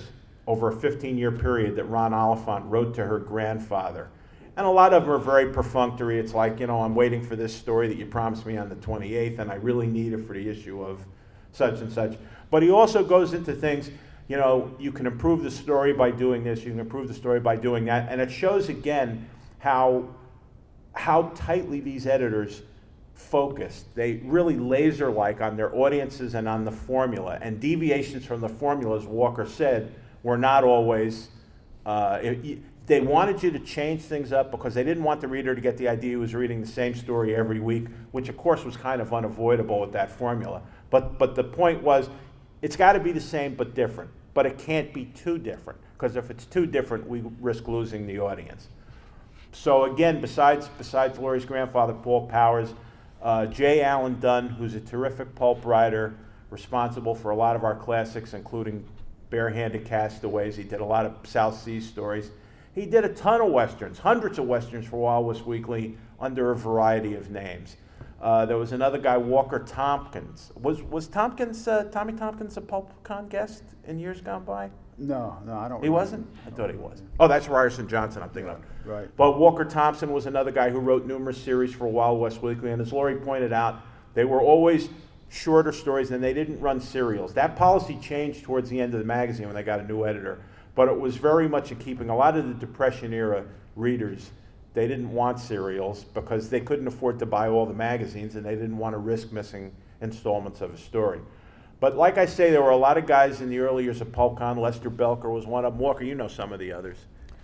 over 0.47 0.69
a 0.69 0.77
15 0.77 1.17
year 1.17 1.33
period 1.33 1.75
that 1.77 1.85
Ron 1.85 2.13
Oliphant 2.13 2.67
wrote 2.67 2.95
to 2.97 3.07
her 3.07 3.19
grandfather. 3.19 4.11
And 4.59 4.67
a 4.67 4.71
lot 4.71 4.93
of 4.93 5.05
them 5.05 5.13
are 5.13 5.19
very 5.19 5.51
perfunctory. 5.51 6.19
It's 6.19 6.35
like, 6.35 6.61
you 6.61 6.67
know, 6.67 6.83
I'm 6.83 6.95
waiting 6.95 7.23
for 7.23 7.37
this 7.37 7.55
story 7.55 7.89
that 7.89 7.97
you 7.97 8.05
promised 8.05 8.45
me 8.45 8.59
on 8.59 8.69
the 8.69 8.77
28th, 8.77 9.39
and 9.39 9.51
I 9.51 9.55
really 9.55 9.87
need 9.87 10.13
it 10.13 10.27
for 10.27 10.35
the 10.35 10.47
issue 10.47 10.83
of 10.83 11.07
such 11.53 11.81
and 11.81 11.93
such. 11.93 12.17
But 12.51 12.63
he 12.63 12.71
also 12.71 13.05
goes 13.05 13.35
into 13.35 13.53
things, 13.53 13.91
you 14.29 14.37
know, 14.37 14.75
you 14.79 14.93
can 14.93 15.07
improve 15.07 15.43
the 15.43 15.51
story 15.51 15.93
by 15.93 16.11
doing 16.11 16.45
this, 16.45 16.63
you 16.65 16.71
can 16.71 16.81
improve 16.81 17.09
the 17.09 17.15
story 17.15 17.41
by 17.41 17.57
doing 17.57 17.85
that. 17.87 18.11
And 18.11 18.21
it 18.21 18.31
shows 18.31 18.69
again 18.69 19.29
how, 19.59 20.09
how 20.93 21.33
tightly 21.35 21.81
these 21.81 22.07
editors 22.07 22.63
focused. 23.15 23.95
They 23.95 24.15
really 24.25 24.57
laser 24.57 25.11
like 25.11 25.41
on 25.41 25.57
their 25.57 25.75
audiences 25.75 26.35
and 26.35 26.49
on 26.49 26.65
the 26.65 26.73
formula. 26.73 27.39
And 27.43 27.61
deviations 27.61 28.25
from 28.25 28.41
the 28.41 28.49
formula, 28.49 28.97
as 28.97 29.05
Walker 29.05 29.47
said, 29.47 29.93
were 30.23 30.39
not 30.39 30.65
always. 30.65 31.29
Uh, 31.85 32.19
it, 32.23 32.59
they 32.87 33.01
wanted 33.01 33.43
you 33.43 33.51
to 33.51 33.59
change 33.59 34.01
things 34.03 34.33
up 34.33 34.51
because 34.51 34.73
they 34.73 34.83
didn't 34.83 35.05
want 35.05 35.21
the 35.21 35.29
reader 35.29 35.55
to 35.55 35.61
get 35.61 35.77
the 35.77 35.89
idea 35.89 36.11
he 36.11 36.17
was 36.17 36.35
reading 36.35 36.63
the 36.63 36.67
same 36.67 36.95
story 36.95 37.35
every 37.37 37.61
week, 37.61 37.87
which 38.13 38.31
of 38.31 38.37
course 38.39 38.65
was 38.65 38.79
kind 38.79 39.03
of 39.03 39.13
unavoidable 39.13 39.81
with 39.81 39.93
that 39.93 40.11
formula. 40.11 40.63
But, 40.91 41.19
but 41.19 41.35
the 41.35 41.45
point 41.45 41.83
was, 41.83 42.09
it's 42.63 42.77
got 42.77 42.95
to 42.95 43.01
be 43.01 43.13
the 43.13 43.21
same 43.21 43.55
but 43.55 43.75
different. 43.75 44.11
But 44.35 44.47
it 44.47 44.59
can't 44.59 44.93
be 44.93 45.07
too 45.07 45.39
different 45.39 45.81
because 45.95 46.17
if 46.17 46.31
it's 46.31 46.45
too 46.45 46.67
different, 46.67 47.09
we 47.09 47.23
risk 47.41 47.67
losing 47.67 48.07
the 48.07 48.21
audience. 48.21 48.69
So 49.53 49.85
again, 49.85 50.21
besides 50.21 50.69
besides 50.79 51.19
Laurie's 51.19 51.45
grandfather, 51.45 51.93
Paul 51.93 52.29
Powers, 52.29 52.73
uh, 53.23 53.47
J. 53.47 53.83
Allan 53.83 54.21
Dunn, 54.21 54.49
who's 54.49 54.75
a 54.75 54.81
terrific 54.81 55.35
pulp 55.35 55.65
writer, 55.65 56.15
responsible 56.51 57.15
for 57.15 57.31
a 57.31 57.37
lot 57.37 57.57
of 57.57 57.65
our 57.65 57.75
classics, 57.75 58.35
including 58.35 58.85
Barehanded 59.31 59.85
Castaways. 59.85 60.57
He 60.57 60.63
did 60.63 60.81
a 60.81 60.85
lot 60.85 61.05
of 61.05 61.15
South 61.27 61.61
Sea 61.61 61.81
stories. 61.81 62.31
He 62.75 62.87
did 62.87 63.05
a 63.05 63.09
ton 63.09 63.41
of 63.41 63.51
westerns, 63.51 63.99
hundreds 63.99 64.39
of 64.39 64.47
westerns 64.47 64.87
for 64.87 65.23
West 65.25 65.47
Weekly 65.47 65.97
under 66.21 66.53
a 66.53 66.57
variety 66.57 67.15
of 67.15 67.31
names. 67.31 67.77
Uh, 68.21 68.45
there 68.47 68.57
was 68.57 68.73
another 68.73 68.99
guy, 68.99 69.17
Walker 69.17 69.61
Tompkins. 69.61 70.53
Was 70.61 70.83
was 70.83 71.07
Tompkins 71.07 71.69
uh, 71.69 71.85
Tommy 71.85 72.13
Tompkins 72.13 72.57
a 72.57 72.61
PulpCon 72.61 73.29
guest 73.29 73.63
in 73.87 73.99
years 73.99 74.21
gone 74.21 74.45
by? 74.45 74.71
No, 74.99 75.39
no, 75.47 75.55
I 75.55 75.69
don't. 75.69 75.81
He 75.81 75.89
remember. 75.89 75.93
wasn't. 75.93 76.27
I 76.45 76.51
thought 76.51 76.71
he 76.71 76.77
was. 76.77 77.03
Oh, 77.21 77.29
that's 77.29 77.47
Ryerson 77.49 77.87
Johnson. 77.89 78.23
I'm 78.23 78.31
thinking 78.31 78.53
of. 78.53 78.61
Right. 78.85 79.09
But 79.17 79.39
Walker 79.39 79.65
Thompson 79.65 80.13
was 80.13 80.27
another 80.27 80.51
guy 80.51 80.71
who 80.71 80.81
wrote 80.81 81.07
numerous 81.07 81.41
series 81.41 81.73
for 81.73 81.87
Wild 81.87 82.21
West 82.21 82.43
Weekly, 82.43 82.73
and 82.73 82.83
as 82.83 82.93
Laurie 82.93 83.17
pointed 83.17 83.53
out, 83.53 83.81
they 84.15 84.25
were 84.25 84.41
always 84.41 84.89
shorter 85.29 85.71
stories, 85.71 86.11
and 86.11 86.25
they 86.25 86.35
didn't 86.35 86.59
run 86.61 86.81
serials. 86.81 87.35
That 87.35 87.55
policy 87.55 87.97
changed 88.03 88.43
towards 88.43 88.69
the 88.71 88.81
end 88.81 88.95
of 88.95 89.01
the 89.01 89.07
magazine 89.07 89.47
when 89.47 89.55
they 89.55 89.63
got 89.63 89.79
a 89.79 89.85
new 89.85 90.05
editor 90.05 90.41
but 90.79 90.87
it 90.87 91.01
was 91.01 91.17
very 91.17 91.49
much 91.49 91.73
a 91.73 91.75
keeping. 91.75 92.09
A 92.09 92.15
lot 92.15 92.37
of 92.37 92.47
the 92.47 92.55
Depression 92.55 93.13
era 93.13 93.45
readers, 93.75 94.31
they 94.75 94.87
didn't 94.87 95.11
want 95.13 95.41
serials 95.41 96.05
because 96.05 96.51
they 96.51 96.61
couldn't 96.61 96.87
afford 96.87 97.19
to 97.19 97.27
buy 97.27 97.49
all 97.49 97.67
the 97.67 97.75
magazines 97.75 98.37
and 98.37 98.45
they 98.45 98.55
didn't 98.55 98.79
want 98.79 98.95
to 98.95 98.99
risk 98.99 99.33
missing 99.33 99.75
installments 100.01 100.61
of 100.61 100.73
a 100.73 100.79
story. 100.79 101.21
But 101.81 101.97
like 101.97 102.19
I 102.19 102.27
say, 102.27 102.51
there 102.51 102.63
were 102.63 102.71
a 102.71 102.77
lot 102.77 102.99
of 102.99 103.07
guys 103.07 103.41
in 103.41 103.49
the 103.51 103.59
early 103.61 103.85
years 103.85 104.01
of 104.01 104.09
PulpCon. 104.09 104.59
Lester 104.59 104.91
Belker 104.91 105.33
was 105.33 105.47
one 105.47 105.65
of 105.65 105.75
them. 105.75 105.81
Walker, 105.81 106.05
you 106.05 106.15
know 106.15 106.29
some 106.29 106.53
of 106.53 106.59
the 106.59 106.73
others. 106.73 106.97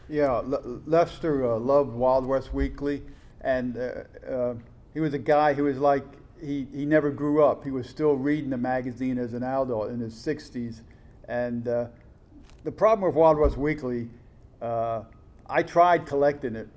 Yeah, 0.09 0.43
Le- 0.45 0.81
Lester 0.87 1.53
uh, 1.53 1.59
loved 1.59 1.93
Wild 1.93 2.27
West 2.27 2.53
Weekly, 2.53 3.03
and 3.41 3.77
uh, 3.77 4.31
uh, 4.31 4.55
he 4.93 5.01
was 5.01 5.15
a 5.15 5.19
guy 5.19 5.55
who 5.55 5.65
was 5.65 5.79
like 5.79 6.05
he, 6.41 6.67
he 6.75 6.85
never 6.85 7.11
grew 7.11 7.45
up. 7.45 7.65
He 7.65 7.71
was 7.71 7.89
still 7.89 8.15
reading 8.15 8.51
the 8.51 8.59
magazine 8.59 9.19
as 9.19 9.35
an 9.35 9.43
adult 9.43 9.91
in 9.91 10.01
his 10.01 10.15
60s, 10.15 10.81
and 11.29 11.69
uh, 11.69 11.87
the 12.65 12.73
problem 12.73 13.07
with 13.07 13.15
Wild 13.15 13.39
West 13.39 13.57
Weekly, 13.57 14.09
uh, 14.61 15.03
I 15.49 15.63
tried 15.63 16.07
collecting 16.07 16.57
it 16.57 16.69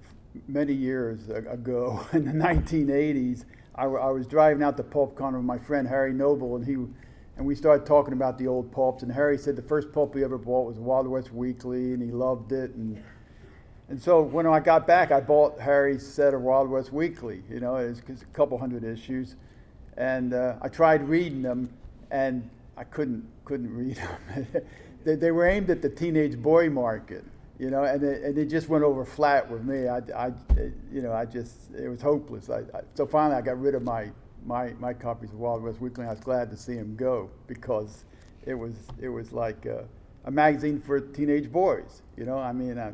many 0.47 0.73
years 0.73 1.29
ago 1.29 2.05
in 2.13 2.25
the 2.25 2.31
1980s. 2.31 3.45
I, 3.75 3.83
I, 3.83 4.09
was 4.09 4.25
driving 4.25 4.63
out 4.63 4.75
to 4.77 4.83
PulpCon 4.83 5.33
with 5.33 5.43
my 5.43 5.59
friend 5.59 5.87
Harry 5.87 6.13
Noble, 6.13 6.55
and 6.55 6.65
he 6.65 6.73
and 6.73 7.45
we 7.45 7.53
started 7.53 7.85
talking 7.85 8.13
about 8.13 8.39
the 8.39 8.47
old 8.47 8.71
pulps. 8.71 9.03
And 9.03 9.11
Harry 9.11 9.37
said 9.37 9.55
the 9.55 9.61
first 9.61 9.91
pulp 9.91 10.15
he 10.15 10.23
ever 10.23 10.39
bought 10.39 10.67
was 10.67 10.79
Wild 10.79 11.07
West 11.07 11.31
Weekly, 11.31 11.93
and 11.93 12.01
he 12.01 12.09
loved 12.09 12.51
it. 12.51 12.71
And 12.71 13.03
and 13.89 14.01
so 14.01 14.21
when 14.21 14.45
I 14.45 14.59
got 14.59 14.85
back, 14.85 15.11
I 15.11 15.19
bought 15.19 15.59
Harry's 15.59 16.05
set 16.05 16.33
of 16.33 16.41
Wild 16.41 16.69
West 16.69 16.91
Weekly. 16.91 17.41
You 17.49 17.59
know, 17.59 17.75
it's 17.75 18.01
a 18.21 18.25
couple 18.33 18.57
hundred 18.57 18.83
issues, 18.83 19.35
and 19.95 20.33
uh, 20.33 20.55
I 20.61 20.67
tried 20.67 21.07
reading 21.07 21.41
them, 21.41 21.69
and 22.11 22.49
I 22.75 22.83
couldn't 22.83 23.25
couldn't 23.45 23.73
read 23.73 23.95
them. 24.35 24.47
they, 25.05 25.15
they 25.15 25.31
were 25.31 25.47
aimed 25.47 25.69
at 25.69 25.81
the 25.81 25.89
teenage 25.89 26.37
boy 26.37 26.69
market, 26.69 27.23
you 27.59 27.71
know, 27.71 27.83
and 27.83 28.01
they, 28.01 28.23
and 28.23 28.35
they 28.35 28.45
just 28.45 28.69
went 28.69 28.83
over 28.83 29.03
flat 29.03 29.49
with 29.49 29.63
me. 29.63 29.87
I, 29.87 29.97
I 30.15 30.31
you 30.91 31.01
know, 31.01 31.11
I 31.11 31.25
just 31.25 31.71
it 31.75 31.89
was 31.89 32.01
hopeless. 32.01 32.49
I, 32.49 32.59
I, 32.59 32.81
so 32.93 33.05
finally, 33.05 33.35
I 33.35 33.41
got 33.41 33.59
rid 33.59 33.75
of 33.75 33.83
my 33.83 34.11
my 34.45 34.73
my 34.79 34.93
copies 34.93 35.31
of 35.31 35.39
Wild 35.39 35.63
West 35.63 35.81
Weekly. 35.81 36.05
I 36.05 36.11
was 36.11 36.19
glad 36.19 36.51
to 36.51 36.57
see 36.57 36.73
him 36.73 36.95
go 36.95 37.29
because 37.47 38.05
it 38.45 38.53
was 38.53 38.73
it 39.01 39.09
was 39.09 39.31
like 39.31 39.65
a, 39.65 39.85
a 40.25 40.31
magazine 40.31 40.79
for 40.79 40.99
teenage 40.99 41.51
boys. 41.51 42.03
You 42.15 42.25
know, 42.25 42.37
I 42.37 42.51
mean. 42.51 42.77
I, 42.77 42.93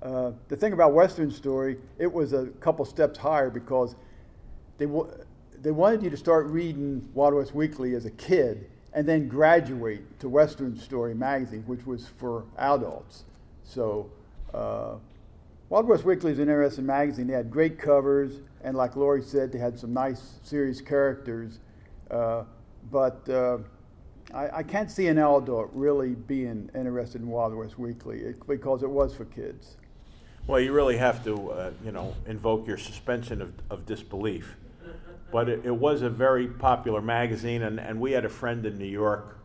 uh, 0.00 0.30
the 0.46 0.56
thing 0.56 0.72
about 0.72 0.92
Western 0.92 1.28
Story, 1.28 1.76
it 1.98 2.12
was 2.12 2.32
a 2.32 2.46
couple 2.60 2.84
steps 2.84 3.18
higher 3.18 3.50
because 3.50 3.96
they, 4.78 4.86
w- 4.86 5.10
they 5.60 5.72
wanted 5.72 6.04
you 6.04 6.10
to 6.10 6.16
start 6.16 6.46
reading 6.46 7.08
Wild 7.14 7.34
West 7.34 7.52
Weekly 7.52 7.96
as 7.96 8.06
a 8.06 8.10
kid 8.12 8.70
and 8.92 9.06
then 9.06 9.28
graduate 9.28 10.18
to 10.20 10.28
Western 10.28 10.78
Story 10.78 11.14
magazine, 11.14 11.62
which 11.66 11.86
was 11.86 12.06
for 12.06 12.44
adults. 12.56 13.24
So, 13.62 14.10
uh, 14.54 14.94
Wild 15.68 15.86
West 15.86 16.04
Weekly 16.04 16.32
is 16.32 16.38
an 16.38 16.48
interesting 16.48 16.86
magazine. 16.86 17.26
They 17.26 17.34
had 17.34 17.50
great 17.50 17.78
covers, 17.78 18.40
and 18.64 18.76
like 18.76 18.96
Laurie 18.96 19.22
said, 19.22 19.52
they 19.52 19.58
had 19.58 19.78
some 19.78 19.92
nice, 19.92 20.38
serious 20.42 20.80
characters. 20.80 21.60
Uh, 22.10 22.44
but 22.90 23.28
uh, 23.28 23.58
I, 24.32 24.58
I, 24.58 24.62
can't 24.62 24.90
see 24.90 25.08
an 25.08 25.18
adult 25.18 25.68
really 25.74 26.14
being 26.14 26.70
interested 26.74 27.20
in 27.20 27.28
Wild 27.28 27.54
West 27.54 27.78
Weekly 27.78 28.34
because 28.46 28.82
it 28.82 28.88
was 28.88 29.14
for 29.14 29.26
kids. 29.26 29.76
Well, 30.46 30.58
you 30.58 30.72
really 30.72 30.96
have 30.96 31.22
to, 31.24 31.50
uh, 31.50 31.70
you 31.84 31.92
know, 31.92 32.14
invoke 32.26 32.66
your 32.66 32.78
suspension 32.78 33.42
of, 33.42 33.52
of 33.68 33.84
disbelief 33.84 34.56
but 35.30 35.48
it, 35.48 35.64
it, 35.64 35.74
was 35.74 36.02
a 36.02 36.10
very 36.10 36.46
popular 36.46 37.02
magazine, 37.02 37.62
and, 37.62 37.78
and 37.78 38.00
we 38.00 38.12
had 38.12 38.24
a 38.24 38.28
friend 38.28 38.64
in 38.64 38.78
New 38.78 38.86
York 38.86 39.38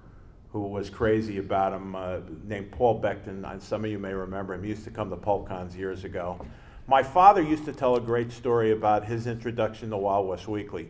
who 0.52 0.62
was 0.62 0.90
crazy 0.90 1.40
about 1.40 1.74
him, 1.74 1.96
uh, 1.96 2.18
named 2.44 2.72
Paul 2.72 3.02
Beckton. 3.02 3.50
And 3.52 3.62
some 3.62 3.84
of 3.84 3.92
you 3.92 3.98
may 3.98 4.14
remember 4.14 4.54
him. 4.54 4.64
He 4.64 4.70
used 4.70 4.84
to 4.84 4.92
come 4.92 5.10
to 5.10 5.16
PulpCons 5.16 5.76
years 5.76 6.04
ago. 6.04 6.46
My 6.88 7.02
father 7.02 7.42
used 7.42 7.66
to 7.66 7.74
tell 7.74 7.96
a 7.96 8.02
great 8.02 8.32
story 8.32 8.72
about 8.72 9.06
his 9.06 9.26
introduction 9.26 9.90
to 9.90 9.98
Wild 9.98 10.28
West 10.28 10.48
Weekly. 10.48 10.90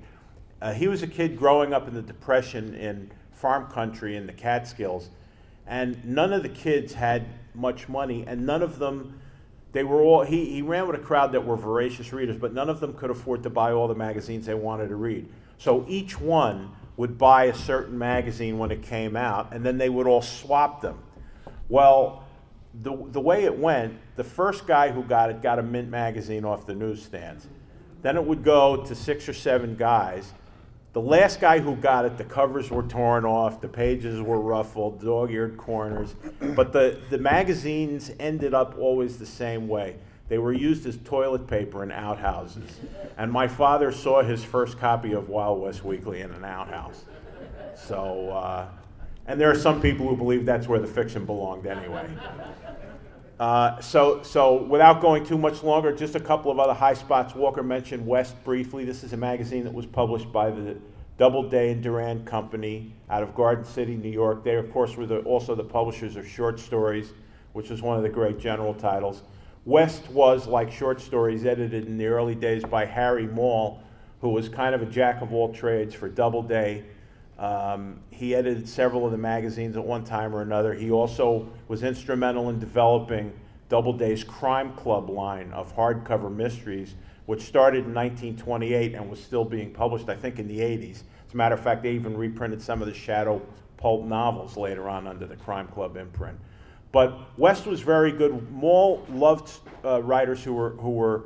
Uh, 0.62 0.74
he 0.74 0.88
was 0.88 1.02
a 1.02 1.08
kid 1.08 1.38
growing 1.38 1.74
up 1.74 1.88
in 1.88 1.94
the 1.94 2.02
Depression 2.02 2.74
in 2.76 3.10
farm 3.32 3.72
country 3.72 4.18
in 4.18 4.28
the 4.28 4.34
Catskills, 4.34 5.10
and 5.66 6.04
none 6.04 6.34
of 6.34 6.44
the 6.44 6.50
kids 6.50 6.94
had 6.94 7.26
much 7.54 7.88
money, 7.88 8.26
and 8.28 8.46
none 8.46 8.62
of 8.62 8.80
them 8.80 9.20
they 9.74 9.84
were 9.84 10.01
all 10.01 10.24
he, 10.24 10.45
he 10.45 10.61
ran 10.61 10.88
with 10.88 10.95
a 10.95 11.03
crowd 11.03 11.34
that 11.34 11.45
were 11.45 11.57
voracious 11.57 12.13
readers 12.13 12.38
but 12.38 12.53
none 12.53 12.69
of 12.69 12.80
them 12.80 12.93
could 12.93 13.09
afford 13.09 13.43
to 13.43 13.49
buy 13.49 13.71
all 13.71 13.88
the 13.88 13.95
magazines 13.95 14.45
they 14.45 14.53
wanted 14.53 14.88
to 14.88 14.95
read 14.95 15.28
so 15.57 15.86
each 15.88 16.19
one 16.19 16.71
would 16.97 17.17
buy 17.17 17.45
a 17.45 17.53
certain 17.53 17.97
magazine 17.97 18.57
when 18.57 18.71
it 18.71 18.84
came 18.84 19.15
out, 19.15 19.53
and 19.53 19.65
then 19.65 19.78
they 19.78 19.89
would 19.89 20.07
all 20.07 20.21
swap 20.21 20.82
them. 20.82 20.99
Well, 21.69 22.24
the, 22.74 22.95
the 23.11 23.19
way 23.19 23.45
it 23.45 23.57
went, 23.57 23.97
the 24.15 24.24
first 24.24 24.67
guy 24.67 24.91
who 24.91 25.03
got 25.03 25.30
it 25.30 25.41
got 25.41 25.59
a 25.59 25.63
Mint 25.63 25.89
magazine 25.89 26.45
off 26.45 26.65
the 26.65 26.76
newsstands. 26.76 27.47
Then 28.01 28.17
it 28.17 28.24
would 28.24 28.43
go 28.43 28.84
to 28.86 28.95
six 28.95 29.30
or 29.30 29.34
seven 29.34 29.76
guys. 29.76 30.34
The 30.94 31.02
last 31.02 31.41
guy 31.41 31.58
who 31.58 31.76
got 31.76 32.06
it, 32.06 32.18
the 32.18 32.24
covers 32.24 32.70
were 32.70 32.84
torn 32.84 33.26
off, 33.26 33.60
the 33.60 33.68
pages 33.68 34.22
were 34.22 34.39
ruffled, 34.39 35.04
dog 35.04 35.32
eared 35.32 35.58
corners, 35.58 36.14
but 36.56 36.72
the, 36.72 37.00
the 37.10 37.18
magazines 37.18 38.12
ended 38.20 38.54
up 38.54 38.78
always 38.78 39.18
the 39.18 39.26
same 39.26 39.68
way. 39.68 39.96
They 40.30 40.38
were 40.38 40.54
used 40.54 40.86
as 40.86 40.98
toilet 41.04 41.48
paper 41.48 41.82
in 41.82 41.91
outhouses. 41.91 42.80
And 43.18 43.32
my 43.32 43.48
father 43.48 43.91
saw 43.91 44.22
his 44.22 44.44
first 44.44 44.78
copy 44.78 45.14
of 45.14 45.30
Wild 45.30 45.62
West 45.62 45.84
Weekly 45.84 46.22
in 46.22 46.30
an 46.32 46.46
outhouse. 46.46 47.06
So, 47.76 48.30
uh, 48.30 48.68
and 49.26 49.41
there 49.41 49.50
are 49.50 49.58
some 49.58 49.82
people 49.82 50.08
who 50.08 50.16
believe 50.16 50.46
that's 50.46 50.68
where 50.68 50.80
the 50.80 50.88
fiction 50.88 51.26
belonged 51.26 51.66
anyway. 51.66 52.08
Uh, 53.44 53.78
so, 53.82 54.24
so 54.24 54.64
without 54.64 55.02
going 55.02 55.26
too 55.26 55.38
much 55.38 55.64
longer, 55.64 55.94
just 55.94 56.16
a 56.16 56.20
couple 56.22 56.50
of 56.50 56.60
other 56.60 56.74
high 56.74 56.94
spots. 56.94 57.36
Walker 57.36 57.62
mentioned 57.62 58.08
West 58.08 58.41
briefly. 58.46 58.86
This 58.86 59.04
is 59.04 59.12
a 59.12 59.18
magazine 59.18 59.66
that 59.66 59.74
was 59.74 59.86
published 59.86 60.32
by 60.32 60.50
the 60.50 60.78
Doubleday 61.18 61.74
and 61.74 61.84
Doran 61.84 62.24
Company 62.24 62.94
out 63.10 63.22
of 63.22 63.36
Garden 63.36 63.66
City, 63.66 63.98
New 63.98 64.08
York. 64.08 64.46
They, 64.46 64.56
of 64.56 64.72
course, 64.72 64.96
were 64.96 65.06
the, 65.06 65.20
also 65.24 65.56
the 65.56 65.64
publishers 65.66 66.16
of 66.16 66.26
short 66.26 66.58
stories, 66.58 67.12
which 67.52 67.70
was 67.70 67.82
one 67.82 67.98
of 67.98 68.04
the 68.04 68.08
great 68.08 68.39
general 68.39 68.74
titles. 68.74 69.24
West 69.66 70.10
was, 70.10 70.48
like 70.48 70.72
short 70.72 71.02
stories, 71.02 71.46
edited 71.46 71.86
in 71.86 71.98
the 71.98 72.06
early 72.06 72.36
days 72.36 72.64
by 72.64 72.86
Harry 72.86 73.28
Maule, 73.28 73.84
who 74.22 74.30
was 74.30 74.48
kind 74.48 74.74
of 74.74 74.82
a 74.82 74.86
jack 74.86 75.22
of 75.22 75.34
all 75.34 75.54
trades 75.54 75.94
for 75.94 76.08
Doubleday. 76.08 76.86
Um, 77.44 78.00
he 78.10 78.34
edited 78.34 78.70
several 78.70 79.06
of 79.06 79.12
the 79.12 79.18
magazines 79.18 79.76
at 79.76 79.84
one 79.84 80.06
time 80.06 80.34
or 80.34 80.41
another. 80.41 80.74
He 80.74 80.91
also 80.91 81.50
was 81.68 81.84
instrumental 81.84 82.48
in 82.48 82.58
developing 82.58 83.34
Doubleday's 83.68 84.24
Crime 84.24 84.72
Club 84.78 85.10
line 85.10 85.52
of 85.52 85.76
hardcover 85.76 86.34
mysteries, 86.34 86.96
which 87.26 87.41
started 87.41 87.80
in 87.80 87.94
1928 87.94 88.96
and 88.96 89.10
was 89.10 89.22
still 89.22 89.44
being 89.44 89.74
published, 89.74 90.08
I 90.08 90.16
think, 90.16 90.39
in 90.39 90.48
the 90.48 90.60
80s. 90.60 91.02
As 91.28 91.34
a 91.34 91.36
matter 91.36 91.54
of 91.54 91.60
fact, 91.60 91.84
they 91.84 91.91
even 91.91 92.16
reprinted 92.16 92.62
some 92.62 92.82
of 92.82 92.88
the 92.88 92.94
Shadow 92.94 93.41
pulp 93.76 94.06
novels 94.06 94.56
later 94.56 94.88
on 94.88 95.06
under 95.06 95.26
the 95.26 95.36
Crime 95.36 95.68
Club 95.68 95.98
imprint. 95.98 96.39
But 96.94 97.38
West 97.38 97.66
was 97.66 97.82
very 97.82 98.14
good. 98.14 98.54
Maule 98.54 99.06
loved 99.10 99.52
uh, 99.84 100.02
writers 100.02 100.41
who 100.41 100.54
were 100.54 100.70
who 100.78 100.91
were 100.91 101.26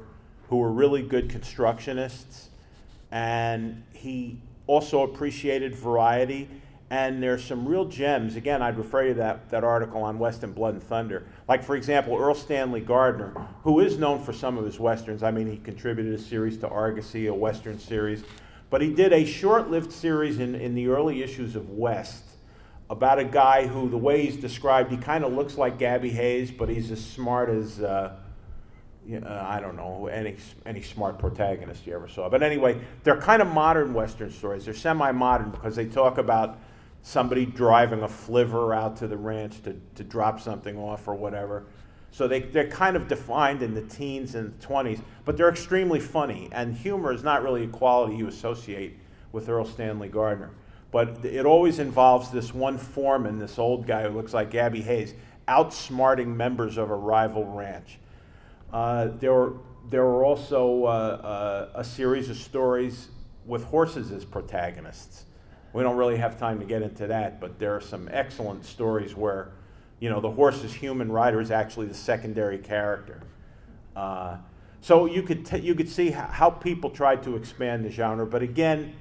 who 0.50 0.58
were 0.58 0.72
really 0.72 1.04
good 1.04 1.30
constructionists, 1.30 2.48
and 3.12 3.84
he 3.94 4.42
also 4.68 5.04
appreciated 5.04 5.76
variety. 5.76 6.50
And 6.90 7.22
there's 7.22 7.44
some 7.44 7.68
real 7.68 7.84
gems. 7.84 8.38
Again, 8.38 8.62
I'd 8.62 8.78
refer 8.78 9.04
you 9.04 9.14
to 9.14 9.20
that, 9.20 9.50
that 9.50 9.66
article 9.66 10.04
on 10.04 10.20
West 10.20 10.44
and 10.44 10.56
Blood 10.56 10.76
and 10.76 10.84
Thunder. 10.84 11.26
Like, 11.48 11.62
for 11.62 11.76
example, 11.76 12.14
Erle 12.16 12.34
Stanley 12.34 12.80
Gardner, 12.80 13.34
who 13.64 13.82
is 13.82 13.98
known 13.98 14.24
for 14.24 14.32
some 14.32 14.58
of 14.58 14.64
his 14.64 14.80
westerns. 14.80 15.22
I 15.22 15.32
mean, 15.32 15.52
he 15.52 15.58
contributed 15.58 16.14
a 16.14 16.18
series 16.18 16.58
to 16.60 16.70
Argosy, 16.70 17.28
a 17.28 17.34
western 17.34 17.78
series. 17.78 18.24
But 18.70 18.82
he 18.82 18.94
did 18.94 19.12
a 19.12 19.26
short 19.26 19.70
lived 19.70 19.92
series 19.92 20.40
in, 20.40 20.56
in 20.56 20.76
the 20.76 20.88
early 20.88 21.24
issues 21.24 21.58
of 21.58 21.70
West 21.72 22.24
about 22.90 23.20
a 23.20 23.26
guy 23.26 23.68
who, 23.68 23.90
the 23.90 23.98
way 23.98 24.26
he's 24.26 24.38
described, 24.38 24.92
he 24.92 24.98
kind 24.98 25.26
of 25.26 25.34
looks 25.34 25.58
like 25.58 25.78
Gabby 25.78 26.10
Hayes, 26.10 26.52
but 26.52 26.70
he's 26.70 26.90
as 26.90 27.04
smart 27.04 27.50
as, 27.50 27.82
uh, 27.82 28.16
know, 29.08 29.28
uh, 29.28 29.46
I 29.48 29.60
don't 29.60 29.76
know, 29.76 30.08
any, 30.08 30.36
any 30.66 30.82
smart 30.82 31.18
protagonist 31.18 31.88
you 31.88 31.94
ever 31.94 32.08
saw. 32.08 32.30
But 32.30 32.44
anyway, 32.44 32.80
they're 33.04 33.20
kind 33.20 33.42
of 33.42 33.48
modern 33.48 33.94
Western 33.94 34.32
stories. 34.32 34.66
They're 34.66 34.74
semi 34.74 35.12
modern 35.12 35.52
because 35.52 35.76
they 35.76 35.86
talk 35.86 36.18
about 36.18 36.60
somebody 37.04 37.46
driving 37.46 38.02
a 38.02 38.08
flivver 38.08 38.74
out 38.74 38.98
to 38.98 39.08
the 39.08 39.18
ranch 39.18 39.62
to, 39.64 39.80
to 39.96 40.04
drop 40.04 40.42
something 40.42 40.78
off 40.78 41.08
or 41.08 41.16
whatever. 41.16 41.66
So 42.12 42.28
they, 42.28 42.42
they're 42.42 42.70
kind 42.70 42.96
of 42.96 43.08
defined 43.08 43.62
in 43.62 43.74
the 43.74 43.82
teens 43.82 44.36
and 44.36 44.58
20s, 44.60 45.02
but 45.24 45.38
they're 45.38 45.50
extremely 45.50 46.00
funny. 46.00 46.50
And 46.52 46.76
humor 46.76 47.14
is 47.14 47.24
not 47.24 47.44
really 47.44 47.64
a 47.64 47.68
quality 47.68 48.16
you 48.16 48.28
associate 48.28 48.98
with 49.32 49.48
Erle 49.48 49.72
Stanley 49.72 50.10
Gardner. 50.10 50.50
But 50.92 51.24
it 51.24 51.46
always 51.46 51.80
involves 51.80 52.32
this 52.32 52.54
one 52.54 52.78
foreman, 52.78 53.40
this 53.40 53.60
old 53.60 53.86
guy 53.86 54.04
who 54.04 54.10
looks 54.10 54.34
like 54.34 54.50
Gabby 54.50 54.82
Hayes, 54.82 55.14
outsmarting 55.48 56.36
members 56.36 56.78
of 56.78 56.90
a 56.90 56.96
rival 56.96 57.46
ranch. 57.46 58.00
Uh, 58.72 59.10
there, 59.20 59.34
were, 59.34 59.54
there 59.90 60.04
were 60.04 60.26
also 60.26 60.86
uh, 60.86 60.88
uh, 60.88 61.70
a 61.80 61.84
series 61.84 62.30
of 62.30 62.38
stories 62.38 63.08
with 63.46 63.64
horses 63.66 64.12
as 64.12 64.26
protagonists. 64.26 65.26
We 65.74 65.84
don't 65.84 65.96
really 65.96 66.18
have 66.18 66.38
time 66.38 66.60
to 66.60 66.66
get 66.66 66.82
into 66.82 67.08
that, 67.08 67.40
but 67.40 67.60
there 67.60 67.76
are 67.76 67.82
some 67.82 68.10
excellent 68.12 68.66
stories 68.66 69.16
where, 69.16 69.52
you 70.00 70.10
know, 70.10 70.20
the 70.20 70.32
horse's 70.32 70.74
human 70.74 71.12
rider 71.12 71.40
is 71.40 71.52
actually 71.52 71.88
the 71.88 71.94
secondary 71.94 72.58
character. 72.58 73.22
Uh, 73.96 74.38
so 74.82 75.06
you 75.06 75.24
could, 75.24 75.46
t- 75.46 75.60
you 75.60 75.76
could 75.76 75.90
see 75.90 76.10
how 76.12 76.50
people 76.50 76.90
tried 76.90 77.24
to 77.24 77.36
expand 77.36 77.86
the 77.86 77.90
genre, 77.90 78.26
but 78.26 78.42
again, 78.42 78.94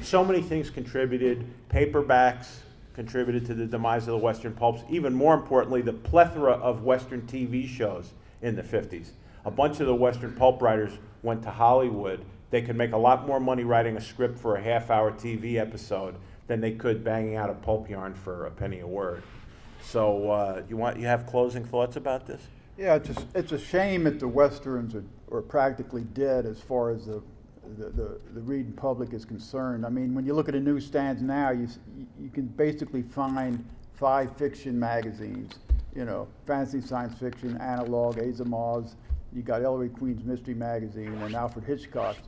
so 0.00 0.24
many 0.24 0.42
things 0.42 0.70
contributed. 0.70 1.46
Paperbacks 1.70 2.46
contributed 2.94 3.46
to 3.46 3.54
the 3.54 3.66
demise 3.66 4.02
of 4.02 4.12
the 4.12 4.18
Western 4.18 4.52
pulps. 4.52 4.82
Even 4.90 5.14
more 5.14 5.34
importantly, 5.34 5.82
the 5.82 5.92
plethora 5.92 6.52
of 6.52 6.82
Western 6.82 7.22
TV 7.22 7.66
shows 7.66 8.12
in 8.42 8.56
the 8.56 8.62
50s. 8.62 9.10
A 9.44 9.50
bunch 9.50 9.80
of 9.80 9.86
the 9.86 9.94
Western 9.94 10.32
pulp 10.32 10.62
writers 10.62 10.92
went 11.22 11.42
to 11.42 11.50
Hollywood. 11.50 12.24
They 12.50 12.62
could 12.62 12.76
make 12.76 12.92
a 12.92 12.96
lot 12.96 13.26
more 13.26 13.40
money 13.40 13.64
writing 13.64 13.96
a 13.96 14.00
script 14.00 14.38
for 14.38 14.56
a 14.56 14.62
half 14.62 14.90
hour 14.90 15.10
TV 15.12 15.56
episode 15.56 16.16
than 16.46 16.60
they 16.60 16.72
could 16.72 17.04
banging 17.04 17.36
out 17.36 17.50
a 17.50 17.54
pulp 17.54 17.88
yarn 17.88 18.14
for 18.14 18.46
a 18.46 18.50
penny 18.50 18.80
a 18.80 18.86
word. 18.86 19.22
So, 19.82 20.30
uh, 20.30 20.62
you, 20.68 20.76
want, 20.76 20.98
you 20.98 21.06
have 21.06 21.26
closing 21.26 21.64
thoughts 21.64 21.96
about 21.96 22.26
this? 22.26 22.42
Yeah, 22.76 22.94
it's 22.94 23.10
a, 23.10 23.26
it's 23.34 23.52
a 23.52 23.58
shame 23.58 24.04
that 24.04 24.20
the 24.20 24.28
Westerns 24.28 24.94
are, 24.94 25.04
are 25.32 25.42
practically 25.42 26.02
dead 26.02 26.46
as 26.46 26.60
far 26.60 26.90
as 26.90 27.06
the 27.06 27.22
the, 27.76 27.90
the, 27.90 28.20
the 28.34 28.40
reading 28.40 28.72
public 28.72 29.12
is 29.12 29.24
concerned. 29.24 29.84
I 29.84 29.90
mean, 29.90 30.14
when 30.14 30.24
you 30.24 30.34
look 30.34 30.48
at 30.48 30.54
the 30.54 30.60
newsstands 30.60 31.22
now, 31.22 31.50
you, 31.50 31.68
you 32.18 32.30
can 32.30 32.46
basically 32.46 33.02
find 33.02 33.64
five 33.94 34.36
fiction 34.36 34.78
magazines, 34.78 35.58
you 35.98 36.04
know, 36.04 36.28
fantasy 36.46 36.80
science 36.80 37.18
fiction, 37.18 37.56
analog, 37.56 38.18
Asimov, 38.18 38.94
you 39.32 39.42
got 39.42 39.62
Ellery 39.62 39.88
Queen's 39.88 40.22
Mystery 40.22 40.54
Magazine 40.54 41.12
and 41.12 41.34
Alfred 41.34 41.64
Hitchcock's. 41.64 42.20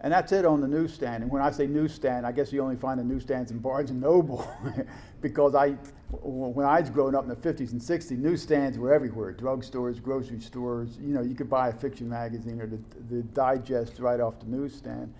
And 0.00 0.12
that's 0.12 0.30
it 0.30 0.44
on 0.44 0.60
the 0.60 0.68
newsstand. 0.68 1.24
And 1.24 1.32
when 1.32 1.42
I 1.42 1.50
say 1.50 1.66
newsstand, 1.66 2.24
I 2.24 2.30
guess 2.30 2.52
you 2.52 2.62
only 2.62 2.76
find 2.76 3.00
the 3.00 3.04
newsstands 3.04 3.50
in 3.50 3.58
Barnes 3.58 3.90
and 3.90 4.00
Noble, 4.00 4.48
because 5.20 5.56
I, 5.56 5.70
when 6.12 6.64
I 6.64 6.80
was 6.80 6.88
growing 6.88 7.16
up 7.16 7.24
in 7.24 7.28
the 7.28 7.36
50s 7.36 7.72
and 7.72 7.80
60s, 7.80 8.12
newsstands 8.12 8.78
were 8.78 8.94
everywhere: 8.94 9.32
drugstores, 9.32 10.00
grocery 10.00 10.40
stores. 10.40 10.98
You 11.00 11.14
know, 11.14 11.22
you 11.22 11.34
could 11.34 11.50
buy 11.50 11.68
a 11.68 11.72
fiction 11.72 12.08
magazine 12.08 12.60
or 12.60 12.66
the, 12.66 12.80
the 13.10 13.22
digest 13.22 13.98
right 13.98 14.20
off 14.20 14.38
the 14.38 14.46
newsstand. 14.46 15.12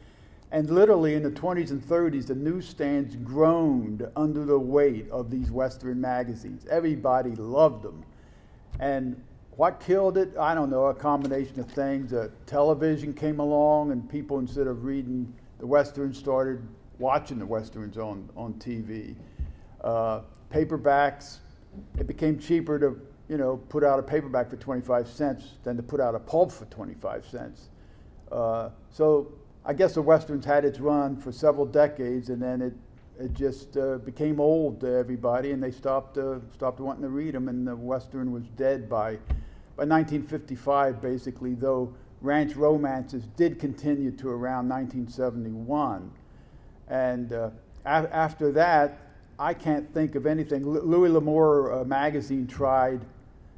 And 0.53 0.69
literally 0.69 1.15
in 1.15 1.23
the 1.23 1.31
20s 1.31 1.71
and 1.71 1.83
30s, 1.83 2.27
the 2.27 2.35
newsstands 2.35 3.17
groaned 3.17 4.07
under 4.15 4.45
the 4.45 4.59
weight 4.59 5.11
of 5.11 5.31
these 5.31 5.51
Western 5.51 5.99
magazines. 5.99 6.67
Everybody 6.71 7.31
loved 7.31 7.83
them. 7.83 8.05
And 8.79 9.21
what 9.57 9.81
killed 9.81 10.19
it? 10.19 10.37
I 10.39 10.55
don't 10.55 10.69
know, 10.69 10.87
a 10.87 10.95
combination 10.95 11.59
of 11.59 11.71
things. 11.71 12.13
Uh, 12.13 12.29
television 12.45 13.15
came 13.15 13.41
along, 13.41 13.93
and 13.93 14.09
people, 14.09 14.39
instead 14.39 14.67
of 14.67 14.85
reading 14.85 15.33
the 15.59 15.67
Westerns, 15.67 16.19
started 16.19 16.63
watching 16.99 17.39
the 17.39 17.47
Westerns 17.47 17.97
on, 17.97 18.29
on 18.37 18.53
TV. 18.55 19.15
Uh, 19.83 20.21
paperbacks, 20.51 21.39
it 21.99 22.07
became 22.07 22.39
cheaper 22.39 22.79
to 22.79 23.01
you 23.29 23.39
know, 23.39 23.57
put 23.57 23.85
out 23.85 23.99
a 23.99 24.03
paperback 24.03 24.51
for 24.51 24.57
25 24.57 25.09
cents 25.09 25.45
than 25.65 25.79
to 25.79 25.83
put 25.83 25.99
out 25.99 26.15
a 26.15 26.19
pulp 26.19 26.53
for 26.53 26.67
25 26.67 27.25
cents. 27.25 27.71
Uh, 28.31 28.69
so 28.91 29.33
I 29.65 29.73
guess 29.73 29.95
the 29.95 30.03
Westerns 30.03 30.45
had 30.45 30.65
its 30.65 30.81
run 30.81 31.17
for 31.17 31.31
several 31.31 31.67
decades, 31.67 32.31
and 32.31 32.43
then 32.43 32.61
it, 32.61 32.75
it 33.21 33.33
just 33.33 33.77
uh, 33.77 33.99
became 33.99 34.41
old 34.41 34.81
to 34.81 34.93
everybody, 34.93 35.53
and 35.53 35.63
they 35.63 35.71
stopped, 35.71 36.19
uh, 36.19 36.41
stopped 36.53 36.81
wanting 36.81 37.03
to 37.03 37.09
read 37.09 37.35
them, 37.35 37.49
and 37.49 37.67
the 37.67 37.77
Western 37.77 38.33
was 38.33 38.45
dead 38.57 38.89
by 38.89 39.19
by 39.75 39.85
1955, 39.85 41.01
basically, 41.01 41.55
though 41.55 41.95
ranch 42.21 42.57
romances 42.57 43.25
did 43.37 43.59
continue 43.59 44.11
to 44.11 44.29
around 44.29 44.69
1971. 44.69 46.11
And 46.89 47.33
uh, 47.33 47.51
a- 47.87 47.89
after 47.89 48.53
that, 48.53 48.99
I 49.39 49.55
can't 49.55 49.93
think 49.95 50.15
of 50.15 50.27
anything. 50.27 50.63
L- 50.63 50.85
Louis 50.85 51.09
L'Amour 51.09 51.73
uh, 51.73 51.85
magazine 51.85 52.47
tried 52.47 53.01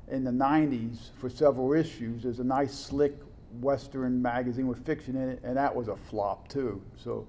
in 0.08 0.22
the 0.22 0.30
90s 0.30 1.08
for 1.18 1.28
several 1.28 1.72
issues. 1.72 2.22
There's 2.22 2.38
a 2.38 2.44
nice, 2.44 2.72
slick 2.72 3.16
Western 3.60 4.20
magazine 4.20 4.66
with 4.66 4.84
fiction 4.84 5.16
in 5.16 5.28
it, 5.28 5.40
and 5.44 5.56
that 5.56 5.74
was 5.74 5.88
a 5.88 5.96
flop 5.96 6.48
too. 6.48 6.82
So, 6.96 7.26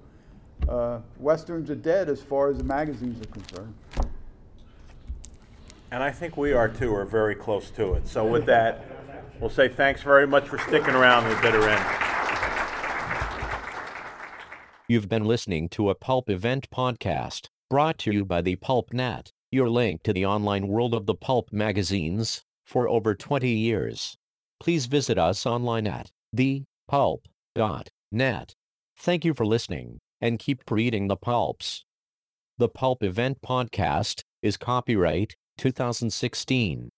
uh, 0.68 1.00
Westerns 1.18 1.70
are 1.70 1.76
dead 1.76 2.08
as 2.08 2.22
far 2.22 2.50
as 2.50 2.58
the 2.58 2.64
magazines 2.64 3.20
are 3.20 3.30
concerned. 3.30 3.74
And 5.90 6.02
I 6.02 6.10
think 6.10 6.36
we 6.36 6.52
are 6.52 6.68
too, 6.68 6.90
or 6.90 7.04
very 7.04 7.34
close 7.34 7.70
to 7.72 7.94
it. 7.94 8.08
So 8.08 8.26
with 8.26 8.46
that, 8.46 8.84
we'll 9.40 9.50
say 9.50 9.68
thanks 9.68 10.02
very 10.02 10.26
much 10.26 10.48
for 10.48 10.58
sticking 10.58 10.94
around 10.94 11.24
to 11.24 11.34
the 11.34 11.40
bitter 11.40 11.68
end. 11.68 11.84
You've 14.88 15.08
been 15.08 15.24
listening 15.24 15.68
to 15.70 15.90
a 15.90 15.94
Pulp 15.94 16.28
Event 16.28 16.68
podcast 16.70 17.48
brought 17.68 17.98
to 17.98 18.12
you 18.12 18.24
by 18.24 18.40
the 18.40 18.56
Pulp 18.56 18.92
Net, 18.92 19.32
your 19.50 19.68
link 19.68 20.02
to 20.04 20.12
the 20.12 20.26
online 20.26 20.68
world 20.68 20.94
of 20.94 21.06
the 21.06 21.14
pulp 21.14 21.52
magazines 21.52 22.44
for 22.64 22.88
over 22.88 23.14
20 23.14 23.48
years. 23.48 24.16
Please 24.60 24.86
visit 24.86 25.18
us 25.18 25.46
online 25.46 25.86
at 25.86 26.10
thepulp.net. 26.34 28.54
Thank 28.98 29.24
you 29.24 29.34
for 29.34 29.46
listening 29.46 29.98
and 30.20 30.38
keep 30.38 30.70
reading 30.70 31.08
the 31.08 31.16
pulps. 31.16 31.84
The 32.58 32.68
Pulp 32.68 33.02
Event 33.02 33.38
podcast 33.42 34.22
is 34.42 34.56
copyright 34.56 35.34
2016. 35.58 36.90